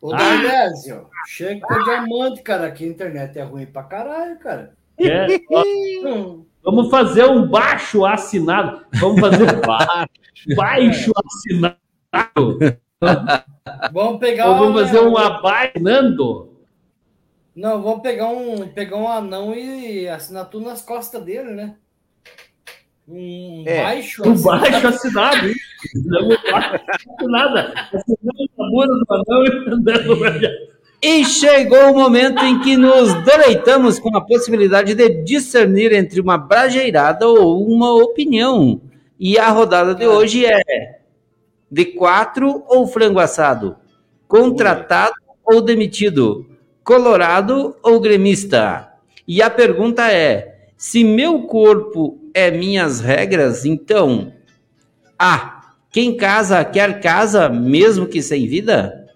Ô, 0.02 0.14
Ah. 0.14 0.18
Darlésio, 0.18 1.06
chega 1.28 1.62
com 1.62 1.84
diamante, 1.84 2.42
cara, 2.42 2.72
que 2.72 2.84
a 2.84 2.88
internet 2.88 3.38
é 3.38 3.44
ruim 3.44 3.66
pra 3.66 3.84
caralho, 3.84 4.38
cara. 4.40 4.74
É, 5.00 5.28
vamos 6.64 6.90
fazer 6.90 7.26
um 7.26 7.48
baixo 7.48 8.06
assinado, 8.06 8.86
vamos 8.94 9.20
fazer 9.20 9.62
baixo 10.56 11.12
assinado. 11.26 12.60
Vamos 13.92 14.20
pegar 14.20 14.50
Ou 14.50 14.58
vamos 14.58 14.82
fazer 14.82 15.00
um 15.00 15.18
abaixando. 15.18 16.50
Não, 17.56 17.82
vamos 17.82 18.02
pegar 18.02 18.28
um, 18.28 18.68
pegar 18.70 18.98
um 18.98 19.08
anão 19.08 19.54
e 19.54 20.08
assinar 20.08 20.50
tudo 20.50 20.66
nas 20.66 20.82
costas 20.82 21.24
dele, 21.24 21.52
né? 21.52 21.76
Um 23.08 23.64
É, 23.66 23.84
baixo 23.84 24.30
Um 24.30 24.42
baixo 24.42 24.88
assinado, 24.88 25.48
hein? 25.48 25.56
Não, 26.06 26.26
um 26.26 26.52
baixo 26.52 26.80
assinado. 26.90 27.58
Assinando 27.58 28.50
a 28.60 28.70
bunda 28.70 28.94
do 28.94 29.06
anão 29.14 29.44
e 29.46 30.40
gente. 30.40 30.79
E 31.02 31.24
chegou 31.24 31.92
o 31.92 31.94
momento 31.94 32.44
em 32.44 32.60
que 32.60 32.76
nos 32.76 33.14
deleitamos 33.24 33.98
com 34.00 34.16
a 34.18 34.22
possibilidade 34.22 34.94
de 34.94 35.24
discernir 35.24 35.94
entre 35.94 36.20
uma 36.20 36.38
brajeirada 36.38 37.26
ou 37.26 37.66
uma 37.66 37.94
opinião. 37.94 38.82
E 39.18 39.38
a 39.40 39.50
rodada 39.50 39.96
de 39.96 40.06
hoje 40.06 40.46
é 40.46 41.00
de 41.72 41.86
quatro 41.86 42.64
ou 42.68 42.86
frango 42.86 43.20
assado? 43.20 43.78
Contratado 44.28 45.14
ou 45.46 45.62
demitido? 45.62 46.46
Colorado 46.84 47.78
ou 47.82 48.00
gremista? 48.02 48.90
E 49.26 49.42
a 49.42 49.50
pergunta 49.50 50.12
é: 50.12 50.68
se 50.76 51.04
meu 51.04 51.44
corpo 51.44 52.20
é 52.34 52.52
minhas 52.52 53.00
regras, 53.00 53.66
então 53.66 54.34
A. 55.18 55.56
Quem 55.92 56.16
casa 56.16 56.64
quer 56.64 57.00
casa, 57.00 57.50
mesmo 57.50 58.06
que 58.06 58.22
sem 58.22 58.48
vida? 58.48 59.08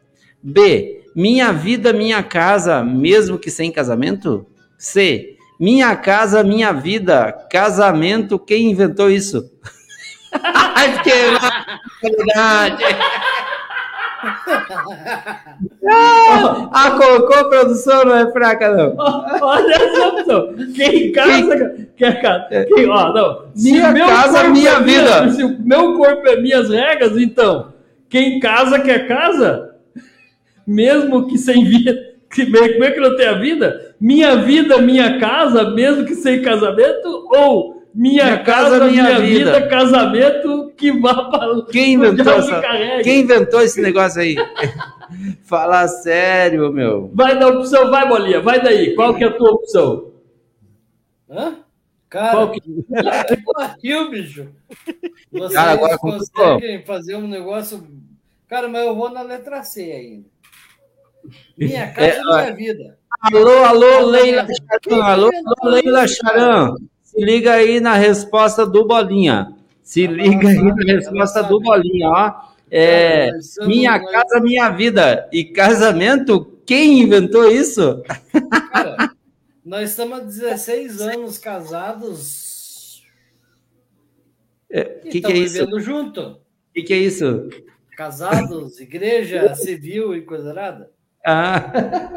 B. 0.41 1.02
Minha 1.15 1.51
vida, 1.51 1.93
minha 1.93 2.23
casa, 2.23 2.83
mesmo 2.83 3.37
que 3.37 3.51
sem 3.51 3.71
casamento? 3.71 4.45
C. 4.77 5.37
Minha 5.59 5.95
casa, 5.95 6.43
minha 6.43 6.71
vida, 6.71 7.31
casamento, 7.49 8.39
quem 8.39 8.71
inventou 8.71 9.09
isso? 9.09 9.51
Ai, 10.33 11.01
que 11.03 11.11
verdade! 12.01 12.83
A 16.71 16.91
cocô 16.91 17.49
produção 17.49 18.05
não 18.05 18.15
é 18.15 18.31
fraca, 18.31 18.71
não. 18.71 18.95
Olha 18.97 19.73
essa 19.73 20.07
opção. 20.07 20.55
Quem 20.73 21.11
casa 21.11 21.75
quer 21.95 22.21
casa. 22.21 22.65
Quem, 22.73 22.89
ó, 22.89 23.13
não. 23.13 23.45
Minha 23.55 23.91
meu 23.91 24.07
casa, 24.07 24.49
minha 24.49 24.71
é 24.71 24.81
vida. 24.81 25.29
se 25.31 25.43
o 25.43 25.59
meu 25.59 25.97
corpo 25.97 26.27
é 26.27 26.41
minhas 26.41 26.69
regras, 26.69 27.17
então, 27.17 27.73
quem 28.09 28.39
casa 28.39 28.79
quer 28.79 29.07
casa, 29.07 29.72
mesmo 30.65 31.27
que 31.27 31.37
sem 31.37 31.63
vida. 31.65 32.13
Que, 32.33 32.45
como 32.45 32.83
é 32.83 32.91
que 32.91 32.99
não 32.99 33.15
tem 33.15 33.27
a 33.27 33.33
vida? 33.37 33.95
Minha 33.99 34.35
vida, 34.37 34.79
minha 34.79 35.19
casa, 35.19 35.69
mesmo 35.69 36.03
que 36.05 36.15
sem 36.15 36.41
casamento? 36.41 37.27
Ou 37.31 37.83
minha, 37.93 38.23
Minha 38.25 38.37
casa, 38.43 38.79
casa, 38.79 38.91
minha, 38.91 39.03
minha 39.03 39.19
vida. 39.19 39.53
vida. 39.59 39.67
casamento 39.67 40.71
que 40.75 40.91
vá 40.91 41.25
para 41.29 41.61
Quem 41.71 41.93
inventou, 41.95 42.33
essa... 42.33 42.61
Quem 43.03 43.19
inventou 43.21 43.61
esse 43.61 43.79
negócio 43.81 44.19
aí? 44.21 44.35
Fala 45.43 45.87
sério, 45.87 46.71
meu. 46.73 47.11
Vai 47.13 47.37
da 47.37 47.47
opção, 47.49 47.91
vai, 47.91 48.07
Bolinha, 48.07 48.41
vai 48.41 48.59
daí. 48.61 48.95
Qual 48.95 49.13
que 49.13 49.23
é 49.23 49.27
a 49.27 49.33
tua 49.33 49.51
opção? 49.51 50.11
Hã? 51.29 51.55
Cara, 52.09 52.31
Qual 52.31 52.51
que- 52.51 52.61
que 53.27 53.43
pariu, 53.53 54.09
bicho. 54.09 54.47
Vocês 55.31 55.53
Cara, 55.53 55.71
agora 55.73 55.97
conseguem 55.99 56.83
fazer 56.83 57.15
um 57.15 57.27
negócio. 57.27 57.87
Cara, 58.47 58.67
mas 58.67 58.85
eu 58.85 58.95
vou 58.95 59.09
na 59.11 59.21
letra 59.21 59.61
C 59.63 59.81
ainda. 59.91 60.32
Minha 61.57 61.91
casa, 61.91 62.07
É, 62.07 62.21
minha 62.23 62.55
vida. 62.55 62.97
Alô, 63.21 63.63
alô, 63.63 64.05
Leila 64.07 64.45
Charan. 64.45 65.03
Alô, 65.03 65.31
alô, 65.63 65.69
Leila 65.75 66.07
Charan. 66.07 66.75
Se 67.03 67.23
liga 67.23 67.53
aí 67.53 67.79
na 67.79 67.93
resposta 67.95 68.65
do 68.65 68.85
Bolinha. 68.85 69.53
Se 69.81 70.07
liga 70.07 70.47
aí 70.49 70.61
na 70.63 70.93
resposta 70.93 71.43
do 71.43 71.59
Bolinha, 71.59 72.09
ó. 72.09 72.33
É, 72.71 73.29
somos- 73.41 73.67
minha 73.69 73.99
casa, 73.99 74.39
minha 74.41 74.69
vida. 74.71 75.29
E 75.31 75.45
casamento, 75.45 76.43
quem 76.65 76.99
inventou 77.01 77.49
isso? 77.51 78.01
Cara, 78.71 79.11
nós 79.63 79.91
estamos 79.91 80.17
há 80.17 80.21
16 80.21 80.99
anos 81.01 81.37
casados 81.37 83.03
O 84.71 84.77
e 85.07 85.09
que, 85.11 85.21
que 85.21 85.31
é 85.31 85.37
isso? 85.37 85.53
vivendo 85.53 85.79
junto. 85.79 86.21
O 86.21 86.37
que, 86.73 86.81
que 86.83 86.93
é 86.93 86.97
isso? 86.97 87.47
Casados, 87.95 88.79
igreja, 88.79 89.53
civil 89.55 90.15
e 90.15 90.23
coisa 90.23 90.51
nada. 90.51 90.89
Ah, 91.25 92.09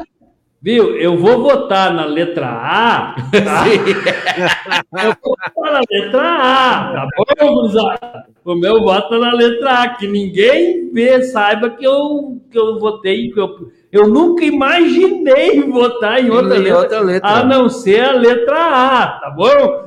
Viu? 0.59 0.97
Eu 0.97 1.17
vou 1.17 1.41
votar 1.43 1.93
na 1.93 2.03
letra 2.05 2.47
A. 2.47 3.15
Tá? 3.31 3.63
Eu 5.05 5.15
vou 5.23 5.35
votar 5.55 5.73
na 5.73 5.81
letra 5.89 6.21
A, 6.21 6.93
tá 6.93 7.07
bom, 7.39 7.53
gurizada? 7.53 8.25
O 8.43 8.55
meu 8.55 8.81
voto 8.81 9.13
é 9.15 9.19
na 9.19 9.33
letra 9.33 9.83
A, 9.83 9.89
que 9.89 10.07
ninguém 10.07 10.91
vê, 10.91 11.21
saiba 11.23 11.69
que 11.69 11.85
eu, 11.85 12.41
que 12.51 12.57
eu 12.57 12.79
votei. 12.79 13.29
Que 13.31 13.39
eu, 13.39 13.71
eu 13.91 14.07
nunca 14.07 14.43
imaginei 14.43 15.61
votar 15.69 16.19
em 16.23 16.29
outra, 16.31 16.55
Em 16.57 16.61
letra, 16.61 16.77
outra 16.79 16.99
letra. 17.01 17.29
a 17.29 17.43
não 17.43 17.69
ser 17.69 18.01
a 18.03 18.11
letra 18.13 18.55
A, 18.57 19.07
tá 19.19 19.29
bom? 19.29 19.85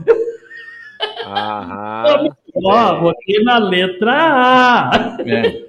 Aham. 1.26 2.28
Ó, 2.64 3.00
votei 3.00 3.42
na 3.44 3.58
letra 3.58 4.12
A. 4.12 4.90
é, 5.26 5.64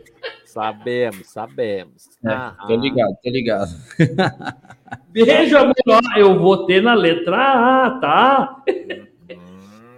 Sabemos, 0.55 1.27
sabemos. 1.29 2.09
Aham. 2.25 2.55
tô 2.67 2.75
ligado, 2.75 3.15
tô 3.23 3.29
ligado. 3.29 3.69
Beijo, 5.11 5.57
amor. 5.57 5.73
Eu 6.17 6.37
votei 6.37 6.81
na 6.81 6.93
letra 6.93 7.37
A, 7.85 7.91
tá? 8.01 8.57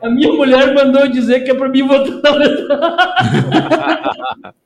A 0.03 0.09
minha 0.11 0.31
mulher 0.31 0.71
mandou 0.75 1.07
dizer 1.07 1.39
que 1.43 1.49
é 1.49 1.55
pra 1.55 1.67
mim 1.69 1.87
votar 1.87 2.21
na 2.21 2.37
letra 2.37 2.79
A. 2.83 4.53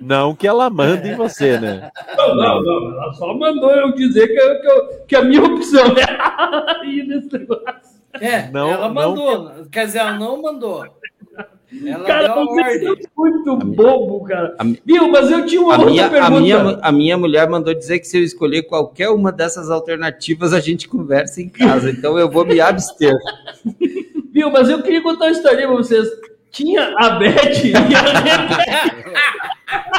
Não 0.00 0.34
que 0.34 0.46
ela 0.46 0.70
manda 0.70 1.06
em 1.06 1.14
você, 1.14 1.58
né? 1.58 1.90
Não, 2.18 2.34
não, 2.36 2.62
não. 2.62 3.02
Ela 3.02 3.12
só 3.14 3.32
mandou 3.34 3.70
eu 3.70 3.92
dizer 3.94 4.28
que, 4.28 4.38
eu- 4.38 4.60
que, 4.60 4.66
eu- 4.68 5.04
que 5.08 5.16
a 5.16 5.22
minha 5.22 5.42
opção 5.42 5.86
é 5.96 6.04
aí 6.82 7.02
nesse 7.06 7.32
negócio. 7.32 7.96
É, 8.20 8.50
Não, 8.50 8.70
ela 8.70 8.88
não. 8.88 8.94
mandou. 8.94 9.66
Quer 9.72 9.86
dizer, 9.86 9.98
ela 10.00 10.12
não 10.18 10.40
mandou. 10.42 10.84
Ela 11.84 12.04
Cara, 12.04 12.28
deu 12.28 12.32
a 12.32 12.44
vocês 12.44 12.80
são 12.82 12.90
ordem. 12.92 13.08
muito 13.16 13.56
bobo, 13.66 14.24
cara. 14.24 14.54
a 14.58 14.64
Viu? 14.84 15.08
Mas 15.10 15.30
eu 15.30 15.44
tinha 15.46 15.60
uma 15.60 15.74
A 15.74 15.78
outra 15.78 15.90
minha, 15.90 16.06
a, 16.06 16.10
pergunta. 16.10 16.40
minha, 16.40 16.78
a 16.80 16.92
minha 16.92 17.18
mulher 17.18 17.48
mandou 17.50 17.74
dizer 17.74 17.98
que 17.98 18.06
se 18.06 18.16
eu 18.18 18.22
escolher 18.22 18.62
qualquer 18.62 19.08
uma 19.10 19.32
dessas 19.32 19.68
alternativas, 19.70 20.52
a 20.52 20.60
gente 20.60 20.88
conversa 20.88 21.42
em 21.42 21.48
casa. 21.48 21.90
Então 21.90 22.16
eu 22.18 22.30
vou 22.30 22.44
me 22.46 22.60
abster. 22.60 23.12
Viu? 24.32 24.50
Mas 24.50 24.68
eu 24.68 24.82
queria 24.82 25.02
contar 25.02 25.24
uma 25.26 25.32
história 25.32 25.66
pra 25.66 25.76
vocês. 25.76 26.06
Tinha 26.52 26.94
a 26.96 27.10
Beth 27.10 27.64
e 27.64 27.74
a 27.74 27.80
Rebeca. 27.80 29.16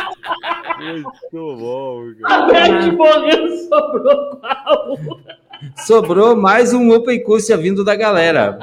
Muito 0.80 1.58
bom, 1.58 2.04
cara. 2.22 2.44
A 2.44 2.48
Beth 2.48 2.92
morreu, 2.96 3.58
sobrou 3.68 4.38
qual? 4.40 4.98
Sobrou 5.86 6.36
mais 6.36 6.74
um 6.74 6.91
Open 6.91 7.24
Cússia 7.24 7.58
vindo 7.58 7.84
da 7.84 7.96
galera. 7.96 8.60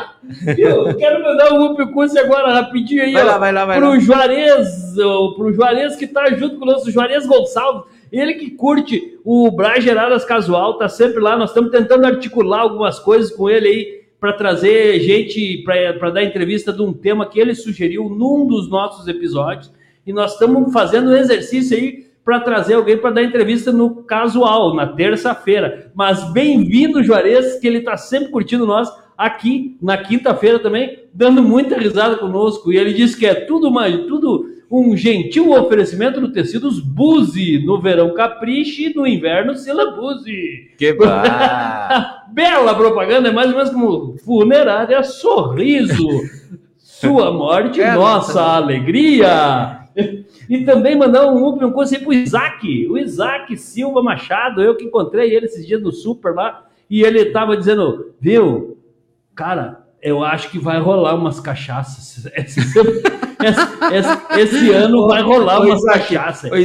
Eu 0.56 0.94
quero 0.96 1.22
mandar 1.22 1.52
um 1.52 1.72
upcurso 1.72 2.18
agora 2.18 2.52
rapidinho 2.52 3.02
aí, 3.02 3.12
Vai 3.12 3.22
ó, 3.22 3.26
lá, 3.26 3.38
vai 3.38 3.52
lá, 3.52 3.64
vai 3.64 3.78
pro 3.78 3.90
lá. 3.90 3.98
Juarez, 3.98 4.94
pro 5.36 5.52
Juarez 5.52 5.96
que 5.96 6.06
tá 6.06 6.30
junto 6.30 6.56
com 6.56 6.64
o 6.64 6.68
nosso 6.68 6.90
Juarez 6.90 7.26
Gonçalves, 7.26 7.84
ele 8.12 8.34
que 8.34 8.50
curte 8.50 9.18
o 9.24 9.50
Bra 9.50 9.80
Geradas 9.80 10.24
Casual, 10.24 10.78
tá 10.78 10.88
sempre 10.88 11.20
lá, 11.20 11.36
nós 11.36 11.50
estamos 11.50 11.70
tentando 11.70 12.06
articular 12.06 12.60
algumas 12.60 12.98
coisas 12.98 13.30
com 13.30 13.50
ele 13.50 13.68
aí 13.68 14.04
para 14.20 14.32
trazer 14.32 15.00
gente 15.00 15.62
para 15.64 16.10
dar 16.10 16.22
entrevista 16.22 16.72
de 16.72 16.80
um 16.80 16.92
tema 16.92 17.26
que 17.26 17.38
ele 17.40 17.54
sugeriu 17.54 18.08
num 18.08 18.46
dos 18.46 18.70
nossos 18.70 19.08
episódios, 19.08 19.72
e 20.06 20.12
nós 20.12 20.32
estamos 20.32 20.72
fazendo 20.72 21.10
um 21.10 21.16
exercício 21.16 21.76
aí 21.76 22.06
para 22.24 22.40
trazer 22.40 22.74
alguém 22.74 22.96
para 22.96 23.10
dar 23.10 23.22
entrevista 23.22 23.70
no 23.70 24.02
casual, 24.04 24.74
na 24.74 24.86
terça-feira. 24.86 25.90
Mas 25.94 26.32
bem-vindo, 26.32 27.02
Juarez, 27.02 27.56
que 27.60 27.66
ele 27.66 27.80
tá 27.82 27.96
sempre 27.96 28.30
curtindo 28.30 28.66
nós. 28.66 28.88
aqui 29.16 29.76
na 29.80 29.96
quinta-feira 29.96 30.58
também, 30.58 31.04
dando 31.12 31.40
muita 31.42 31.78
risada 31.78 32.16
conosco. 32.16 32.72
E 32.72 32.76
ele 32.76 32.92
disse 32.92 33.16
que 33.16 33.26
é 33.26 33.34
tudo 33.34 33.70
mais, 33.70 33.94
tudo 34.06 34.46
um 34.70 34.96
gentil 34.96 35.52
oferecimento 35.52 36.20
do 36.20 36.32
tecidos 36.32 36.80
Buzi. 36.80 37.62
No 37.64 37.80
verão 37.80 38.12
capriche, 38.14 38.92
no 38.96 39.06
inverno 39.06 39.54
Silabuse. 39.54 40.72
Que 40.76 40.92
bar... 40.98 42.24
Bela 42.32 42.74
propaganda, 42.74 43.28
é 43.28 43.32
mais 43.32 43.50
ou 43.50 43.56
menos 43.56 43.70
como 43.70 44.16
funerária 44.24 45.02
sorriso. 45.04 46.08
Sua 46.78 47.30
morte, 47.32 47.80
É, 47.80 47.94
nossa. 47.94 48.40
alegria. 48.42 49.83
E 50.48 50.64
também 50.64 50.96
mandar 50.96 51.26
um 51.26 51.46
up, 51.48 51.64
um 51.64 51.72
conselho 51.72 52.04
pro 52.04 52.12
Isaac, 52.12 52.86
o 52.88 52.98
Isaac 52.98 53.56
Silva 53.56 54.02
Machado, 54.02 54.62
eu 54.62 54.76
que 54.76 54.84
encontrei 54.84 55.34
ele 55.34 55.46
esses 55.46 55.66
dias 55.66 55.80
no 55.82 55.92
super 55.92 56.34
lá, 56.34 56.64
e 56.90 57.02
ele 57.02 57.26
tava 57.26 57.56
dizendo, 57.56 58.12
viu, 58.20 58.76
cara, 59.34 59.84
eu 60.02 60.22
acho 60.22 60.50
que 60.50 60.58
vai 60.58 60.78
rolar 60.78 61.14
umas 61.14 61.40
cachaças. 61.40 62.26
Esse, 62.36 62.60
esse- 62.60 63.02
esse- 63.92 64.40
esse 64.40 64.70
ano 64.70 65.06
vai 65.06 65.22
rolar 65.22 65.60
ô, 65.60 65.64
Isaac. 65.74 66.14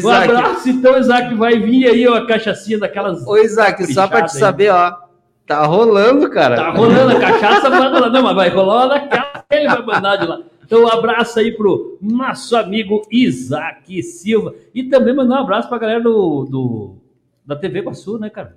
Um 0.06 0.10
abraço, 0.40 0.70
então, 0.70 0.98
Isaac, 0.98 1.34
vai 1.36 1.58
vir 1.60 1.88
aí 1.88 2.08
uma 2.08 2.26
cachaçinha 2.26 2.78
daquelas... 2.80 3.26
Ô, 3.28 3.38
Isaac, 3.38 3.86
só 3.94 4.08
pra 4.08 4.24
te 4.24 4.34
aí. 4.34 4.40
saber, 4.40 4.70
ó. 4.72 4.94
Tá 5.48 5.66
rolando, 5.66 6.30
cara. 6.30 6.56
Tá 6.56 6.70
rolando 6.70 7.16
a 7.18 7.20
cachaça, 7.20 7.70
vai 7.70 7.90
rolar. 7.92 8.10
Não, 8.12 8.22
mas 8.22 8.36
vai 8.36 8.50
rolar 8.50 8.76
uma 8.86 8.88
daquela 8.90 9.44
que 9.50 9.56
ele 9.56 9.68
vai 9.68 9.82
mandar 9.84 10.16
de 10.18 10.28
lá. 10.28 10.40
Então, 10.70 10.84
um 10.84 10.88
abraço 10.88 11.40
aí 11.40 11.52
pro 11.52 11.98
nosso 12.00 12.56
amigo 12.56 13.02
Isaac 13.10 14.04
Silva. 14.04 14.54
E 14.74 14.84
também 14.84 15.16
mandar 15.16 15.38
um 15.40 15.44
abraço 15.44 15.68
pra 15.68 15.80
galera 15.80 16.00
do, 16.00 16.46
do- 16.46 16.96
da 17.44 17.56
TV 17.56 17.80
Guaçu, 17.82 18.20
né, 18.20 18.30
cara? 18.30 18.56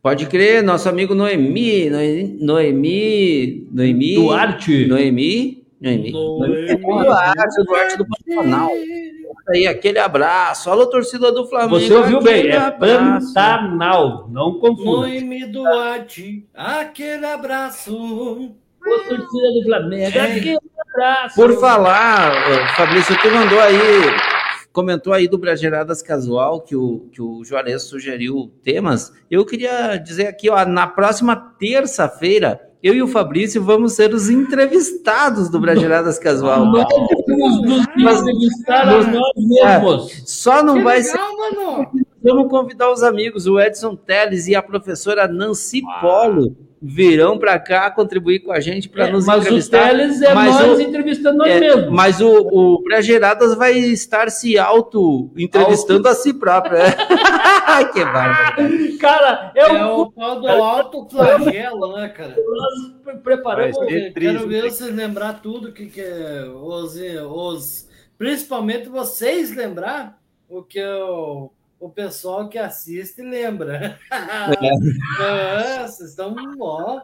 Pode 0.00 0.26
crer, 0.26 0.62
nosso 0.62 0.88
amigo 0.88 1.16
Noemi, 1.16 1.90
Noemi, 1.90 2.38
Noemi, 2.40 3.68
Noemi 3.72 4.14
Duarte. 4.14 4.86
Noemi, 4.86 5.64
Noemi, 5.80 6.12
Noemi 6.12 6.78
Duarte, 6.78 7.64
Duarte 7.66 7.98
do 7.98 8.06
Pantanal. 8.06 8.70
Aí, 9.48 9.66
aquele 9.66 9.98
abraço. 9.98 10.70
Alô, 10.70 10.86
torcida 10.86 11.32
do 11.32 11.44
Flamengo. 11.48 11.80
Você 11.80 11.92
ouviu 11.92 12.22
bem, 12.22 12.46
é 12.50 12.56
abraço. 12.56 13.34
Pantanal, 13.34 14.28
não 14.30 14.60
confunda. 14.60 15.08
Noemi 15.08 15.44
Duarte, 15.46 16.46
aquele 16.54 17.26
abraço. 17.26 17.92
Ô, 18.84 18.98
torcida 19.08 19.52
do 19.54 19.62
Flamengo, 19.64 20.16
É. 20.18 20.20
aquele 20.20 20.58
abraço. 21.02 21.34
Por 21.34 21.58
falar, 21.58 22.32
Fabrício, 22.76 23.16
tu 23.20 23.30
mandou 23.30 23.60
aí, 23.60 23.78
comentou 24.72 25.12
aí 25.12 25.28
do 25.28 25.38
Brageradas 25.38 26.02
Casual, 26.02 26.60
que 26.60 26.76
o, 26.76 27.08
que 27.12 27.20
o 27.20 27.44
Juarez 27.44 27.82
sugeriu 27.82 28.52
temas. 28.62 29.12
Eu 29.30 29.44
queria 29.44 29.96
dizer 29.96 30.26
aqui, 30.28 30.48
ó, 30.48 30.64
na 30.64 30.86
próxima 30.86 31.36
terça-feira, 31.58 32.60
eu 32.82 32.94
e 32.94 33.02
o 33.02 33.06
Fabrício 33.08 33.62
vamos 33.62 33.92
ser 33.92 34.12
os 34.12 34.28
entrevistados 34.28 35.48
do 35.48 35.60
Brageradas 35.60 36.18
Casual. 36.18 36.64
Nós 36.66 36.84
vamos 37.28 37.62
nos 37.62 37.86
entrevistar 38.20 38.88
a 38.88 39.04
nós 39.04 39.32
mesmos. 39.36 40.22
Só 40.26 40.62
não 40.62 40.74
Que 40.78 40.82
vai 40.82 41.02
ser. 41.02 41.12
legal, 41.12 41.36
mano. 41.36 41.90
Vamos 42.24 42.48
convidar 42.48 42.90
os 42.92 43.02
amigos, 43.02 43.46
o 43.48 43.58
Edson 43.60 43.96
Teles 43.96 44.46
e 44.46 44.54
a 44.54 44.62
professora 44.62 45.26
Nancy 45.26 45.82
Polo 46.00 46.56
virão 46.84 47.38
para 47.38 47.56
cá 47.60 47.88
contribuir 47.92 48.40
com 48.40 48.50
a 48.50 48.58
gente 48.58 48.88
para 48.88 49.06
É, 49.06 49.12
nos 49.12 49.24
mas 49.24 49.38
o 49.38 49.40
entrevistar. 49.42 49.88
Teles 49.90 50.20
é 50.20 50.34
Mas 50.34 50.60
nós 50.60 50.78
o- 50.78 50.82
entrevistando 50.82 51.38
nós 51.38 51.48
É, 51.48 51.60
mesmos. 51.60 51.90
mas 51.90 52.20
o, 52.20 52.28
o 52.50 52.82
Brageradas 52.82 53.54
vai 53.54 53.72
estar 53.78 54.30
se 54.30 54.58
auto-entrevistando 54.58 56.08
a 56.08 56.14
si 56.14 56.34
próprio. 56.34 56.76
É. 56.76 56.94
Ai, 57.66 57.92
que 57.92 58.04
bárbaro. 58.04 58.98
Cara, 58.98 59.52
é, 59.54 59.60
É 59.62 59.84
o 59.86 60.00
o 60.02 60.12
tal 60.12 60.40
do 60.40 60.48
alto 60.48 61.08
flagelo, 61.08 61.96
né, 61.96 62.08
cara? 62.08 62.34
nós 62.36 62.92
pre- 63.04 63.16
preparamos. 63.18 63.76
Eu 63.76 63.86
triste, 63.86 64.12
quero 64.14 64.48
ver 64.48 64.62
vocês 64.70 64.94
lembrar 64.94 65.34
tudo 65.40 65.72
que, 65.72 65.86
que 65.86 66.00
é 66.00 66.44
os, 66.52 66.96
os. 67.30 67.88
Principalmente 68.18 68.88
vocês 68.88 69.54
lembrar 69.54 70.18
o 70.48 70.62
que 70.62 70.82
o, 70.84 71.50
o 71.82 71.90
pessoal 71.90 72.48
que 72.48 72.58
assiste 72.58 73.20
lembra. 73.22 73.98
É, 75.20 75.86
vocês 75.86 76.10
estão 76.10 76.34
ó. 76.60 77.00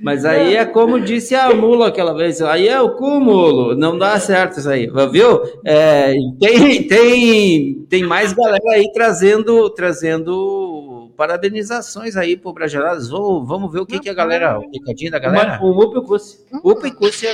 Mas 0.00 0.24
aí 0.24 0.56
é 0.56 0.64
como 0.64 0.98
disse 0.98 1.34
a 1.34 1.54
mula 1.54 1.88
aquela 1.88 2.14
vez, 2.14 2.40
aí 2.40 2.66
é 2.66 2.80
o 2.80 2.96
cúmulo, 2.96 3.76
não 3.76 3.98
dá 3.98 4.18
certo 4.18 4.58
isso 4.58 4.70
aí, 4.70 4.90
viu? 5.12 5.42
É, 5.62 6.14
tem, 6.40 6.86
tem, 6.88 7.74
tem 7.90 8.02
mais 8.04 8.32
galera 8.32 8.70
aí 8.72 8.90
trazendo, 8.94 9.68
trazendo 9.68 11.12
parabenizações 11.14 12.16
aí 12.16 12.34
pro 12.34 12.54
Brageradas. 12.54 13.10
Vamos, 13.10 13.46
vamos 13.46 13.70
ver 13.70 13.80
o 13.80 13.86
que, 13.86 14.00
que 14.00 14.08
a 14.08 14.14
galera, 14.14 14.58
o 14.58 14.70
recadinho 14.70 15.10
da 15.10 15.18
galera. 15.18 15.60
O 15.62 15.74
Mup 15.74 15.94
e 15.94 15.98
o. 15.98 16.70
Upa 16.70 16.88
e 16.88 16.90
Cúrcia, 16.92 17.30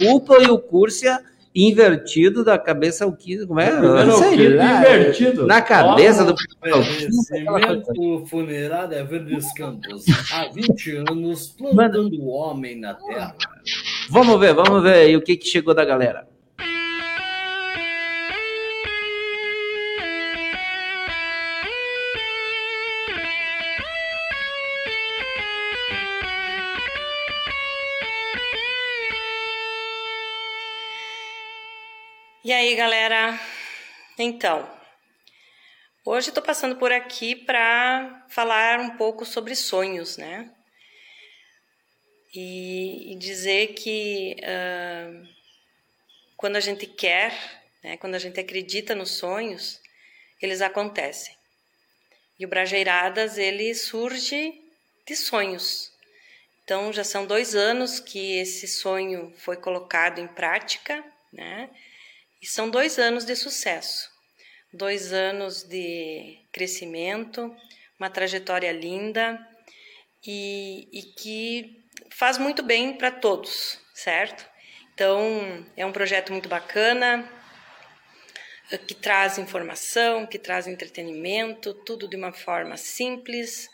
Upa 0.00 0.42
e 0.42 0.48
o 0.48 0.58
Cúrcia 0.58 1.20
invertido 1.56 2.44
da 2.44 2.58
cabeça 2.58 3.06
o 3.06 3.16
que, 3.16 3.46
como 3.46 3.58
é? 3.58 3.70
Primeiro 3.70 4.12
Sei 4.12 4.28
o 4.28 4.36
quinto 4.36 4.56
lá, 4.56 4.78
invertido. 4.78 5.46
Na 5.46 5.62
cabeça 5.62 6.22
Ó, 6.22 6.26
do 6.26 6.78
Oferecimento 6.78 8.26
funerária 8.26 9.02
Verdes 9.04 9.52
Campos. 9.54 10.04
Há 10.30 10.48
20 10.52 10.96
anos 11.08 11.48
plantando 11.48 12.20
o 12.20 12.28
homem 12.28 12.78
na 12.78 12.94
terra. 12.94 13.34
Vamos 14.10 14.38
ver, 14.38 14.54
vamos 14.54 14.82
ver 14.82 14.94
aí 14.94 15.16
o 15.16 15.22
que, 15.22 15.36
que 15.36 15.48
chegou 15.48 15.74
da 15.74 15.84
galera. 15.84 16.28
E 32.46 32.52
aí, 32.52 32.76
galera? 32.76 33.36
Então, 34.16 34.70
hoje 36.04 36.28
estou 36.28 36.40
passando 36.40 36.76
por 36.76 36.92
aqui 36.92 37.34
para 37.34 38.24
falar 38.28 38.78
um 38.78 38.90
pouco 38.90 39.26
sobre 39.26 39.56
sonhos, 39.56 40.16
né? 40.16 40.48
E, 42.32 43.12
e 43.12 43.18
dizer 43.18 43.74
que 43.74 44.36
ah, 44.44 45.24
quando 46.36 46.54
a 46.54 46.60
gente 46.60 46.86
quer, 46.86 47.34
né, 47.82 47.96
quando 47.96 48.14
a 48.14 48.20
gente 48.20 48.38
acredita 48.38 48.94
nos 48.94 49.18
sonhos, 49.18 49.80
eles 50.40 50.60
acontecem. 50.60 51.34
E 52.38 52.46
o 52.46 52.48
Brajeiradas, 52.48 53.38
ele 53.38 53.74
surge 53.74 54.54
de 55.04 55.16
sonhos. 55.16 55.90
Então, 56.62 56.92
já 56.92 57.02
são 57.02 57.26
dois 57.26 57.56
anos 57.56 57.98
que 57.98 58.38
esse 58.38 58.68
sonho 58.68 59.34
foi 59.36 59.56
colocado 59.56 60.20
em 60.20 60.28
prática, 60.28 61.04
né? 61.32 61.68
E 62.40 62.46
são 62.46 62.70
dois 62.70 62.98
anos 62.98 63.24
de 63.24 63.34
sucesso, 63.34 64.10
dois 64.72 65.12
anos 65.12 65.62
de 65.62 66.38
crescimento, 66.52 67.54
uma 67.98 68.10
trajetória 68.10 68.72
linda 68.72 69.38
e, 70.24 70.88
e 70.92 71.02
que 71.02 71.84
faz 72.10 72.38
muito 72.38 72.62
bem 72.62 72.96
para 72.96 73.10
todos, 73.10 73.80
certo? 73.94 74.46
Então, 74.94 75.66
é 75.76 75.84
um 75.84 75.92
projeto 75.92 76.32
muito 76.32 76.48
bacana, 76.48 77.30
eh, 78.70 78.78
que 78.78 78.94
traz 78.94 79.38
informação, 79.38 80.26
que 80.26 80.38
traz 80.38 80.66
entretenimento, 80.66 81.74
tudo 81.84 82.08
de 82.08 82.16
uma 82.16 82.32
forma 82.32 82.76
simples, 82.76 83.68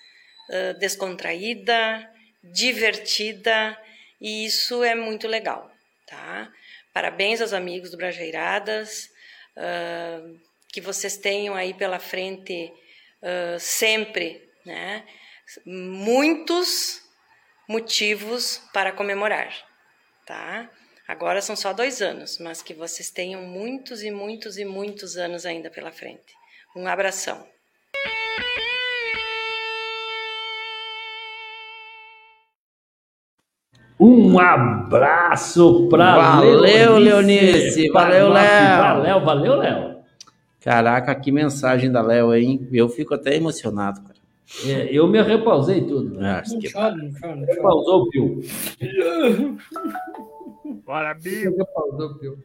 eh, 0.51 0.75
descontraída, 0.75 2.11
divertida, 2.43 3.79
e 4.21 4.45
isso 4.45 4.83
é 4.83 4.95
muito 4.95 5.29
legal, 5.29 5.71
tá? 6.07 6.53
Parabéns 6.93 7.41
aos 7.41 7.53
amigos 7.53 7.91
do 7.91 7.97
Brajeiradas, 7.97 9.11
ah, 9.57 10.21
que 10.73 10.81
vocês 10.81 11.17
tenham 11.17 11.55
aí 11.55 11.75
pela 11.75 11.99
frente 11.99 12.73
ah, 13.23 13.57
sempre, 13.59 14.49
né? 14.65 15.05
Muitos 15.67 17.03
motivos 17.69 18.63
para 18.73 18.93
comemorar, 18.93 19.55
tá? 20.27 20.71
Agora 21.07 21.43
são 21.43 21.57
só 21.57 21.73
dois 21.73 22.01
anos, 22.01 22.39
mas 22.39 22.63
que 22.63 22.75
vocês 22.75 23.11
tenham 23.11 23.43
muitos 23.43 24.03
e 24.03 24.11
muitos 24.11 24.57
e 24.57 24.65
muitos 24.65 25.17
anos 25.17 25.45
ainda 25.45 25.71
pela 25.71 25.93
frente. 25.93 26.35
Um 26.75 26.87
abração. 26.87 27.52
Um 34.01 34.39
abraço 34.39 35.89
pra 35.89 36.17
Valeu, 36.17 36.99
Leonice. 36.99 37.89
Valeu, 37.91 38.29
Léo. 38.31 38.79
Valeu, 38.79 39.21
valeu, 39.25 39.57
Léo. 39.57 39.93
Caraca, 40.61 41.15
que 41.15 41.31
mensagem 41.33 41.91
da 41.91 42.03
Léo, 42.03 42.35
hein? 42.35 42.67
Eu 42.73 42.89
fico 42.89 43.15
até 43.15 43.37
emocionado, 43.37 44.01
cara. 44.03 44.13
É, 44.67 44.89
eu 44.93 45.07
me 45.09 45.21
repausei 45.23 45.81
tudo. 45.83 46.19
né? 46.19 46.41
Acho 46.41 46.53
Não 46.55 46.61
que- 46.61 46.73
chora, 46.73 46.95
não 46.95 47.11
chora. 47.21 47.47
Repausou 47.47 48.03
o 48.03 48.09
Pio. 48.11 48.41
Bora, 50.85 51.15
Bill. 51.15 51.57
Repausou 51.57 52.15
Pio. 52.17 52.39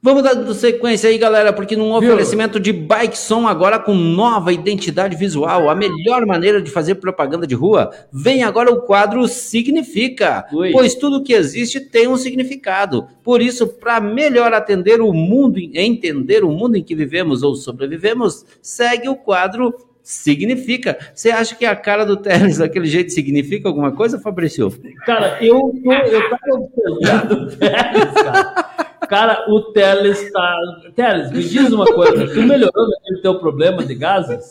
Vamos 0.00 0.22
dando 0.22 0.54
sequência 0.54 1.10
aí, 1.10 1.18
galera, 1.18 1.52
porque 1.52 1.74
num 1.74 1.92
oferecimento 1.92 2.60
de 2.60 2.72
Bike 2.72 3.18
Som 3.18 3.48
agora 3.48 3.80
com 3.80 3.94
nova 3.94 4.52
identidade 4.52 5.16
visual, 5.16 5.68
a 5.68 5.74
melhor 5.74 6.24
maneira 6.24 6.62
de 6.62 6.70
fazer 6.70 6.94
propaganda 6.96 7.44
de 7.44 7.56
rua, 7.56 7.90
vem 8.12 8.44
agora 8.44 8.70
o 8.70 8.82
quadro 8.82 9.26
Significa, 9.26 10.46
Oi. 10.52 10.70
pois 10.70 10.94
tudo 10.94 11.24
que 11.24 11.32
existe 11.32 11.80
tem 11.80 12.06
um 12.06 12.16
significado. 12.16 13.08
Por 13.24 13.42
isso, 13.42 13.66
para 13.66 14.00
melhor 14.00 14.54
atender 14.54 15.00
o 15.00 15.12
mundo, 15.12 15.58
entender 15.58 16.44
o 16.44 16.50
mundo 16.52 16.76
em 16.76 16.84
que 16.84 16.94
vivemos 16.94 17.42
ou 17.42 17.56
sobrevivemos, 17.56 18.46
segue 18.62 19.08
o 19.08 19.16
quadro 19.16 19.74
Significa. 20.00 20.96
Você 21.12 21.30
acha 21.30 21.54
que 21.54 21.66
a 21.66 21.76
cara 21.76 22.06
do 22.06 22.16
Teles 22.16 22.56
daquele 22.56 22.86
jeito 22.86 23.12
significa 23.12 23.68
alguma 23.68 23.92
coisa, 23.92 24.18
Fabrício? 24.18 24.72
Cara, 25.04 25.36
eu, 25.44 25.60
tô, 25.84 25.92
eu 25.92 26.30
tava 26.30 26.54
observando 26.54 27.32
o 27.32 27.56
Teles, 27.56 28.14
cara. 28.14 28.67
Cara, 29.08 29.46
o 29.48 29.72
Teles 29.72 30.30
tá. 30.32 30.54
Teles, 30.94 31.30
me 31.32 31.42
diz 31.42 31.72
uma 31.72 31.86
coisa. 31.86 32.26
Tu 32.26 32.42
melhorou 32.42 32.88
naquele 32.88 33.22
teu 33.22 33.38
problema 33.38 33.84
de 33.84 33.94
gases? 33.94 34.50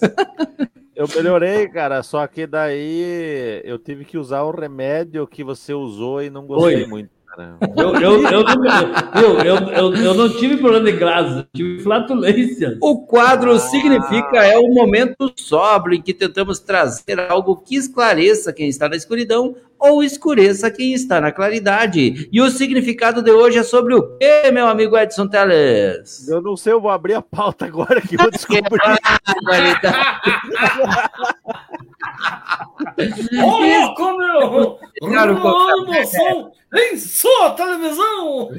Eu 0.95 1.07
melhorei, 1.15 1.67
cara, 1.67 2.01
só 2.01 2.25
que 2.25 2.47
daí 2.47 3.61
eu 3.63 3.77
tive 3.77 4.03
que 4.03 4.17
usar 4.17 4.41
o 4.41 4.51
remédio 4.51 5.27
que 5.27 5.43
você 5.43 5.71
usou 5.71 6.23
e 6.23 6.29
não 6.31 6.47
gostei 6.47 6.83
Oi. 6.83 6.87
muito. 6.87 7.16
Eu, 7.75 7.93
eu, 7.95 8.23
eu, 8.23 8.45
eu, 9.15 9.39
eu, 9.41 9.57
eu, 9.69 9.95
eu 9.95 10.13
não 10.15 10.29
tive 10.29 10.57
problema 10.57 10.91
de 10.91 10.99
eu 10.99 11.45
tive 11.53 11.83
flatulência. 11.83 12.77
O 12.81 13.05
quadro 13.05 13.59
significa 13.59 14.43
é 14.43 14.57
o 14.57 14.73
momento 14.73 15.31
sóbrio 15.35 15.97
em 15.97 16.01
que 16.01 16.13
tentamos 16.13 16.59
trazer 16.59 17.19
algo 17.19 17.57
que 17.57 17.75
esclareça 17.75 18.51
quem 18.51 18.67
está 18.67 18.89
na 18.89 18.95
escuridão 18.95 19.55
ou 19.79 20.03
escureça 20.03 20.71
quem 20.71 20.93
está 20.93 21.21
na 21.21 21.31
claridade. 21.31 22.27
E 22.31 22.41
o 22.41 22.49
significado 22.49 23.21
de 23.21 23.31
hoje 23.31 23.59
é 23.59 23.63
sobre 23.63 23.93
o 23.93 24.17
quê, 24.17 24.49
meu 24.51 24.67
amigo 24.67 24.97
Edson 24.97 25.27
Teles? 25.27 26.27
Eu 26.27 26.41
não 26.41 26.57
sei, 26.57 26.73
eu 26.73 26.81
vou 26.81 26.89
abrir 26.89 27.13
a 27.13 27.21
pauta 27.21 27.65
agora 27.65 28.01
que 28.01 28.15
eu 28.15 28.29
descobri. 28.31 28.79
Ô, 33.43 33.57
louco, 33.59 34.17
meu! 34.17 34.79
Cara, 35.13 35.33
o 35.33 35.37
Rolando 35.37 35.91
o 35.91 36.05
som 36.05 36.51
em 36.75 36.97
sua 36.97 37.51
televisão! 37.51 38.49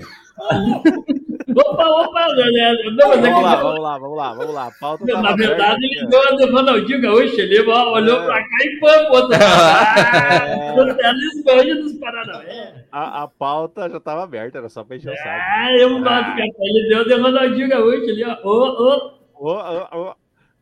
Opa, 1.56 1.84
opa, 1.88 2.26
né? 2.28 2.72
Não, 2.96 3.12
é 3.12 3.16
Vamos 3.16 3.42
lá, 3.42 3.56
que- 3.56 3.62
vamos 3.62 3.80
lá, 3.80 3.98
vamos 3.98 4.16
lá, 4.16 4.34
vamos 4.34 4.54
lá. 4.54 4.70
Pauta 4.78 5.04
Na 5.06 5.14
tava 5.22 5.36
verdade, 5.36 5.62
aberta 5.62 5.78
ele 5.84 6.06
deu 6.06 6.20
a 6.22 6.30
do 6.36 6.52
Ronaldinho 6.52 7.00
Gaúcho 7.00 7.40
ó, 7.72 7.92
olhou 7.94 8.22
pra 8.24 8.34
cá 8.36 8.64
e 8.64 8.78
outro 9.12 9.30
lado. 9.30 10.80
O 10.80 10.94
Teles 10.94 11.44
manja 11.44 11.74
dos 11.74 11.92
Paranauê. 11.94 12.72
a, 12.92 13.22
a 13.24 13.28
pauta 13.28 13.90
já 13.90 13.98
tava 13.98 14.22
aberta, 14.22 14.58
era 14.58 14.68
só 14.68 14.84
pra 14.84 14.96
encher 14.96 15.12
o 15.12 15.16
saco. 15.16 15.28
Ah, 15.28 15.72
eu 15.76 15.88
gosto, 15.98 16.04
cara. 16.04 16.44
Ele 16.60 16.88
deu 16.88 17.00
a 17.00 17.04
do 17.04 17.22
Ronaldinho 17.22 17.68
Gaúcho 17.68 18.02
ali, 18.04 18.24
ó. 18.24 18.36
Ô, 18.44 18.68
ô. 18.68 19.18
Ô, 19.34 19.50
ô, 19.52 20.10
ô. 20.10 20.14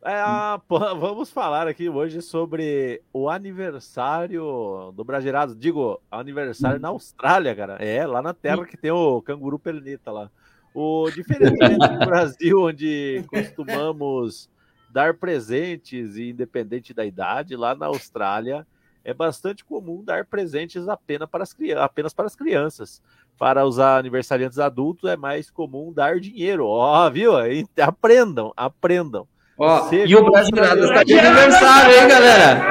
É, 0.09 0.23
vamos 0.69 1.29
falar 1.29 1.67
aqui 1.67 1.89
hoje 1.89 2.21
sobre 2.21 3.01
o 3.11 3.29
aniversário 3.29 4.93
do 4.95 5.03
Bragerados. 5.03 5.53
Digo, 5.57 6.01
aniversário 6.09 6.79
na 6.79 6.87
Austrália, 6.87 7.53
cara. 7.53 7.73
É, 7.73 8.07
lá 8.07 8.21
na 8.21 8.33
terra 8.33 8.65
que 8.65 8.77
tem 8.77 8.89
o 8.89 9.21
canguru 9.21 9.59
pelinita 9.59 10.09
lá. 10.09 10.31
O 10.73 11.11
diferentemente 11.11 11.89
do 11.89 11.99
Brasil, 12.05 12.61
onde 12.61 13.21
costumamos 13.27 14.49
dar 14.89 15.13
presentes 15.15 16.15
e 16.15 16.29
independente 16.29 16.93
da 16.93 17.05
idade, 17.05 17.57
lá 17.57 17.75
na 17.75 17.87
Austrália 17.87 18.65
é 19.03 19.13
bastante 19.13 19.65
comum 19.65 20.05
dar 20.05 20.23
presentes 20.25 20.87
apenas 20.87 21.29
para 21.29 21.43
as, 21.43 21.53
apenas 21.77 22.13
para 22.13 22.27
as 22.27 22.35
crianças. 22.35 23.01
Para 23.37 23.65
os 23.65 23.77
aniversariantes 23.77 24.57
adultos 24.57 25.09
é 25.09 25.17
mais 25.17 25.49
comum 25.51 25.91
dar 25.91 26.17
dinheiro. 26.21 26.65
Ó, 26.65 27.09
viu? 27.09 27.33
Aprendam, 27.77 28.53
aprendam. 28.55 29.27
Ó, 29.59 29.89
e 29.91 30.15
o 30.15 30.21
um 30.21 30.29
Brageradas 30.29 30.51
brasileiro- 30.51 30.93
tá 30.93 31.03
de 31.03 31.19
aniversário, 31.19 31.95
hein, 31.95 32.07
galera? 32.07 32.61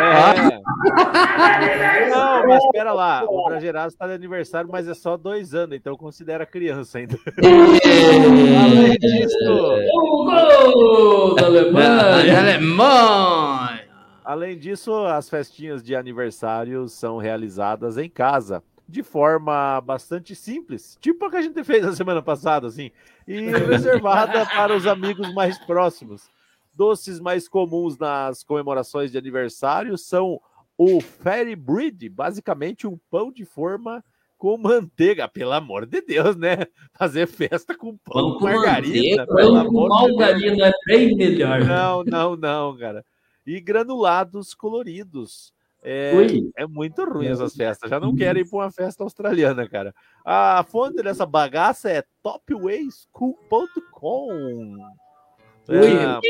É. 0.47 2.09
Não, 2.11 2.47
mas 2.47 2.63
espera 2.65 2.93
lá. 2.93 3.25
O 3.25 3.45
Brageradas 3.47 3.93
está 3.93 4.07
de 4.07 4.13
aniversário, 4.13 4.71
mas 4.71 4.87
é 4.89 4.95
só 4.95 5.17
dois 5.17 5.53
anos, 5.55 5.77
então 5.77 5.97
considera 5.97 6.47
criança 6.47 6.99
ainda. 6.99 7.19
Além 8.63 8.93
disso, 8.99 9.89
O 9.95 10.25
gol 10.25 11.35
da 11.35 11.47
Alemanha. 11.47 12.39
Alemanha! 12.39 13.87
Além 14.25 14.57
disso, 14.59 14.93
as 15.07 15.29
festinhas 15.29 15.83
de 15.83 15.95
aniversário 15.95 16.89
são 16.89 17.17
realizadas 17.19 17.97
em 17.99 18.09
casa, 18.09 18.63
de 18.89 19.03
forma 19.03 19.81
bastante 19.81 20.35
simples, 20.35 20.97
tipo 21.01 21.25
a 21.27 21.31
que 21.31 21.37
a 21.37 21.43
gente 21.43 21.63
fez 21.63 21.85
na 21.85 21.93
semana 21.93 22.21
passada, 22.23 22.67
assim, 22.67 22.91
e 23.27 23.41
reservada 23.51 24.45
para 24.55 24.75
os 24.75 24.87
amigos 24.87 25.33
mais 25.35 25.59
próximos. 25.59 26.29
Doces 26.77 27.19
mais 27.19 27.49
comuns 27.49 27.97
nas 27.97 28.45
comemorações 28.45 29.11
de 29.11 29.17
aniversário 29.17 29.97
são 29.97 30.39
o 30.77 31.01
Fairy 31.01 31.57
Bread, 31.57 32.07
basicamente 32.11 32.87
um 32.87 32.99
pão 33.11 33.33
de 33.33 33.47
forma 33.47 34.05
com 34.37 34.59
manteiga, 34.59 35.27
pelo 35.27 35.53
amor 35.53 35.87
de 35.87 36.03
Deus, 36.03 36.37
né? 36.37 36.67
Fazer 36.93 37.27
festa 37.27 37.75
com 37.75 37.97
pão, 37.97 38.33
Pão 38.33 38.39
com 38.39 38.45
margarina, 38.45 39.25
manteiga, 39.25 39.35
pelo 39.35 39.55
pão 39.55 39.73
com 39.73 39.87
amor 39.87 39.89
de 39.89 40.07
Deus. 40.07 40.19
margarina 40.19 40.69
é 40.69 40.73
bem 40.87 41.17
melhor. 41.17 41.65
Não, 41.65 42.05
não, 42.05 42.37
não, 42.37 42.77
cara. 42.77 43.03
E 43.47 43.59
granulados 43.61 44.53
coloridos. 44.53 45.55
É, 45.83 46.13
é 46.57 46.67
muito 46.67 47.05
ruim 47.05 47.29
essas 47.29 47.55
festas. 47.55 47.89
Já 47.89 48.01
não 48.01 48.15
quero 48.15 48.39
ir 48.41 48.51
para 48.51 48.59
uma 48.59 48.71
festa 48.73 49.05
australiana, 49.05 49.67
cara. 49.69 49.95
A 50.25 50.65
fonte 50.65 51.01
dessa 51.03 51.25
bagaça 51.25 51.89
é 51.89 52.03
topwayschool.com. 52.23 54.77
É, 55.69 56.21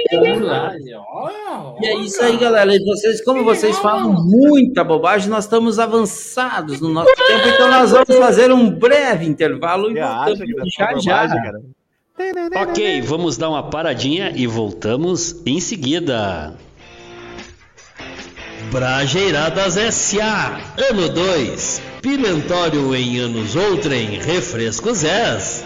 E 1.80 1.86
é 1.86 1.96
isso 1.98 2.22
aí, 2.22 2.38
galera. 2.38 2.74
E 2.74 2.82
vocês, 2.84 3.22
como 3.22 3.44
vocês 3.44 3.78
falam 3.78 4.12
muita 4.24 4.82
bobagem, 4.82 5.28
nós 5.28 5.44
estamos 5.44 5.78
avançados 5.78 6.80
no 6.80 6.88
nosso 6.88 7.14
tempo, 7.14 7.48
então 7.54 7.70
nós 7.70 7.90
vamos 7.90 8.16
fazer 8.16 8.50
um 8.50 8.70
breve 8.70 9.26
intervalo 9.26 9.90
e 9.90 10.00
voltamos 10.00 10.74
já 10.74 10.96
já. 10.98 11.52
Ok, 12.62 13.02
vamos 13.02 13.36
dar 13.36 13.50
uma 13.50 13.62
paradinha 13.62 14.32
e 14.34 14.46
voltamos 14.46 15.42
em 15.44 15.60
seguida. 15.60 16.54
Brajeiradas 18.72 19.76
S.A. 19.76 20.58
Ano 20.90 21.10
2. 21.10 21.82
Pimentório 22.00 22.94
em 22.94 23.18
anos 23.18 23.54
outrem. 23.54 24.18
Refrescos 24.18 25.04
S. 25.04 25.65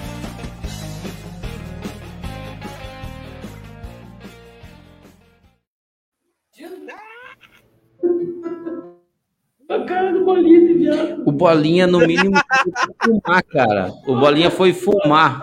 O 11.31 11.33
Bolinha, 11.33 11.87
no 11.87 11.99
mínimo, 11.99 12.35
foi 12.35 12.73
fumar, 13.05 13.43
cara. 13.43 13.93
O 14.05 14.17
Bolinha 14.17 14.51
foi 14.51 14.73
fumar. 14.73 15.39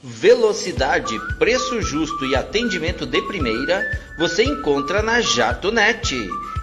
Velocidade, 0.00 1.18
preço 1.36 1.82
justo 1.82 2.24
e 2.26 2.36
atendimento 2.36 3.04
de 3.04 3.20
primeira 3.22 3.82
você 4.16 4.44
encontra 4.44 5.02
na 5.02 5.20
JatoNet. 5.20 6.14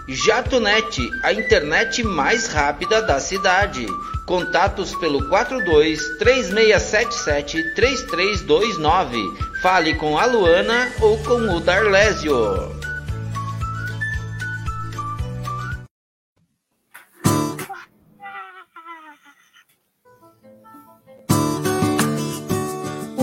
JatoNet, 0.08 0.98
a 1.24 1.34
internet 1.34 2.04
mais 2.04 2.48
rápida 2.48 3.02
da 3.02 3.20
cidade. 3.20 3.86
Contatos 4.26 4.96
pelo 4.96 5.28
42 5.28 6.00
3677 6.18 7.76
3329. 7.76 9.18
Fale 9.62 9.94
com 9.96 10.18
a 10.18 10.26
Luana 10.26 10.90
ou 11.02 11.18
com 11.18 11.54
o 11.54 11.60
Darlésio. 11.60 12.81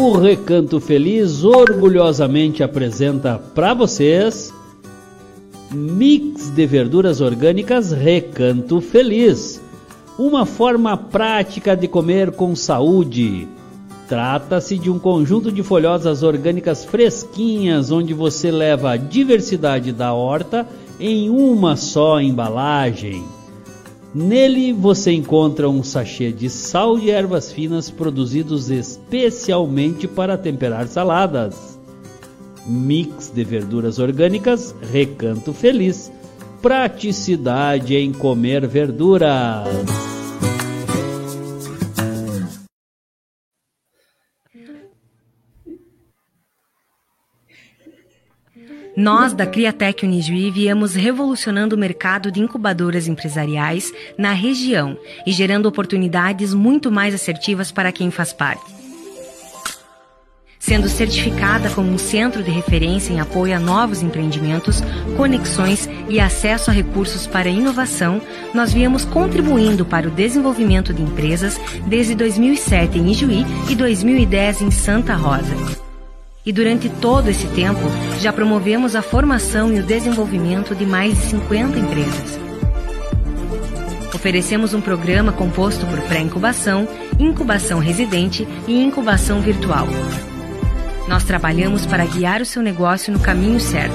O 0.01 0.17
Recanto 0.17 0.79
Feliz 0.79 1.43
orgulhosamente 1.43 2.63
apresenta 2.63 3.37
para 3.53 3.75
vocês 3.75 4.55
Mix 5.73 6.51
de 6.51 6.67
verduras 6.67 7.21
orgânicas 7.21 7.91
Recanto 7.91 8.81
Feliz. 8.81 9.61
uma 10.17 10.47
forma 10.47 10.97
prática 10.97 11.77
de 11.77 11.89
comer 11.89 12.31
com 12.31 12.55
saúde. 12.55 13.49
Trata-se 14.09 14.79
de 14.79 14.89
um 14.89 15.01
conjunto 15.01 15.51
de 15.51 15.65
folhosas 15.65 16.23
orgânicas 16.23 16.85
fresquinhas, 16.85 17.91
onde 17.91 18.15
você 18.15 18.53
leva 18.53 18.93
a 18.93 18.97
diversidade 18.97 19.91
da 19.91 20.13
horta 20.13 20.65
em 21.01 21.29
uma 21.29 21.75
só 21.75 22.21
embalagem. 22.21 23.25
Nele 24.15 24.73
você 24.73 25.13
encontra 25.13 25.69
um 25.69 25.83
sachê 25.83 26.33
de 26.33 26.49
sal 26.49 26.99
de 26.99 27.11
ervas 27.11 27.53
finas 27.53 27.91
produzidos 27.91 28.71
especialmente 28.71 30.09
para 30.09 30.39
temperar 30.39 30.89
saladas. 30.89 31.79
Mix 32.67 33.31
de 33.35 33.45
verduras 33.45 33.99
orgânicas 33.99 34.75
Recanto 34.93 35.53
Feliz. 35.53 36.11
Praticidade 36.63 37.97
em 37.97 38.13
comer 38.13 38.67
verduras. 38.67 40.18
Nós, 48.99 49.33
da 49.33 49.47
Criatec 49.47 50.05
Unijuí, 50.05 50.51
viemos 50.51 50.97
revolucionando 50.97 51.77
o 51.77 51.79
mercado 51.79 52.33
de 52.33 52.41
incubadoras 52.41 53.07
empresariais 53.07 53.93
na 54.19 54.33
região 54.33 54.99
e 55.25 55.31
gerando 55.31 55.67
oportunidades 55.67 56.53
muito 56.53 56.91
mais 56.91 57.15
assertivas 57.15 57.71
para 57.71 57.93
quem 57.93 58.11
faz 58.11 58.33
parte. 58.33 58.65
Sendo 60.59 60.89
certificada 60.89 61.71
como 61.71 61.93
um 61.93 61.97
centro 61.97 62.43
de 62.43 62.51
referência 62.51 63.13
em 63.13 63.21
apoio 63.21 63.55
a 63.55 63.61
novos 63.61 64.03
empreendimentos, 64.03 64.83
conexões 65.17 65.89
e 66.09 66.19
acesso 66.19 66.69
a 66.69 66.75
recursos 66.75 67.25
para 67.25 67.49
inovação, 67.49 68.21
nós 68.53 68.73
viemos 68.73 69.05
contribuindo 69.05 69.85
para 69.85 70.09
o 70.09 70.11
desenvolvimento 70.11 70.93
de 70.93 71.03
empresas 71.03 71.57
desde 71.87 72.17
2007 72.17 72.99
em 72.99 73.13
Ijuí 73.13 73.47
e 73.71 73.77
2010 73.77 74.63
em 74.63 74.73
Santa 74.73 75.15
Rosa. 75.15 75.88
E 76.45 76.53
durante 76.53 76.89
todo 76.89 77.29
esse 77.29 77.47
tempo, 77.49 77.81
já 78.21 78.33
promovemos 78.33 78.97
a 78.97 79.03
formação 79.03 79.73
e 79.73 79.81
o 79.81 79.83
desenvolvimento 79.83 80.75
de 80.75 80.87
mais 80.87 81.15
de 81.15 81.27
50 81.31 81.79
empresas. 81.79 82.41
Oferecemos 84.15 84.75
um 84.75 84.81
programa 84.81 85.33
composto 85.33 85.87
por 85.87 86.01
pré-incubação, 86.03 86.89
incubação 87.19 87.79
residente 87.79 88.49
e 88.67 88.83
incubação 88.83 89.41
virtual. 89.41 89.87
Nós 91.07 91.25
trabalhamos 91.25 91.87
para 91.87 92.05
guiar 92.05 92.43
o 92.43 92.47
seu 92.47 92.63
negócio 92.63 93.13
no 93.13 93.21
caminho 93.21 93.61
certo, 93.61 93.95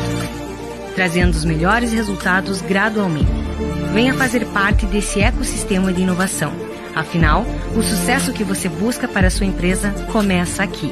trazendo 0.96 1.32
os 1.32 1.44
melhores 1.46 1.92
resultados 1.92 2.62
gradualmente. 2.62 3.28
Venha 3.94 4.14
fazer 4.14 4.46
parte 4.48 4.86
desse 4.86 5.20
ecossistema 5.20 5.92
de 5.92 6.02
inovação. 6.02 6.52
Afinal, 6.96 7.46
o 7.76 7.82
sucesso 7.82 8.32
que 8.34 8.44
você 8.44 8.70
busca 8.70 9.08
para 9.08 9.28
a 9.28 9.32
sua 9.32 9.46
empresa 9.46 9.92
começa 10.12 10.64
aqui. 10.64 10.92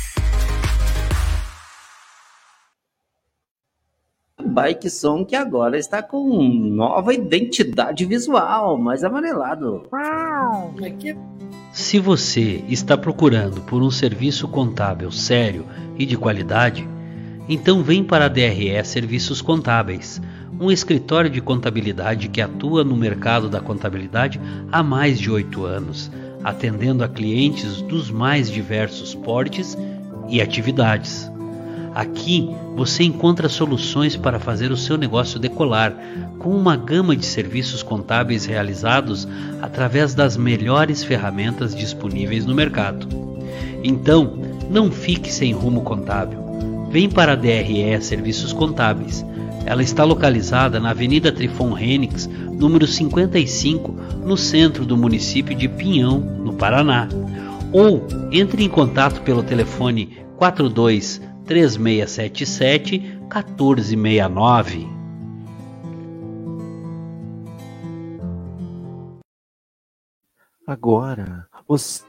Bike 4.51 4.89
Som 4.89 5.23
que 5.23 5.35
agora 5.35 5.77
está 5.77 6.03
com 6.03 6.37
nova 6.37 7.13
identidade 7.13 8.05
visual, 8.05 8.77
mais 8.77 9.03
amarelado. 9.03 9.83
Se 11.71 11.99
você 11.99 12.63
está 12.67 12.97
procurando 12.97 13.61
por 13.61 13.81
um 13.81 13.89
serviço 13.89 14.47
contábil 14.47 15.09
sério 15.09 15.65
e 15.97 16.05
de 16.05 16.17
qualidade, 16.17 16.87
então 17.47 17.81
vem 17.81 18.03
para 18.03 18.25
a 18.25 18.27
DRE 18.27 18.83
Serviços 18.83 19.41
Contábeis, 19.41 20.21
um 20.59 20.69
escritório 20.69 21.29
de 21.29 21.39
contabilidade 21.39 22.27
que 22.27 22.41
atua 22.41 22.83
no 22.83 22.95
mercado 22.95 23.49
da 23.49 23.61
contabilidade 23.61 24.39
há 24.69 24.83
mais 24.83 25.17
de 25.17 25.31
oito 25.31 25.65
anos, 25.65 26.11
atendendo 26.43 27.03
a 27.05 27.07
clientes 27.07 27.81
dos 27.81 28.11
mais 28.11 28.51
diversos 28.51 29.15
portes 29.15 29.77
e 30.27 30.41
atividades. 30.41 31.30
Aqui 31.93 32.49
você 32.75 33.03
encontra 33.03 33.49
soluções 33.49 34.15
para 34.15 34.39
fazer 34.39 34.71
o 34.71 34.77
seu 34.77 34.97
negócio 34.97 35.39
decolar, 35.39 35.93
com 36.39 36.49
uma 36.49 36.77
gama 36.77 37.15
de 37.15 37.25
serviços 37.25 37.83
contábeis 37.83 38.45
realizados 38.45 39.27
através 39.61 40.13
das 40.13 40.37
melhores 40.37 41.03
ferramentas 41.03 41.75
disponíveis 41.75 42.45
no 42.45 42.55
mercado. 42.55 43.07
Então, 43.83 44.37
não 44.69 44.89
fique 44.89 45.31
sem 45.31 45.51
rumo 45.51 45.81
contábil. 45.81 46.39
Vem 46.89 47.09
para 47.09 47.33
a 47.33 47.35
DRE 47.35 48.01
Serviços 48.01 48.53
Contábeis. 48.53 49.25
Ela 49.65 49.83
está 49.83 50.03
localizada 50.03 50.79
na 50.79 50.91
Avenida 50.91 51.31
Trifon 51.31 51.73
Renix, 51.73 52.27
número 52.27 52.87
55, 52.87 53.95
no 54.25 54.35
centro 54.37 54.85
do 54.85 54.97
município 54.97 55.55
de 55.55 55.67
Pinhão, 55.67 56.19
no 56.19 56.53
Paraná. 56.53 57.07
Ou 57.71 58.05
entre 58.31 58.63
em 58.63 58.69
contato 58.69 59.21
pelo 59.21 59.43
telefone 59.43 60.17
42 60.37 61.21
3677 61.51 62.99
1469. 63.27 64.87
Agora 70.65 71.49
você 71.67 72.05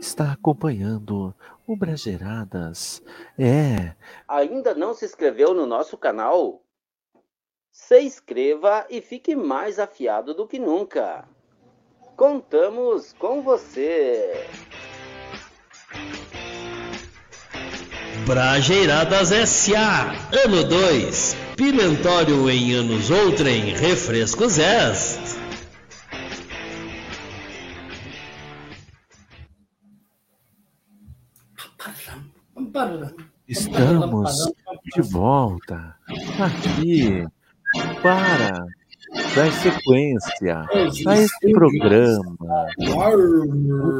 está 0.00 0.32
acompanhando 0.32 1.32
o 1.68 1.76
Brageradas. 1.76 3.00
É. 3.38 3.94
Ainda 4.26 4.74
não 4.74 4.92
se 4.92 5.04
inscreveu 5.04 5.54
no 5.54 5.66
nosso 5.66 5.96
canal? 5.96 6.60
Se 7.70 8.00
inscreva 8.00 8.84
e 8.90 9.00
fique 9.00 9.36
mais 9.36 9.78
afiado 9.78 10.34
do 10.34 10.48
que 10.48 10.58
nunca. 10.58 11.28
Contamos 12.16 13.12
com 13.12 13.40
você. 13.40 14.48
Brajeiradas 18.26 19.32
S.A. 19.32 20.12
Ano 20.44 20.64
2. 20.64 21.36
Pimentório 21.56 22.48
em 22.50 22.72
anos 22.72 23.10
outrem. 23.10 23.74
Refrescos 23.74 24.58
S. 24.58 25.40
Estamos 33.48 34.52
de 34.94 35.02
volta 35.02 35.96
aqui 36.38 37.26
para 38.02 38.64
dar 39.34 39.52
sequência 39.52 40.64
a 41.06 41.16
esse 41.18 41.52
programa. 41.52 42.36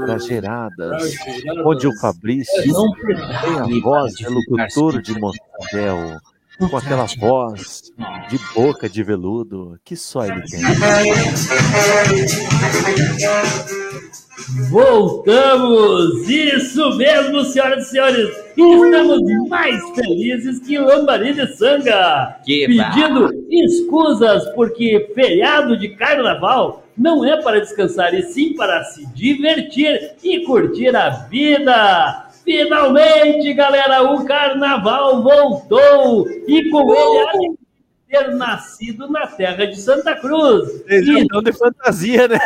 Brageradas, 0.06 1.14
onde 1.64 1.86
o 1.86 1.96
Fabrício 1.98 2.74
tem 3.42 3.58
a 3.58 3.80
voz 3.82 4.14
de 4.14 4.26
locutor 4.28 5.00
de 5.02 5.18
motel, 5.18 6.18
com 6.68 6.76
aquela 6.76 7.06
voz 7.18 7.90
de 8.28 8.38
boca 8.54 8.88
de 8.88 9.02
veludo 9.02 9.78
que 9.84 9.96
só 9.96 10.26
ele 10.26 10.42
tem. 10.42 10.60
Voltamos! 14.68 16.28
Isso 16.28 16.96
mesmo, 16.96 17.44
senhoras 17.44 17.86
e 17.86 17.90
senhores! 17.90 18.28
Estamos 18.56 19.48
mais 19.48 19.80
felizes 19.94 20.60
que 20.60 20.78
Lambari 20.78 21.34
de 21.34 21.46
Sanga! 21.56 22.36
Que 22.44 22.66
pedindo 22.66 23.30
escusas, 23.48 24.44
porque 24.54 25.12
feriado 25.14 25.76
de 25.76 25.90
carnaval 25.90 26.84
não 26.96 27.24
é 27.24 27.40
para 27.42 27.60
descansar, 27.60 28.12
e 28.14 28.22
sim 28.22 28.54
para 28.54 28.82
se 28.84 29.06
divertir 29.14 30.14
e 30.22 30.44
curtir 30.44 30.94
a 30.94 31.10
vida! 31.10 32.29
Finalmente, 32.44 33.52
galera, 33.54 34.02
o 34.02 34.24
carnaval 34.24 35.22
voltou! 35.22 36.28
E 36.28 36.70
com 36.70 36.94
ele 36.94 37.18
a 37.20 37.32
ter 38.10 38.34
nascido 38.34 39.08
na 39.08 39.26
terra 39.26 39.66
de 39.66 39.80
Santa 39.80 40.16
Cruz. 40.16 40.82
Eles 40.86 41.22
estão 41.22 41.42
de 41.42 41.52
fantasia, 41.52 42.26
né? 42.26 42.38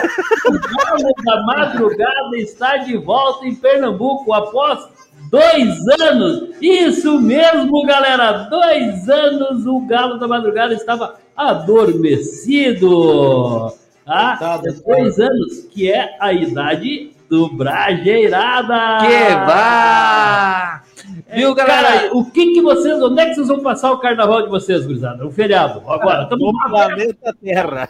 O 0.47 0.53
Galo 0.53 1.15
da 1.25 1.43
Madrugada 1.45 2.37
está 2.37 2.77
de 2.79 2.97
volta 2.99 3.47
em 3.47 3.55
Pernambuco 3.55 4.33
após 4.35 4.87
dois 5.31 5.89
anos. 6.01 6.51
Isso 6.61 7.19
mesmo, 7.21 7.87
galera. 7.87 8.49
Dois 8.51 9.09
anos 9.09 9.67
o 9.67 9.81
Galo 9.87 10.19
da 10.19 10.29
Madrugada 10.29 10.75
estava 10.75 11.17
adormecido. 11.37 12.83
Ah, 14.07 14.61
dois 14.85 15.19
anos, 15.19 15.67
que 15.71 15.91
é 15.91 16.15
a 16.21 16.31
idade 16.31 17.14
do 17.29 17.49
Brajeirada! 17.49 19.07
Que 19.07 19.35
vá! 19.47 20.83
Viu, 21.35 21.55
galera? 21.55 22.15
o 22.15 22.31
que 22.31 22.53
que 22.53 22.63
vocês, 22.63 23.01
onde 23.03 23.21
é 23.21 23.27
que 23.27 23.35
vocês 23.35 23.49
vão 23.49 23.61
passar 23.61 23.93
o 23.93 23.99
carnaval 23.99 24.43
de 24.43 24.49
vocês, 24.49 24.87
gurizada? 24.87 25.27
O 25.27 25.31
feriado, 25.31 25.81
agora. 25.91 26.25
Estamos 26.25 26.53
No 26.53 26.71
planeta 26.71 27.37
Terra. 27.43 27.89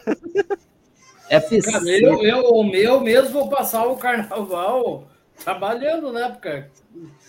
É 1.28 1.40
Cara, 1.40 1.84
eu, 1.88 2.22
eu, 2.22 2.40
o 2.50 2.64
meu 2.64 3.00
mesmo 3.00 3.30
vou 3.30 3.48
passar 3.48 3.86
o 3.86 3.96
carnaval 3.96 5.04
trabalhando, 5.42 6.12
né? 6.12 6.28
Porque 6.28 6.64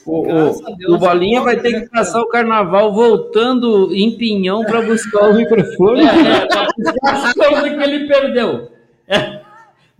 O, 0.05 0.23
Deus, 0.23 0.61
o 0.89 0.97
Bolinha 0.97 1.41
vai 1.41 1.57
ter 1.57 1.81
que 1.81 1.89
passar 1.89 2.21
o 2.21 2.27
carnaval 2.27 2.93
voltando 2.93 3.93
em 3.93 4.17
Pinhão 4.17 4.63
para 4.63 4.81
buscar 4.81 5.29
o 5.29 5.33
microfone. 5.35 6.05
É, 6.05 6.45
pra 6.47 6.67
buscar 6.77 7.13
as 7.13 7.33
coisas 7.33 7.69
que 7.69 7.83
ele 7.83 8.07
perdeu. 8.07 8.71
É. 9.07 9.44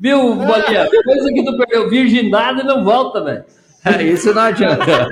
Viu, 0.06 0.36
Bolinha? 0.36 0.88
Coisa 1.04 1.34
que 1.34 1.44
tu 1.44 1.58
perdeu, 1.58 1.90
virgindade 1.90 2.62
não 2.64 2.84
volta, 2.84 3.24
velho. 3.24 3.44
Isso 4.14 4.32
não 4.36 4.44
adianta. 4.44 4.86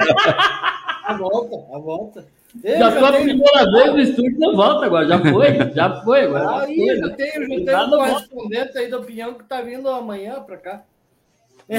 a 1.03 1.17
volta, 1.17 1.55
a 1.75 1.79
volta. 1.79 2.23
Eu 2.63 2.77
Já 2.77 2.91
foi 2.91 3.07
a 3.09 3.13
primeira 3.13 3.71
vez 3.71 3.91
no 3.91 3.99
estúdio, 3.99 4.35
não 4.37 4.55
volta 4.55 4.85
agora. 4.85 5.07
Já 5.07 5.17
foi, 5.19 5.73
já 5.73 6.01
foi. 6.03 6.25
Agora 6.25 6.43
já 6.43 6.59
Aí, 6.59 6.75
foi, 6.75 6.97
já 6.97 7.07
né? 7.07 7.15
tenho, 7.17 7.31
já 7.31 7.47
tenho 7.47 7.57
um 7.57 7.89
volta. 7.89 7.97
correspondente 7.97 8.77
aí 8.77 8.87
do 8.87 9.01
Pinhão 9.01 9.33
que 9.33 9.43
tá 9.45 9.61
vindo 9.61 9.89
amanhã 9.89 10.39
pra 10.41 10.57
cá. 10.57 10.83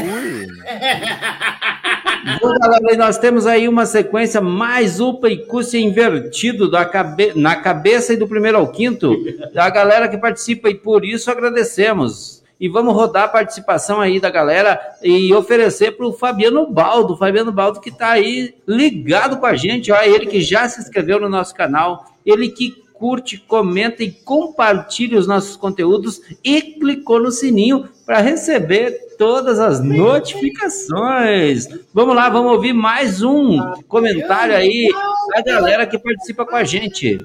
Bom, 2.40 2.52
galera, 2.58 2.96
nós 2.96 3.16
temos 3.16 3.46
aí 3.46 3.68
uma 3.68 3.86
sequência 3.86 4.40
mais 4.40 4.98
upa 4.98 5.28
e 5.28 5.46
custe 5.46 5.78
invertido 5.78 6.68
da 6.68 6.84
cabe... 6.84 7.32
na 7.36 7.54
cabeça 7.54 8.12
e 8.12 8.16
do 8.16 8.26
primeiro 8.26 8.58
ao 8.58 8.72
quinto 8.72 9.14
da 9.52 9.70
galera 9.70 10.08
que 10.08 10.18
participa 10.18 10.68
e 10.68 10.74
por 10.74 11.04
isso 11.04 11.30
agradecemos. 11.30 12.42
E 12.64 12.68
vamos 12.70 12.94
rodar 12.94 13.24
a 13.24 13.28
participação 13.28 14.00
aí 14.00 14.18
da 14.18 14.30
galera 14.30 14.80
e 15.02 15.34
oferecer 15.34 15.98
para 15.98 16.06
o 16.06 16.14
Fabiano 16.14 16.66
Baldo. 16.66 17.14
Fabiano 17.14 17.52
Baldo 17.52 17.78
que 17.78 17.90
está 17.90 18.12
aí 18.12 18.54
ligado 18.66 19.36
com 19.36 19.44
a 19.44 19.54
gente, 19.54 19.92
ó, 19.92 20.00
ele 20.00 20.24
que 20.24 20.40
já 20.40 20.66
se 20.66 20.80
inscreveu 20.80 21.20
no 21.20 21.28
nosso 21.28 21.54
canal, 21.54 22.06
ele 22.24 22.48
que 22.48 22.82
curte, 22.94 23.36
comenta 23.36 24.02
e 24.02 24.10
compartilha 24.10 25.18
os 25.18 25.26
nossos 25.26 25.56
conteúdos 25.56 26.22
e 26.42 26.62
clicou 26.62 27.20
no 27.20 27.30
sininho 27.30 27.86
para 28.06 28.20
receber 28.20 29.14
todas 29.18 29.60
as 29.60 29.84
notificações. 29.84 31.68
Vamos 31.92 32.16
lá, 32.16 32.30
vamos 32.30 32.50
ouvir 32.50 32.72
mais 32.72 33.22
um 33.22 33.58
comentário 33.86 34.56
aí 34.56 34.88
da 35.34 35.42
galera 35.42 35.86
que 35.86 35.98
participa 35.98 36.46
com 36.46 36.56
a 36.56 36.64
gente. 36.64 37.18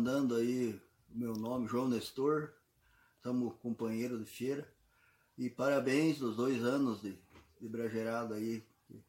Mandando 0.00 0.34
aí 0.34 0.80
o 1.14 1.18
meu 1.18 1.34
nome, 1.34 1.68
João 1.68 1.86
Nestor. 1.86 2.54
Estamos 3.16 3.54
companheiro 3.58 4.18
de 4.18 4.24
feira. 4.24 4.66
E 5.36 5.50
parabéns 5.50 6.18
dos 6.18 6.36
dois 6.36 6.64
anos 6.64 7.02
de, 7.02 7.18
de 7.60 7.68
aí. 8.32 8.64
Que, 8.86 9.04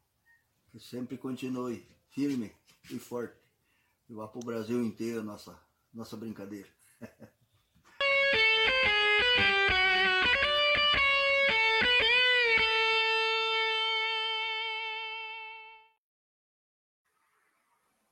que 0.70 0.78
sempre 0.78 1.16
continue 1.16 1.82
firme 2.10 2.54
e 2.90 2.98
forte. 2.98 3.34
E 4.06 4.12
vá 4.12 4.28
para 4.28 4.40
o 4.40 4.44
Brasil 4.44 4.84
inteiro 4.84 5.22
nossa, 5.22 5.58
nossa 5.94 6.14
brincadeira. 6.14 6.68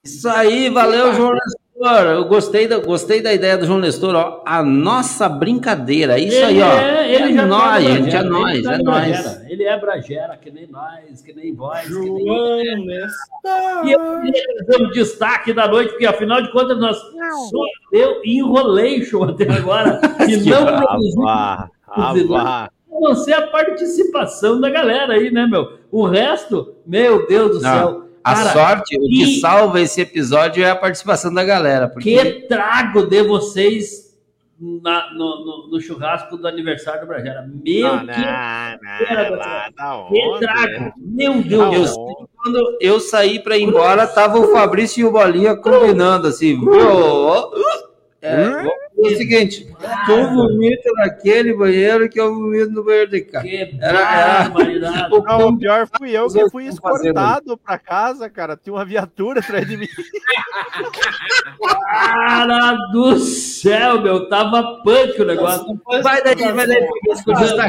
Isso 0.04 0.28
aí, 0.28 0.70
valeu, 0.70 1.12
João 1.12 1.32
Nestor. 1.32 2.06
Eu 2.06 2.24
gostei 2.24 2.66
da, 2.66 2.78
gostei 2.78 3.20
da 3.22 3.32
ideia 3.34 3.56
do 3.58 3.66
João 3.66 3.78
Nestor, 3.78 4.14
ó. 4.14 4.42
A 4.46 4.62
nossa 4.62 5.28
brincadeira. 5.28 6.18
Isso 6.18 6.36
Ele 6.36 6.44
aí, 6.44 6.62
ó. 6.62 6.72
é- 6.78 7.14
ele 7.14 7.38
é 7.38 7.44
nós, 7.44 7.84
no 7.84 7.90
gente, 7.90 8.16
é 8.16 8.22
nós, 8.22 8.54
ele 8.58 8.66
é 8.68 8.78
nós. 8.78 8.82
Bragera. 8.82 9.42
Ele 9.48 9.64
é 9.64 9.78
Bragera, 9.78 10.36
que 10.40 10.50
nem 10.50 10.66
nós, 10.68 11.20
que 11.22 11.32
nem 11.34 11.54
vós, 11.54 11.86
que 11.86 11.92
nem 11.92 12.26
João 12.26 12.60
E 13.84 13.92
eu 13.92 14.86
um 14.86 14.90
destaque 14.90 15.52
da 15.52 15.68
noite, 15.68 15.90
porque 15.90 16.06
afinal 16.06 16.40
de 16.42 16.50
contas 16.50 16.78
nós 16.78 16.96
só 16.96 17.62
deu 17.92 18.20
enrolation 18.24 19.24
até 19.24 19.50
agora 19.50 20.00
e 20.28 20.36
não 20.48 20.64
produzimos 20.66 21.24
Ah, 21.28 21.68
ah, 21.88 22.14
vá. 22.26 22.64
a 22.64 23.00
não 23.00 23.14
ser 23.14 23.34
a 23.34 23.46
participação 23.48 24.60
da 24.60 24.70
galera 24.70 25.14
aí, 25.14 25.30
né, 25.30 25.46
meu? 25.46 25.78
O 25.90 26.06
resto, 26.06 26.74
meu 26.86 27.26
Deus 27.26 27.58
do 27.58 27.62
Não, 27.62 27.78
céu. 27.78 28.09
A 28.22 28.34
Cara, 28.34 28.52
sorte, 28.52 28.96
o 28.98 29.00
que 29.08 29.24
que- 29.24 29.40
salva 29.40 29.80
esse 29.80 30.00
episódio 30.00 30.62
é 30.64 30.70
a 30.70 30.76
participação 30.76 31.32
da 31.32 31.44
galera. 31.44 31.88
Porque 31.88 32.16
Que 32.16 32.46
trago 32.46 33.06
de 33.06 33.22
vocês 33.22 34.10
na- 34.60 35.10
no, 35.14 35.44
no- 35.44 35.68
no 35.70 35.80
churrasco 35.80 36.36
do 36.36 36.46
aniversário 36.46 37.00
do 37.00 37.06
Bragera. 37.06 37.42
Meu 37.42 37.86
Não, 37.94 38.00
que 38.00 38.06
não, 38.06 39.36
lá 39.36 39.70
que 40.08 40.20
onde? 40.28 40.40
trago. 40.40 40.92
Meu 40.98 41.42
Deus 41.42 41.90
que 41.92 42.26
quando 42.36 42.76
eu 42.80 43.00
saí 43.00 43.38
pra 43.38 43.56
ir 43.56 43.62
embora, 43.64 44.06
tava 44.06 44.38
o 44.38 44.52
Fabrício 44.52 45.00
e 45.00 45.04
o 45.04 45.12
Bolinha 45.12 45.56
combinando 45.56 46.26
assim, 46.28 46.58
viu? 46.60 46.70
Ó, 46.72 47.50
É, 49.02 49.12
o 49.12 49.16
seguinte, 49.16 49.66
tu 50.06 50.34
vomita 50.34 50.90
naquele 50.96 51.54
banheiro 51.54 52.08
que 52.08 52.20
eu 52.20 52.34
vomito 52.34 52.70
no 52.70 52.84
banheiro 52.84 53.10
de 53.10 53.20
cá. 53.22 53.40
Que 53.40 53.76
Era, 53.80 54.48
era, 54.48 55.08
o 55.10 55.22
Não, 55.22 55.48
o 55.48 55.58
pior 55.58 55.88
fui 55.96 56.10
eu 56.16 56.28
que 56.28 56.50
fui 56.50 56.66
escortado 56.66 57.56
pra 57.56 57.78
casa, 57.78 58.28
cara. 58.28 58.56
Tinha 58.56 58.74
uma 58.74 58.84
viatura 58.84 59.40
atrás 59.40 59.66
de 59.66 59.76
mim. 59.76 59.88
Cara 61.60 62.72
do 62.92 63.18
céu, 63.18 64.02
meu, 64.02 64.28
tava 64.28 64.82
punk 64.82 65.20
o 65.20 65.24
negócio. 65.24 65.80
Vai 66.02 66.22
daí, 66.22 66.52
vai 66.52 66.66
daí. 66.66 66.86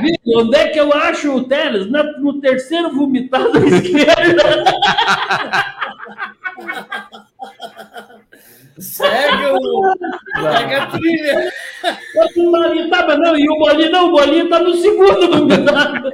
Viu? 0.02 0.40
Onde 0.40 0.56
é 0.56 0.68
que 0.68 0.80
eu 0.80 0.94
acho 0.94 1.34
o 1.36 1.44
Teles? 1.44 1.88
No 2.20 2.40
terceiro 2.42 2.94
vomitado 2.94 3.58
à 3.58 3.62
esquerda. 3.66 4.64
Segue 8.82 9.46
o. 9.46 9.94
Segue 10.42 10.76
a 10.76 10.88
trilha. 10.88 11.52
O 12.38 12.52
bolinho 12.52 12.90
tava, 12.90 13.16
não, 13.18 13.38
e 13.38 13.50
o 13.50 13.58
bolinho 13.58 13.92
não, 13.92 14.10
o 14.10 14.12
bolinho 14.12 14.50
tá 14.50 14.60
no 14.60 14.74
segundo 14.76 15.32
vomitado. 15.32 16.12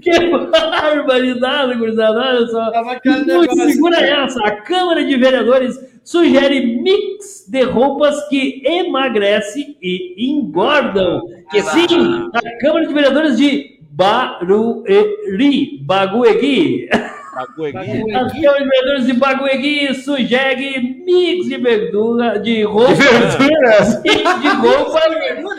que 0.00 0.30
barbaridade, 0.30 1.74
gurizada, 1.76 2.20
olha 2.20 2.46
só. 2.46 2.70
negócio. 3.04 3.72
segura 3.72 4.00
essa, 4.00 4.40
a 4.44 4.62
Câmara 4.62 5.04
de 5.04 5.16
Vereadores 5.16 5.78
sugere 6.04 6.80
mix 6.80 7.46
de 7.48 7.62
roupas 7.62 8.28
que 8.28 8.62
emagrece 8.64 9.76
e 9.82 10.30
engordam. 10.30 11.22
Que 11.50 11.62
Sim, 11.62 12.30
a 12.34 12.58
Câmara 12.60 12.86
de 12.86 12.94
Vereadores 12.94 13.36
de 13.36 13.80
Barueri, 13.90 15.80
Baguegui. 15.82 16.88
A 17.36 17.46
Câmara 17.46 18.28
de 18.28 18.40
Vereadores 18.40 19.06
de 19.06 19.12
Baguegui 19.14 19.94
sugere 19.94 21.02
mix 21.04 21.48
de 21.48 21.58
verdura, 21.58 22.38
de 22.38 22.62
roupas. 22.62 22.98
verduras? 22.98 24.02
de 24.02 24.48
roupas 24.48 25.02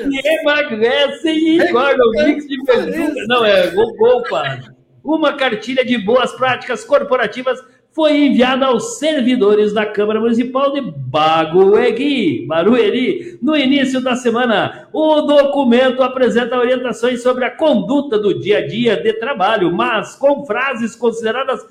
que 0.03 0.27
emagrecem 0.41 1.37
e 1.37 1.57
engordam. 1.57 2.09
Mix 2.25 2.47
de 2.47 2.63
verdura. 2.63 3.25
Não, 3.27 3.45
é 3.45 3.69
roupa. 3.69 4.59
Uma 5.03 5.33
cartilha 5.33 5.85
de 5.85 5.97
boas 5.97 6.31
práticas 6.31 6.83
corporativas 6.83 7.59
foi 7.95 8.25
enviada 8.25 8.65
aos 8.65 8.99
servidores 8.99 9.71
da 9.71 9.85
Câmara 9.85 10.19
Municipal 10.19 10.73
de 10.73 10.81
Baguegui, 10.81 12.45
Barueri, 12.45 13.39
no 13.41 13.55
início 13.55 14.01
da 14.01 14.17
semana. 14.17 14.89
O 14.91 15.21
documento 15.21 16.03
apresenta 16.03 16.59
orientações 16.59 17.23
sobre 17.23 17.45
a 17.45 17.55
conduta 17.55 18.19
do 18.19 18.37
dia 18.37 18.57
a 18.57 18.67
dia 18.67 19.01
de 19.01 19.13
trabalho, 19.13 19.71
mas 19.71 20.13
com 20.13 20.45
frases 20.45 20.93
consideradas 20.93 21.65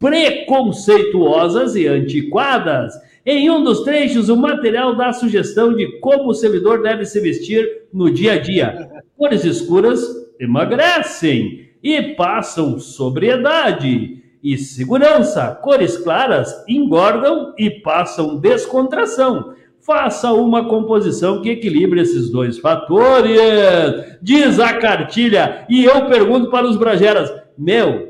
preconceituosas 0.00 1.76
e 1.76 1.86
antiquadas. 1.86 2.92
Em 3.24 3.48
um 3.48 3.62
dos 3.62 3.82
trechos, 3.84 4.28
o 4.28 4.36
material 4.36 4.96
dá 4.96 5.10
a 5.10 5.12
sugestão 5.12 5.72
de 5.72 6.00
como 6.00 6.30
o 6.30 6.34
servidor 6.34 6.82
deve 6.82 7.04
se 7.04 7.20
vestir 7.20 7.82
no 7.92 8.10
dia 8.10 8.32
a 8.32 8.38
dia. 8.38 8.90
Cores 9.16 9.44
escuras 9.44 10.00
emagrecem 10.40 11.68
e 11.80 12.02
passam 12.16 12.80
sobriedade 12.80 14.17
e 14.42 14.56
segurança. 14.56 15.58
Cores 15.62 15.96
claras 15.96 16.64
engordam 16.68 17.54
e 17.58 17.70
passam 17.70 18.36
descontração. 18.36 19.54
Faça 19.80 20.32
uma 20.32 20.68
composição 20.68 21.40
que 21.40 21.50
equilibre 21.50 22.00
esses 22.00 22.30
dois 22.30 22.58
fatores, 22.58 23.38
diz 24.20 24.58
a 24.58 24.74
cartilha. 24.74 25.64
E 25.68 25.84
eu 25.84 26.06
pergunto 26.06 26.50
para 26.50 26.66
os 26.66 26.76
brageras: 26.76 27.32
meu, 27.56 28.08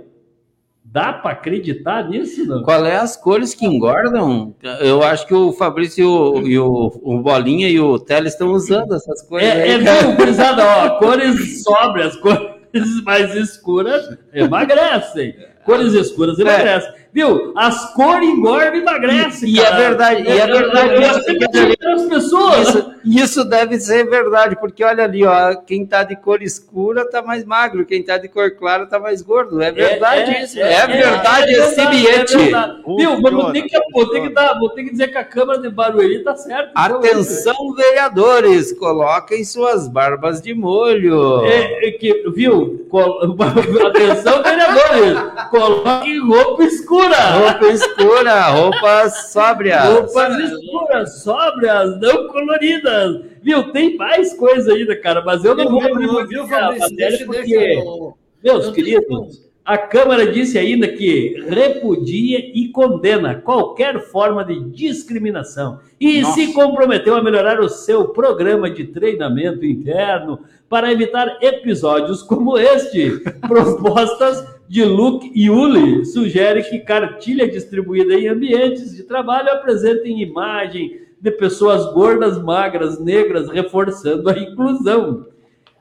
Dá 0.90 1.12
para 1.12 1.32
acreditar 1.32 2.08
nisso, 2.08 2.46
não? 2.46 2.62
Qual 2.62 2.84
é 2.86 2.96
as 2.96 3.14
cores 3.14 3.54
que 3.54 3.66
engordam? 3.66 4.54
Eu 4.80 5.02
acho 5.02 5.26
que 5.26 5.34
o 5.34 5.52
Fabrício 5.52 6.02
e 6.46 6.58
o, 6.58 6.90
o, 7.02 7.18
Bolinha 7.20 7.68
e 7.68 7.78
o 7.78 7.98
Teles 7.98 8.32
estão 8.32 8.52
usando 8.52 8.94
essas 8.94 9.20
cores. 9.28 9.46
É, 9.46 9.62
aí, 9.64 9.70
é 9.72 9.78
viu, 9.78 10.16
gurizada, 10.16 10.64
ó, 10.64 10.96
cores 10.98 11.62
sóbrias, 11.62 12.16
cores 12.16 13.02
mais 13.04 13.34
escuras 13.34 14.16
emagrecem. 14.32 15.34
Cores 15.68 15.92
escuras 15.92 16.38
emagrecem. 16.38 16.90
Viu? 17.12 17.52
As 17.56 17.92
cores 17.94 18.28
engordam 18.28 18.74
e 18.74 18.78
emagrecem. 18.80 19.48
E 19.48 19.58
é 19.58 19.62
cara. 19.64 19.76
verdade, 19.76 20.22
e 20.22 20.28
é 20.38 20.46
verdade. 20.46 20.94
Eu- 20.94 21.00
eu- 21.02 21.10
isso, 21.10 21.30
eu- 21.30 21.74
eu- 21.88 21.94
as 21.94 22.02
pessoas. 22.06 22.68
Isso, 22.68 22.94
isso 23.04 23.44
deve 23.44 23.80
ser 23.80 24.04
verdade, 24.08 24.56
porque 24.60 24.84
olha 24.84 25.04
ali, 25.04 25.24
ó, 25.24 25.54
quem 25.56 25.86
tá 25.86 26.02
de 26.04 26.14
cor 26.16 26.42
escura 26.42 27.08
tá 27.08 27.22
mais 27.22 27.44
magro, 27.44 27.86
quem 27.86 28.02
tá 28.02 28.18
de 28.18 28.28
cor 28.28 28.50
clara 28.52 28.86
tá 28.86 28.98
mais 28.98 29.22
gordo. 29.22 29.60
É 29.62 29.72
verdade 29.72 30.42
isso. 30.42 30.58
É, 30.60 30.86
verdade 30.86 31.50
esse 31.52 31.76
verdade, 31.76 31.96
bilhete. 31.96 32.34
é 32.34 32.38
verdade. 32.38 32.82
Viu? 32.98 33.20
Mas 33.20 33.32
vou 33.32 33.52
ter, 33.52 33.62
que, 33.62 33.78
vou, 33.92 34.10
ter 34.10 34.20
que 34.22 34.28
dar, 34.28 34.58
vou 34.58 34.68
ter 34.70 34.84
que 34.84 34.90
dizer 34.90 35.08
que 35.08 35.18
a 35.18 35.24
Câmara 35.24 35.58
de 35.60 35.70
Barueri 35.70 36.22
tá 36.22 36.36
certo. 36.36 36.70
então, 36.72 36.98
Atenção, 36.98 37.74
vereadores, 37.74 38.72
coloquem 38.78 39.44
suas 39.44 39.88
barbas 39.88 40.40
de 40.42 40.52
molho. 40.54 41.44
É, 41.46 41.88
é 41.88 41.90
que, 41.92 42.24
viu? 42.34 42.86
Col- 42.90 43.18
Atenção, 43.86 44.42
vereadores! 44.42 45.18
Coloquem 45.50 46.20
roupa 46.20 46.64
escura! 46.64 46.97
Roupa 47.06 47.66
escura, 47.68 48.42
roupas 48.48 49.30
sóbrias. 49.32 49.84
Roupas 49.84 50.38
escuras, 50.38 51.22
sóbrias, 51.22 52.00
não 52.00 52.28
coloridas. 52.28 53.20
Viu? 53.42 53.70
Tem 53.72 53.96
mais 53.96 54.34
coisa 54.34 54.72
ainda, 54.72 54.96
cara, 55.00 55.22
mas 55.24 55.44
eu 55.44 55.54
não 55.54 55.64
Viu, 55.68 55.70
vou 55.80 55.82
abrir 55.92 56.26
viu, 56.28 56.46
Fabrício? 56.48 56.96
Deixa- 56.96 57.24
porque, 57.24 57.54
eu- 57.54 58.14
meus 58.42 58.66
eu 58.66 58.72
queridos, 58.72 59.47
a 59.68 59.76
Câmara 59.76 60.32
disse 60.32 60.58
ainda 60.58 60.88
que 60.88 61.44
repudia 61.46 62.38
e 62.38 62.68
condena 62.68 63.34
qualquer 63.34 64.00
forma 64.00 64.42
de 64.42 64.58
discriminação 64.70 65.80
e 66.00 66.22
Nossa. 66.22 66.40
se 66.40 66.54
comprometeu 66.54 67.14
a 67.14 67.22
melhorar 67.22 67.60
o 67.60 67.68
seu 67.68 68.08
programa 68.08 68.70
de 68.70 68.84
treinamento 68.84 69.66
interno 69.66 70.40
para 70.70 70.90
evitar 70.90 71.36
episódios 71.42 72.22
como 72.22 72.56
este. 72.56 73.20
Propostas 73.46 74.42
de 74.66 74.86
Luke 74.86 75.30
Yuli 75.38 76.06
sugere 76.06 76.62
que 76.62 76.78
cartilha 76.78 77.46
distribuída 77.46 78.14
em 78.14 78.26
ambientes 78.26 78.96
de 78.96 79.02
trabalho 79.02 79.50
apresentem 79.50 80.22
imagem 80.22 80.98
de 81.20 81.30
pessoas 81.30 81.92
gordas, 81.92 82.42
magras, 82.42 82.98
negras, 82.98 83.50
reforçando 83.50 84.30
a 84.30 84.38
inclusão. 84.38 85.26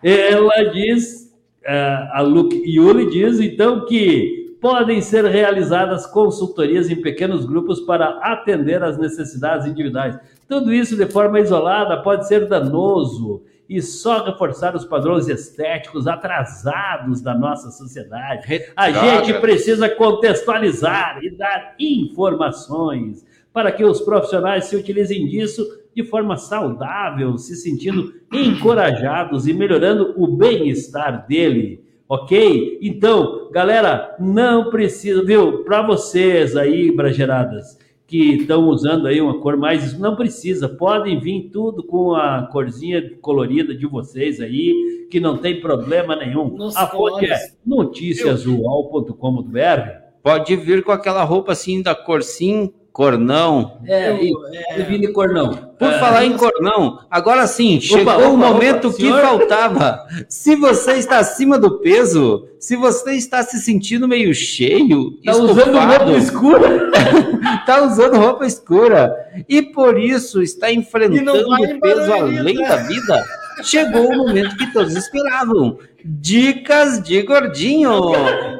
Ela 0.03 0.63
diz, 0.73 1.26
a 1.68 2.22
Luke 2.22 2.55
Yuli 2.65 3.09
diz 3.09 3.39
então 3.39 3.86
que 3.86 4.55
podem 4.61 5.01
ser 5.01 5.26
realizadas 5.26 6.05
consultorias 6.05 6.89
em 6.89 7.01
pequenos 7.01 7.45
grupos 7.45 7.82
para 7.82 8.20
atender 8.22 8.82
às 8.84 8.97
necessidades 8.97 9.68
individuais. 9.68 10.18
Tudo 10.47 10.74
isso 10.74 10.95
de 10.95 11.05
forma 11.05 11.39
isolada 11.39 12.01
pode 12.01 12.28
ser 12.28 12.47
danoso 12.47 13.43
e 13.70 13.82
só 13.82 14.24
reforçar 14.24 14.76
os 14.76 14.86
padrões 14.86 15.28
estéticos 15.28 16.07
atrasados 16.07 17.22
da 17.22 17.36
nossa 17.36 17.70
sociedade. 17.70 18.63
A 18.76 18.91
gente 18.91 19.39
precisa 19.41 19.89
contextualizar 19.89 21.20
e 21.22 21.30
dar 21.30 21.76
informações 21.78 23.26
para 23.51 23.72
que 23.72 23.84
os 23.84 23.99
profissionais 24.01 24.65
se 24.65 24.76
utilizem 24.76 25.28
disso 25.28 25.68
de 25.97 26.03
forma 26.03 26.37
saudável, 26.37 27.35
se 27.39 27.55
sentindo 27.55 28.13
encorajados 28.31 29.47
e 29.47 29.53
melhorando 29.53 30.13
o 30.15 30.27
bem-estar 30.27 31.25
dele. 31.25 31.83
Ok? 32.07 32.77
Então, 32.83 33.49
galera, 33.51 34.15
não 34.19 34.69
precisa, 34.69 35.25
viu? 35.25 35.63
Para 35.63 35.81
vocês 35.81 36.55
aí, 36.55 36.95
brageradas, 36.95 37.79
que 38.05 38.35
estão 38.35 38.67
usando 38.67 39.07
aí 39.07 39.19
uma 39.19 39.39
cor 39.39 39.57
mais. 39.57 39.97
Não 39.97 40.15
precisa, 40.15 40.69
podem 40.69 41.19
vir 41.19 41.49
tudo 41.51 41.81
com 41.81 42.13
a 42.13 42.47
corzinha 42.51 43.17
colorida 43.19 43.73
de 43.73 43.87
vocês 43.87 44.39
aí, 44.39 45.07
que 45.09 45.19
não 45.19 45.35
tem 45.35 45.59
problema 45.59 46.15
nenhum. 46.15 46.49
Nos 46.49 46.77
a 46.77 46.85
fonte 46.85 47.25
é 47.25 47.39
noticiasual.com.br. 47.65 49.89
Pode 50.21 50.55
vir 50.57 50.83
com 50.83 50.91
aquela 50.91 51.23
roupa 51.23 51.53
assim 51.53 51.81
da 51.81 51.95
cor 51.95 52.21
sim, 52.21 52.71
cor 52.97 53.15
não. 53.15 53.77
É, 53.85 54.11
e, 54.19 54.33
e 54.75 54.81
vim 54.81 54.99
de 54.99 55.09
cor 55.09 55.29
não. 55.31 55.53
Por 55.77 55.87
É. 55.93 55.99
falar 55.99 56.25
em 56.25 56.35
cornão, 56.35 56.97
agora 57.11 57.45
sim, 57.45 57.79
chegou 57.79 58.11
opa, 58.15 58.27
o 58.27 58.35
momento 58.35 58.87
opa, 58.87 58.97
que 58.97 59.03
senhor? 59.03 59.21
faltava. 59.21 59.99
Se 60.27 60.55
você 60.55 60.93
está 60.93 61.19
acima 61.19 61.59
do 61.59 61.77
peso, 61.77 62.47
se 62.59 62.75
você 62.75 63.13
está 63.13 63.43
se 63.43 63.59
sentindo 63.59 64.07
meio 64.07 64.33
cheio, 64.33 65.11
Tá 65.23 65.33
usando 65.33 65.77
roupa 65.77 66.17
escura? 66.17 66.91
tá 67.67 67.83
usando 67.83 68.17
roupa 68.17 68.47
escura 68.47 69.15
e 69.47 69.61
por 69.61 69.99
isso 69.99 70.41
está 70.41 70.71
enfrentando 70.71 71.33
o 71.47 71.79
peso 71.79 72.11
além 72.11 72.57
da 72.57 72.77
vida, 72.77 73.23
chegou 73.64 74.12
o 74.12 74.18
momento 74.18 74.55
que 74.58 74.72
todos 74.72 74.95
esperavam. 74.95 75.78
Dicas 76.03 77.01
de 77.01 77.22
gordinho. 77.24 77.91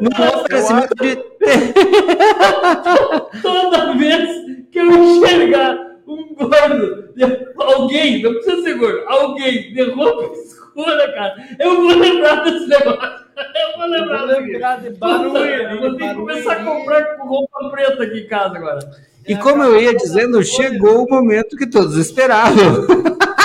No 0.02 0.10
oferecimento 0.40 0.96
de 0.96 1.16
Toda 3.42 3.94
vez 3.94 4.30
que 4.72 4.80
eu 4.80 4.92
enxergar 4.92 5.78
um 6.08 6.34
gordo, 6.36 7.10
alguém, 7.58 8.22
não 8.22 8.34
precisa 8.34 8.62
ser 8.64 8.78
gordo, 8.78 9.04
alguém 9.08 9.74
de 9.74 9.82
roupa 9.92 10.34
escura, 10.38 11.12
cara, 11.14 11.36
eu 11.60 11.76
vou 11.76 11.96
lembrar 11.98 12.44
desse 12.44 12.68
negócio. 12.68 13.28
Eu 13.38 13.78
vou 13.78 13.88
lembrar 13.88 14.26
Vou 14.26 14.28
disso. 14.28 14.52
lembrar 14.52 14.82
de 14.82 14.90
Puta, 14.92 15.08
Barueri, 15.08 15.64
eu 15.64 15.80
vou 15.80 15.96
ter 15.96 16.10
que 16.10 16.16
começar 16.16 16.54
a 16.54 16.64
comprar 16.64 17.04
com 17.18 17.28
roupa 17.28 17.70
preta 17.70 18.04
aqui 18.04 18.20
em 18.22 18.28
casa 18.28 18.58
agora. 18.58 18.80
E 19.28 19.36
como 19.36 19.62
eu 19.64 19.80
ia 19.80 19.94
dizendo, 19.96 20.44
chegou 20.44 21.04
o 21.06 21.10
momento 21.10 21.56
que 21.56 21.68
todos 21.68 21.98
esperavam. 21.98 22.88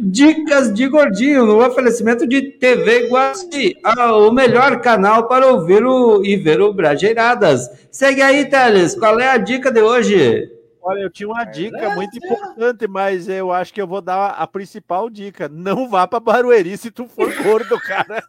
Dicas 0.00 0.72
de 0.72 0.88
gordinho 0.88 1.46
no 1.46 1.64
oferecimento 1.64 2.26
de 2.26 2.42
TV 2.52 3.08
Guaci, 3.08 3.74
o 4.14 4.30
melhor 4.30 4.80
canal 4.80 5.26
para 5.28 5.46
ouvir 5.46 5.84
o, 5.84 6.24
e 6.24 6.36
ver 6.36 6.60
o 6.60 6.72
Brajeiradas. 6.72 7.68
Segue 7.90 8.22
aí, 8.22 8.44
Teles, 8.48 8.94
qual 8.94 9.18
é 9.20 9.28
a 9.30 9.38
dica 9.38 9.70
de 9.70 9.80
hoje? 9.80 10.50
Olha, 10.82 11.00
eu 11.00 11.10
tinha 11.10 11.28
uma 11.28 11.42
dica 11.44 11.90
muito 11.96 12.16
importante, 12.16 12.86
mas 12.86 13.28
eu 13.28 13.50
acho 13.50 13.74
que 13.74 13.82
eu 13.82 13.88
vou 13.88 14.00
dar 14.00 14.28
a 14.30 14.46
principal 14.46 15.10
dica. 15.10 15.48
Não 15.48 15.88
vá 15.88 16.06
pra 16.06 16.20
Barueri 16.20 16.76
se 16.76 16.90
tu 16.92 17.06
for 17.08 17.32
gordo, 17.42 17.76
cara. 17.80 18.22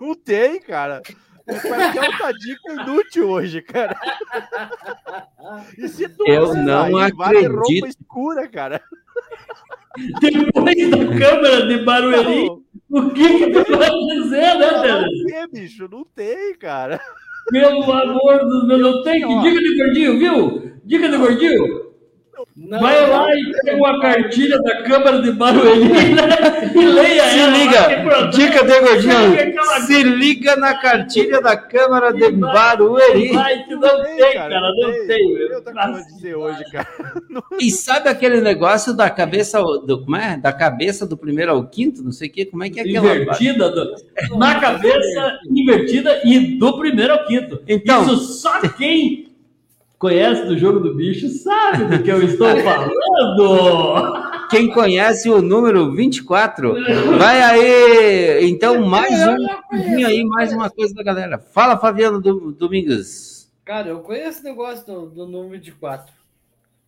Não 0.00 0.14
tem, 0.14 0.60
cara. 0.60 1.02
Vai 1.46 1.92
ter 1.92 2.00
outra 2.00 2.32
dica 2.32 2.72
inútil 2.72 3.28
hoje, 3.28 3.60
cara. 3.62 3.96
E 5.78 5.88
se 5.88 6.08
tu 6.08 6.24
Eu 6.28 6.54
não 6.54 6.90
vá 6.92 7.08
de 7.08 7.12
roupa 7.14 7.26
acredito. 7.28 7.86
escura, 7.88 8.48
cara. 8.48 8.80
Depois 10.20 10.90
da 10.90 10.96
câmera 11.18 11.66
de 11.66 11.84
Barueri, 11.84 12.48
o 12.90 13.10
que 13.10 13.38
que 13.38 13.64
tu 13.64 13.76
vai 13.76 13.90
dizer, 13.90 14.58
né, 14.58 14.70
Não 14.72 14.82
Teles? 14.82 15.24
tem, 15.26 15.48
bicho, 15.62 15.88
não 15.90 16.04
tem, 16.14 16.54
cara. 16.58 17.00
Pelo 17.50 17.82
amor 17.92 18.38
dos 18.40 18.66
meus, 18.66 18.80
não 18.80 19.02
tem 19.04 19.20
dica 19.20 19.58
de 19.60 19.76
gordinho, 19.76 20.18
viu? 20.18 20.72
Dica 20.84 21.08
de 21.08 21.16
gordinho. 21.16 21.85
Vai 22.68 23.08
lá 23.10 23.26
e 23.34 23.52
pega 23.64 23.76
uma 23.76 24.00
cartilha 24.00 24.58
da 24.62 24.82
Câmara 24.82 25.22
de 25.22 25.32
Barueri 25.32 25.88
né? 25.88 26.72
e 26.74 26.84
leia 26.86 27.24
Se 27.30 27.38
ela. 27.38 27.56
liga, 27.56 28.26
dica 28.30 28.64
de 28.64 28.80
gordinho, 28.80 29.66
se 29.86 30.02
liga 30.02 30.56
na 30.56 30.74
cartilha 30.74 31.40
da 31.40 31.56
Câmara 31.56 32.12
de 32.12 32.30
Barueri. 32.32 33.32
Vai 33.32 33.64
que 33.64 33.74
não 33.74 34.02
tem, 34.02 34.32
cara, 34.34 34.60
não 34.60 35.06
tem. 35.06 35.32
Eu 35.50 35.62
tava 35.62 36.02
dizer 36.02 36.34
hoje, 36.34 36.64
cara. 36.70 36.86
E 37.60 37.70
sabe 37.70 38.08
aquele 38.08 38.40
negócio 38.40 38.94
da 38.94 39.08
cabeça 39.10 39.60
do 39.62 40.02
como 40.04 40.16
é? 40.16 40.36
Da 40.36 40.52
cabeça 40.52 41.06
do 41.06 41.16
primeiro 41.16 41.52
ao 41.52 41.66
quinto, 41.66 42.02
não 42.02 42.12
sei 42.12 42.28
o 42.28 42.32
que, 42.32 42.44
como 42.46 42.64
é 42.64 42.70
que 42.70 42.80
é 42.80 42.82
aquela 42.82 43.14
Invertida, 43.16 43.70
do- 43.70 43.94
na 44.38 44.58
cabeça 44.60 45.38
invertida 45.50 46.20
e 46.24 46.58
do 46.58 46.78
primeiro 46.78 47.12
ao 47.12 47.24
quinto. 47.26 47.62
Então- 47.68 48.02
Isso 48.04 48.16
só 48.34 48.60
quem 48.60 49.25
conhece 49.98 50.44
do 50.46 50.58
jogo 50.58 50.80
do 50.80 50.94
bicho 50.94 51.28
sabe 51.28 51.84
do 51.84 52.02
que 52.02 52.10
eu 52.10 52.22
estou 52.22 52.48
falando. 52.62 54.26
Quem 54.48 54.70
conhece 54.70 55.28
o 55.28 55.42
número 55.42 55.92
24, 55.92 56.74
vai 57.18 57.42
aí. 57.42 58.48
Então, 58.48 58.86
mais 58.86 59.12
um 59.12 60.06
aí, 60.06 60.24
mais 60.24 60.52
uma 60.52 60.70
coisa 60.70 60.94
da 60.94 61.02
galera. 61.02 61.38
Fala, 61.38 61.76
Fabiano 61.76 62.20
Domingos. 62.52 63.48
Cara, 63.64 63.88
eu 63.88 63.98
conheço 63.98 64.40
o 64.40 64.44
negócio 64.44 64.86
do, 64.86 65.06
do 65.06 65.26
número 65.26 65.50
24. 65.50 66.15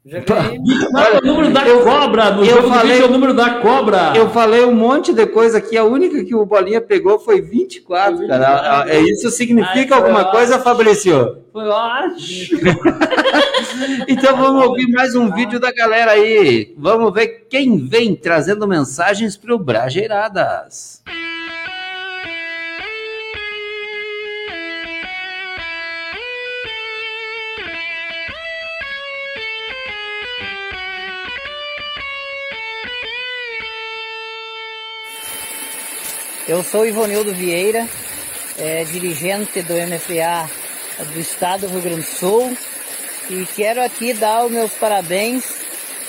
O 0.06 1.26
número 1.26 1.52
da 1.52 1.68
eu, 1.68 1.82
cobra! 1.82 2.30
No 2.30 2.44
eu 2.44 2.68
falei, 2.68 3.02
o 3.02 3.10
número 3.10 3.34
da 3.34 3.60
cobra! 3.60 4.12
Eu 4.16 4.30
falei 4.30 4.64
um 4.64 4.74
monte 4.74 5.12
de 5.12 5.26
coisa 5.26 5.58
aqui, 5.58 5.76
a 5.76 5.84
única 5.84 6.24
que 6.24 6.34
o 6.34 6.46
Bolinha 6.46 6.80
pegou 6.80 7.18
foi 7.18 7.42
24, 7.42 8.16
foi 8.16 8.26
24 8.26 8.28
cara. 8.28 8.88
É, 8.88 8.96
é, 8.96 9.00
isso 9.02 9.28
significa 9.30 9.96
Ai, 9.96 10.00
alguma 10.00 10.20
ótimo. 10.20 10.32
coisa, 10.32 10.58
Fabrício? 10.60 11.38
Foi 11.52 11.68
ótimo! 11.68 12.60
então 14.08 14.36
vamos 14.36 14.64
ouvir 14.64 14.86
mais 14.92 15.14
um 15.14 15.30
vídeo 15.30 15.60
da 15.60 15.72
galera 15.72 16.12
aí. 16.12 16.74
Vamos 16.78 17.12
ver 17.12 17.46
quem 17.50 17.76
vem 17.76 18.14
trazendo 18.14 18.66
mensagens 18.66 19.36
para 19.36 19.54
o 19.54 19.58
Brajeiradas. 19.58 21.02
Eu 36.48 36.64
sou 36.64 36.86
Ivonildo 36.86 37.34
Vieira, 37.34 37.86
é, 38.56 38.82
dirigente 38.84 39.60
do 39.60 39.74
MFA 39.74 40.50
do 41.12 41.20
Estado 41.20 41.66
do 41.66 41.74
Rio 41.74 41.82
Grande 41.82 42.00
do 42.00 42.06
Sul 42.06 42.56
e 43.28 43.46
quero 43.54 43.84
aqui 43.84 44.14
dar 44.14 44.46
os 44.46 44.50
meus 44.50 44.72
parabéns 44.72 45.44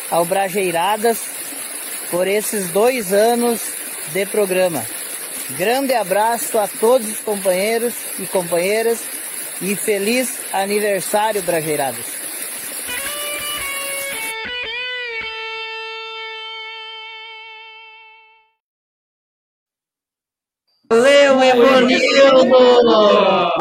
ao 0.10 0.24
Brajeiradas 0.24 1.20
por 2.10 2.26
esses 2.26 2.70
dois 2.70 3.12
anos 3.12 3.60
de 4.14 4.26
programa. 4.28 4.86
Grande 5.58 5.94
abraço 5.94 6.58
a 6.58 6.70
todos 6.70 7.06
os 7.10 7.20
companheiros 7.20 7.94
e 8.18 8.26
companheiras 8.26 9.00
e 9.62 9.76
feliz 9.76 10.40
aniversário, 10.54 11.44
Brajeiradas. 11.44 12.19
Ivonildo! 21.84 23.52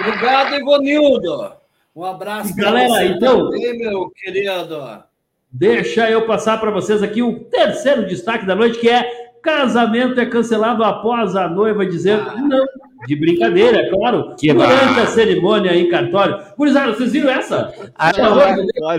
Obrigado, 0.00 0.54
Ivonildo. 0.54 1.52
Um 1.94 2.04
abraço 2.04 2.54
Galera, 2.54 2.88
você 2.88 3.04
então- 3.06 3.50
também, 3.50 3.78
meu 3.78 4.10
querido. 4.22 5.02
Deixa 5.50 6.10
eu 6.10 6.26
passar 6.26 6.60
para 6.60 6.70
vocês 6.70 7.02
aqui 7.02 7.22
o 7.22 7.40
terceiro 7.44 8.06
destaque 8.06 8.44
da 8.44 8.54
noite, 8.54 8.78
que 8.78 8.88
é 8.90 9.26
casamento 9.42 10.20
é 10.20 10.26
cancelado 10.26 10.82
após 10.84 11.34
a 11.36 11.48
noiva 11.48 11.86
dizer 11.86 12.18
não. 12.42 12.64
De 13.06 13.14
brincadeira, 13.14 13.78
é 13.82 13.88
claro. 13.90 14.34
Que 14.36 14.52
durante 14.52 14.94
bar- 14.94 15.02
a 15.02 15.06
cerimônia 15.06 15.70
aí 15.70 15.82
em 15.82 15.88
cartório. 15.90 16.42
Gurizada, 16.58 16.92
vocês 16.92 17.12
viram 17.12 17.30
essa? 17.30 17.72
Ah, 17.94 18.10
Deus. 18.10 18.28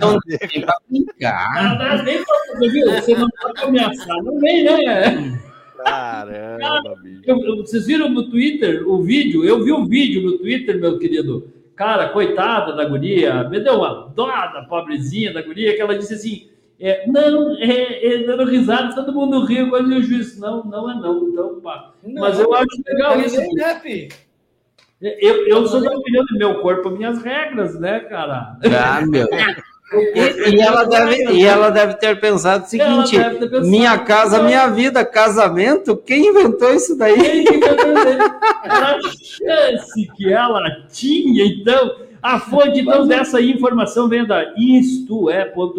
Não 0.02 0.20
pra 0.62 0.78
brincar. 0.90 1.48
Ah, 1.58 2.02
nem 2.04 2.24
pra- 2.24 2.38
Você 2.58 2.70
viu? 2.70 2.92
Você 2.92 3.16
não 3.16 3.28
pode 3.42 3.64
ameaçar, 3.64 4.24
não 4.24 4.40
vem, 4.40 4.64
né? 4.64 5.40
Caramba, 5.84 6.96
bicho. 7.02 7.22
Eu- 7.26 7.58
vocês 7.58 7.86
viram 7.86 8.10
no 8.10 8.30
Twitter 8.30 8.88
o 8.88 9.02
vídeo? 9.02 9.44
Eu 9.44 9.64
vi 9.64 9.72
um 9.72 9.86
vídeo 9.86 10.22
no 10.24 10.38
Twitter, 10.38 10.80
meu 10.80 10.98
querido. 10.98 11.52
Cara, 11.76 12.10
coitada 12.10 12.74
da 12.74 12.86
guria, 12.86 13.44
me 13.50 13.60
deu 13.60 13.76
uma 13.76 14.12
dó 14.16 14.28
da 14.28 14.66
pobrezinha 14.68 15.32
da 15.32 15.42
guria, 15.42 15.76
que 15.76 15.82
ela 15.82 15.98
disse 15.98 16.14
assim: 16.16 16.50
é, 16.80 17.08
não, 17.08 17.56
é, 17.58 18.06
é, 18.06 18.24
dando 18.24 18.46
risada, 18.46 18.96
todo 18.96 19.14
mundo 19.14 19.46
riu, 19.46 19.70
quando 19.70 19.88
o 19.92 20.02
juiz, 20.02 20.40
não, 20.40 20.64
não 20.64 20.90
é 20.90 20.96
não. 20.96 21.30
Então, 21.30 21.60
pá. 21.62 21.92
Mas 22.04 22.40
eu 22.40 22.54
acho 22.54 22.68
legal 22.88 23.20
isso. 23.20 23.40
Né, 23.54 23.80
fi? 23.80 24.10
Eu, 25.00 25.48
eu 25.48 25.68
sou 25.68 25.82
da 25.82 25.92
opinião 25.92 26.26
do 26.26 26.38
meu 26.38 26.60
corpo, 26.60 26.90
minhas 26.90 27.22
regras, 27.22 27.80
né, 27.80 28.00
cara? 28.00 28.58
Ah, 28.64 29.06
meu. 29.06 29.28
E, 29.94 30.56
e 30.56 30.62
ela 30.62 30.84
deve, 30.84 31.32
e 31.32 31.46
ela 31.46 31.70
deve 31.70 31.94
ter 31.94 32.20
pensado 32.20 32.66
o 32.66 32.68
seguinte: 32.68 33.18
pensado, 33.18 33.62
minha 33.66 33.98
casa, 33.98 34.44
minha 34.44 34.68
vida, 34.68 35.06
casamento, 35.06 35.96
quem 35.96 36.28
inventou 36.28 36.74
isso 36.74 36.98
daí? 36.98 37.46
Era 38.64 38.98
a 38.98 39.02
chance 39.02 40.12
que 40.16 40.32
ela 40.32 40.62
tinha, 40.92 41.46
então. 41.46 42.08
A 42.20 42.40
fonte 42.40 42.80
então, 42.80 43.08
dessa 43.08 43.40
informação 43.40 44.10
vem 44.10 44.26
da 44.26 44.44
istoé.com.br. 44.58 45.78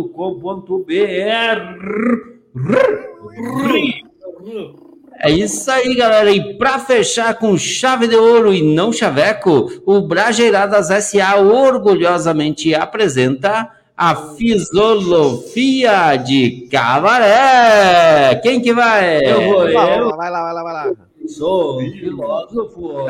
É 5.20 5.30
isso 5.30 5.70
aí, 5.70 5.96
galera. 5.96 6.30
E 6.30 6.56
para 6.56 6.78
fechar 6.78 7.34
com 7.34 7.58
chave 7.58 8.06
de 8.06 8.14
ouro 8.14 8.54
e 8.54 8.62
não 8.62 8.92
chaveco, 8.92 9.68
o 9.84 10.00
Brajeiradas 10.00 10.86
SA 11.04 11.36
orgulhosamente 11.36 12.72
apresenta 12.74 13.68
a 13.98 14.14
Fisiologia 14.36 16.14
de 16.14 16.68
Cabaré. 16.70 18.36
Quem 18.44 18.60
que 18.62 18.72
vai? 18.72 19.26
Eu 19.26 19.42
vou, 19.42 19.58
Vai 19.58 19.72
lá, 19.74 19.96
eu 19.96 20.16
vai 20.16 20.30
lá, 20.30 20.42
vai 20.44 20.54
lá, 20.54 20.62
vai 20.62 20.72
lá. 20.72 20.92
sou 21.26 21.80
filósofo. 21.80 23.06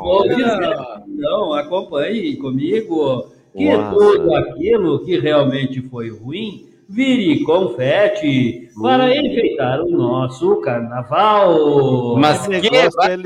Vou 0.00 0.28
dizer, 0.28 0.78
então, 1.08 1.52
acompanhe 1.54 2.36
comigo 2.36 3.32
que 3.56 3.68
Nossa. 3.76 3.96
tudo 3.96 4.32
aquilo 4.36 5.04
que 5.04 5.18
realmente 5.18 5.82
foi 5.90 6.08
ruim 6.10 6.67
vire 6.88 7.42
confete 7.44 8.68
para 8.80 9.14
enfeitar 9.14 9.80
o 9.82 9.90
nosso 9.90 10.56
carnaval. 10.60 12.16
Mas 12.16 12.46
Que 12.46 12.60
que 12.62 12.70
negócio, 12.70 13.10
L... 13.10 13.22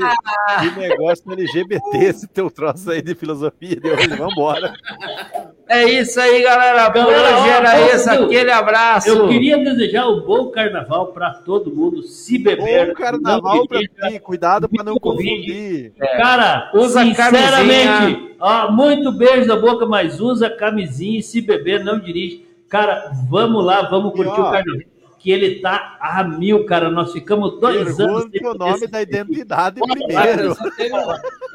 que 0.59 0.79
negócio 0.79 1.31
LGBT 1.31 1.97
esse 1.99 2.27
teu 2.27 2.51
troço 2.51 2.91
aí 2.91 3.01
de 3.01 3.15
filosofia 3.15 3.75
de 3.75 3.89
hoje. 3.89 4.07
Vambora. 4.09 4.73
É 5.69 5.83
isso 5.85 6.19
aí, 6.19 6.43
galera. 6.43 6.89
Galera, 6.89 7.39
hoje 7.39 7.49
era 7.49 7.95
isso. 7.95 8.09
Dudu, 8.09 8.25
Aquele 8.25 8.51
abraço. 8.51 9.07
Eu 9.07 9.27
queria 9.29 9.57
desejar 9.57 10.07
um 10.09 10.21
bom 10.21 10.49
carnaval 10.51 11.07
para 11.13 11.33
todo 11.35 11.73
mundo, 11.73 12.03
se 12.03 12.37
beber. 12.37 12.87
Bom 12.87 12.93
carnaval 12.93 13.65
dirija. 13.67 13.89
ti. 14.09 14.19
Cuidado 14.19 14.67
pra 14.67 14.83
não 14.83 14.95
confundir. 14.97 15.93
Cara, 16.17 16.69
Usa 16.73 17.01
sinceramente, 17.03 17.87
camisinha. 17.87 18.31
ó, 18.39 18.71
muito 18.71 19.11
beijo 19.11 19.47
na 19.47 19.55
boca, 19.55 19.85
mas 19.85 20.19
usa 20.19 20.49
camisinha 20.49 21.19
e 21.19 21.23
se 21.23 21.39
beber, 21.41 21.83
não 21.83 21.99
dirige. 21.99 22.45
Cara, 22.73 23.11
vamos 23.29 23.63
lá, 23.63 23.83
vamos 23.83 24.13
curtir 24.13 24.31
ó, 24.41 24.49
o 24.49 24.51
carnaval. 24.51 24.81
Que 25.19 25.29
ele 25.31 25.61
tá 25.61 25.95
a 26.01 26.23
mil, 26.23 26.65
cara. 26.65 26.89
Nós 26.89 27.13
ficamos 27.13 27.59
dois 27.59 27.99
anos. 27.99 28.25
O 28.43 28.53
nome 28.57 28.87
da 28.87 28.99
identidade 28.99 29.79
Pô, 29.79 29.85
primeiro. 29.85 30.55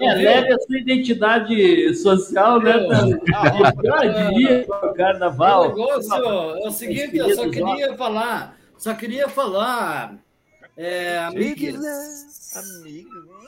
É, 0.00 0.14
leve 0.14 0.52
a 0.52 0.58
sua 0.60 0.78
identidade 0.78 1.92
social, 1.96 2.60
né? 2.60 2.72
Pra 3.82 4.06
ir 4.32 4.64
pro 4.64 4.90
O 4.90 4.94
carnaval. 4.94 5.70
negócio 5.70 6.14
é 6.14 6.68
o 6.68 6.70
seguinte, 6.70 7.16
eu 7.16 7.34
só 7.34 7.50
queria 7.50 7.96
falar, 7.96 8.56
só 8.78 8.94
queria 8.94 9.28
falar, 9.28 10.14
é, 10.76 11.18
amigas, 11.18 12.54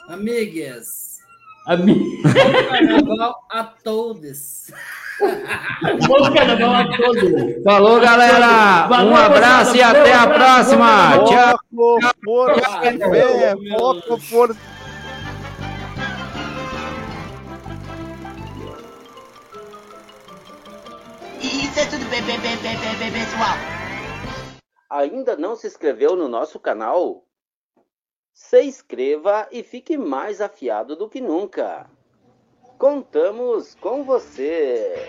amigas, 0.08 1.18
Ami- 1.66 2.20
bom 2.24 2.68
carnaval 2.68 3.46
a 3.48 3.62
todos. 3.62 4.70
Bom 4.70 4.72
carnaval 4.74 4.74
a 4.74 4.74
todos. 4.74 4.99
Falou, 7.64 8.00
galera. 8.00 8.88
Um 9.04 9.16
abraço 9.16 9.76
e 9.76 9.82
até 9.82 10.14
a 10.14 10.26
próxima. 10.26 11.18
Tchau. 11.24 11.58
Foco, 13.78 14.18
força 14.18 14.18
e. 14.18 14.56
Isso 21.40 21.80
é 21.80 21.86
tudo 21.86 22.04
pessoal. 23.12 23.56
Ainda 24.90 25.36
não 25.36 25.54
se 25.54 25.66
inscreveu 25.66 26.16
no 26.16 26.28
nosso 26.28 26.58
canal? 26.58 27.24
Se 28.32 28.62
inscreva 28.62 29.46
e 29.52 29.62
fique 29.62 29.96
mais 29.96 30.40
afiado 30.40 30.96
do 30.96 31.08
que 31.08 31.20
nunca. 31.20 31.88
Contamos 32.80 33.76
com 33.78 34.04
você. 34.04 35.06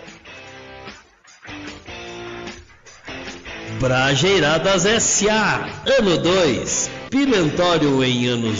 Brajeiradas 3.80 4.84
S.A. 4.84 5.70
Ano 5.98 6.18
2. 6.18 6.90
Pimentório 7.08 8.04
em 8.04 8.26
anos 8.26 8.58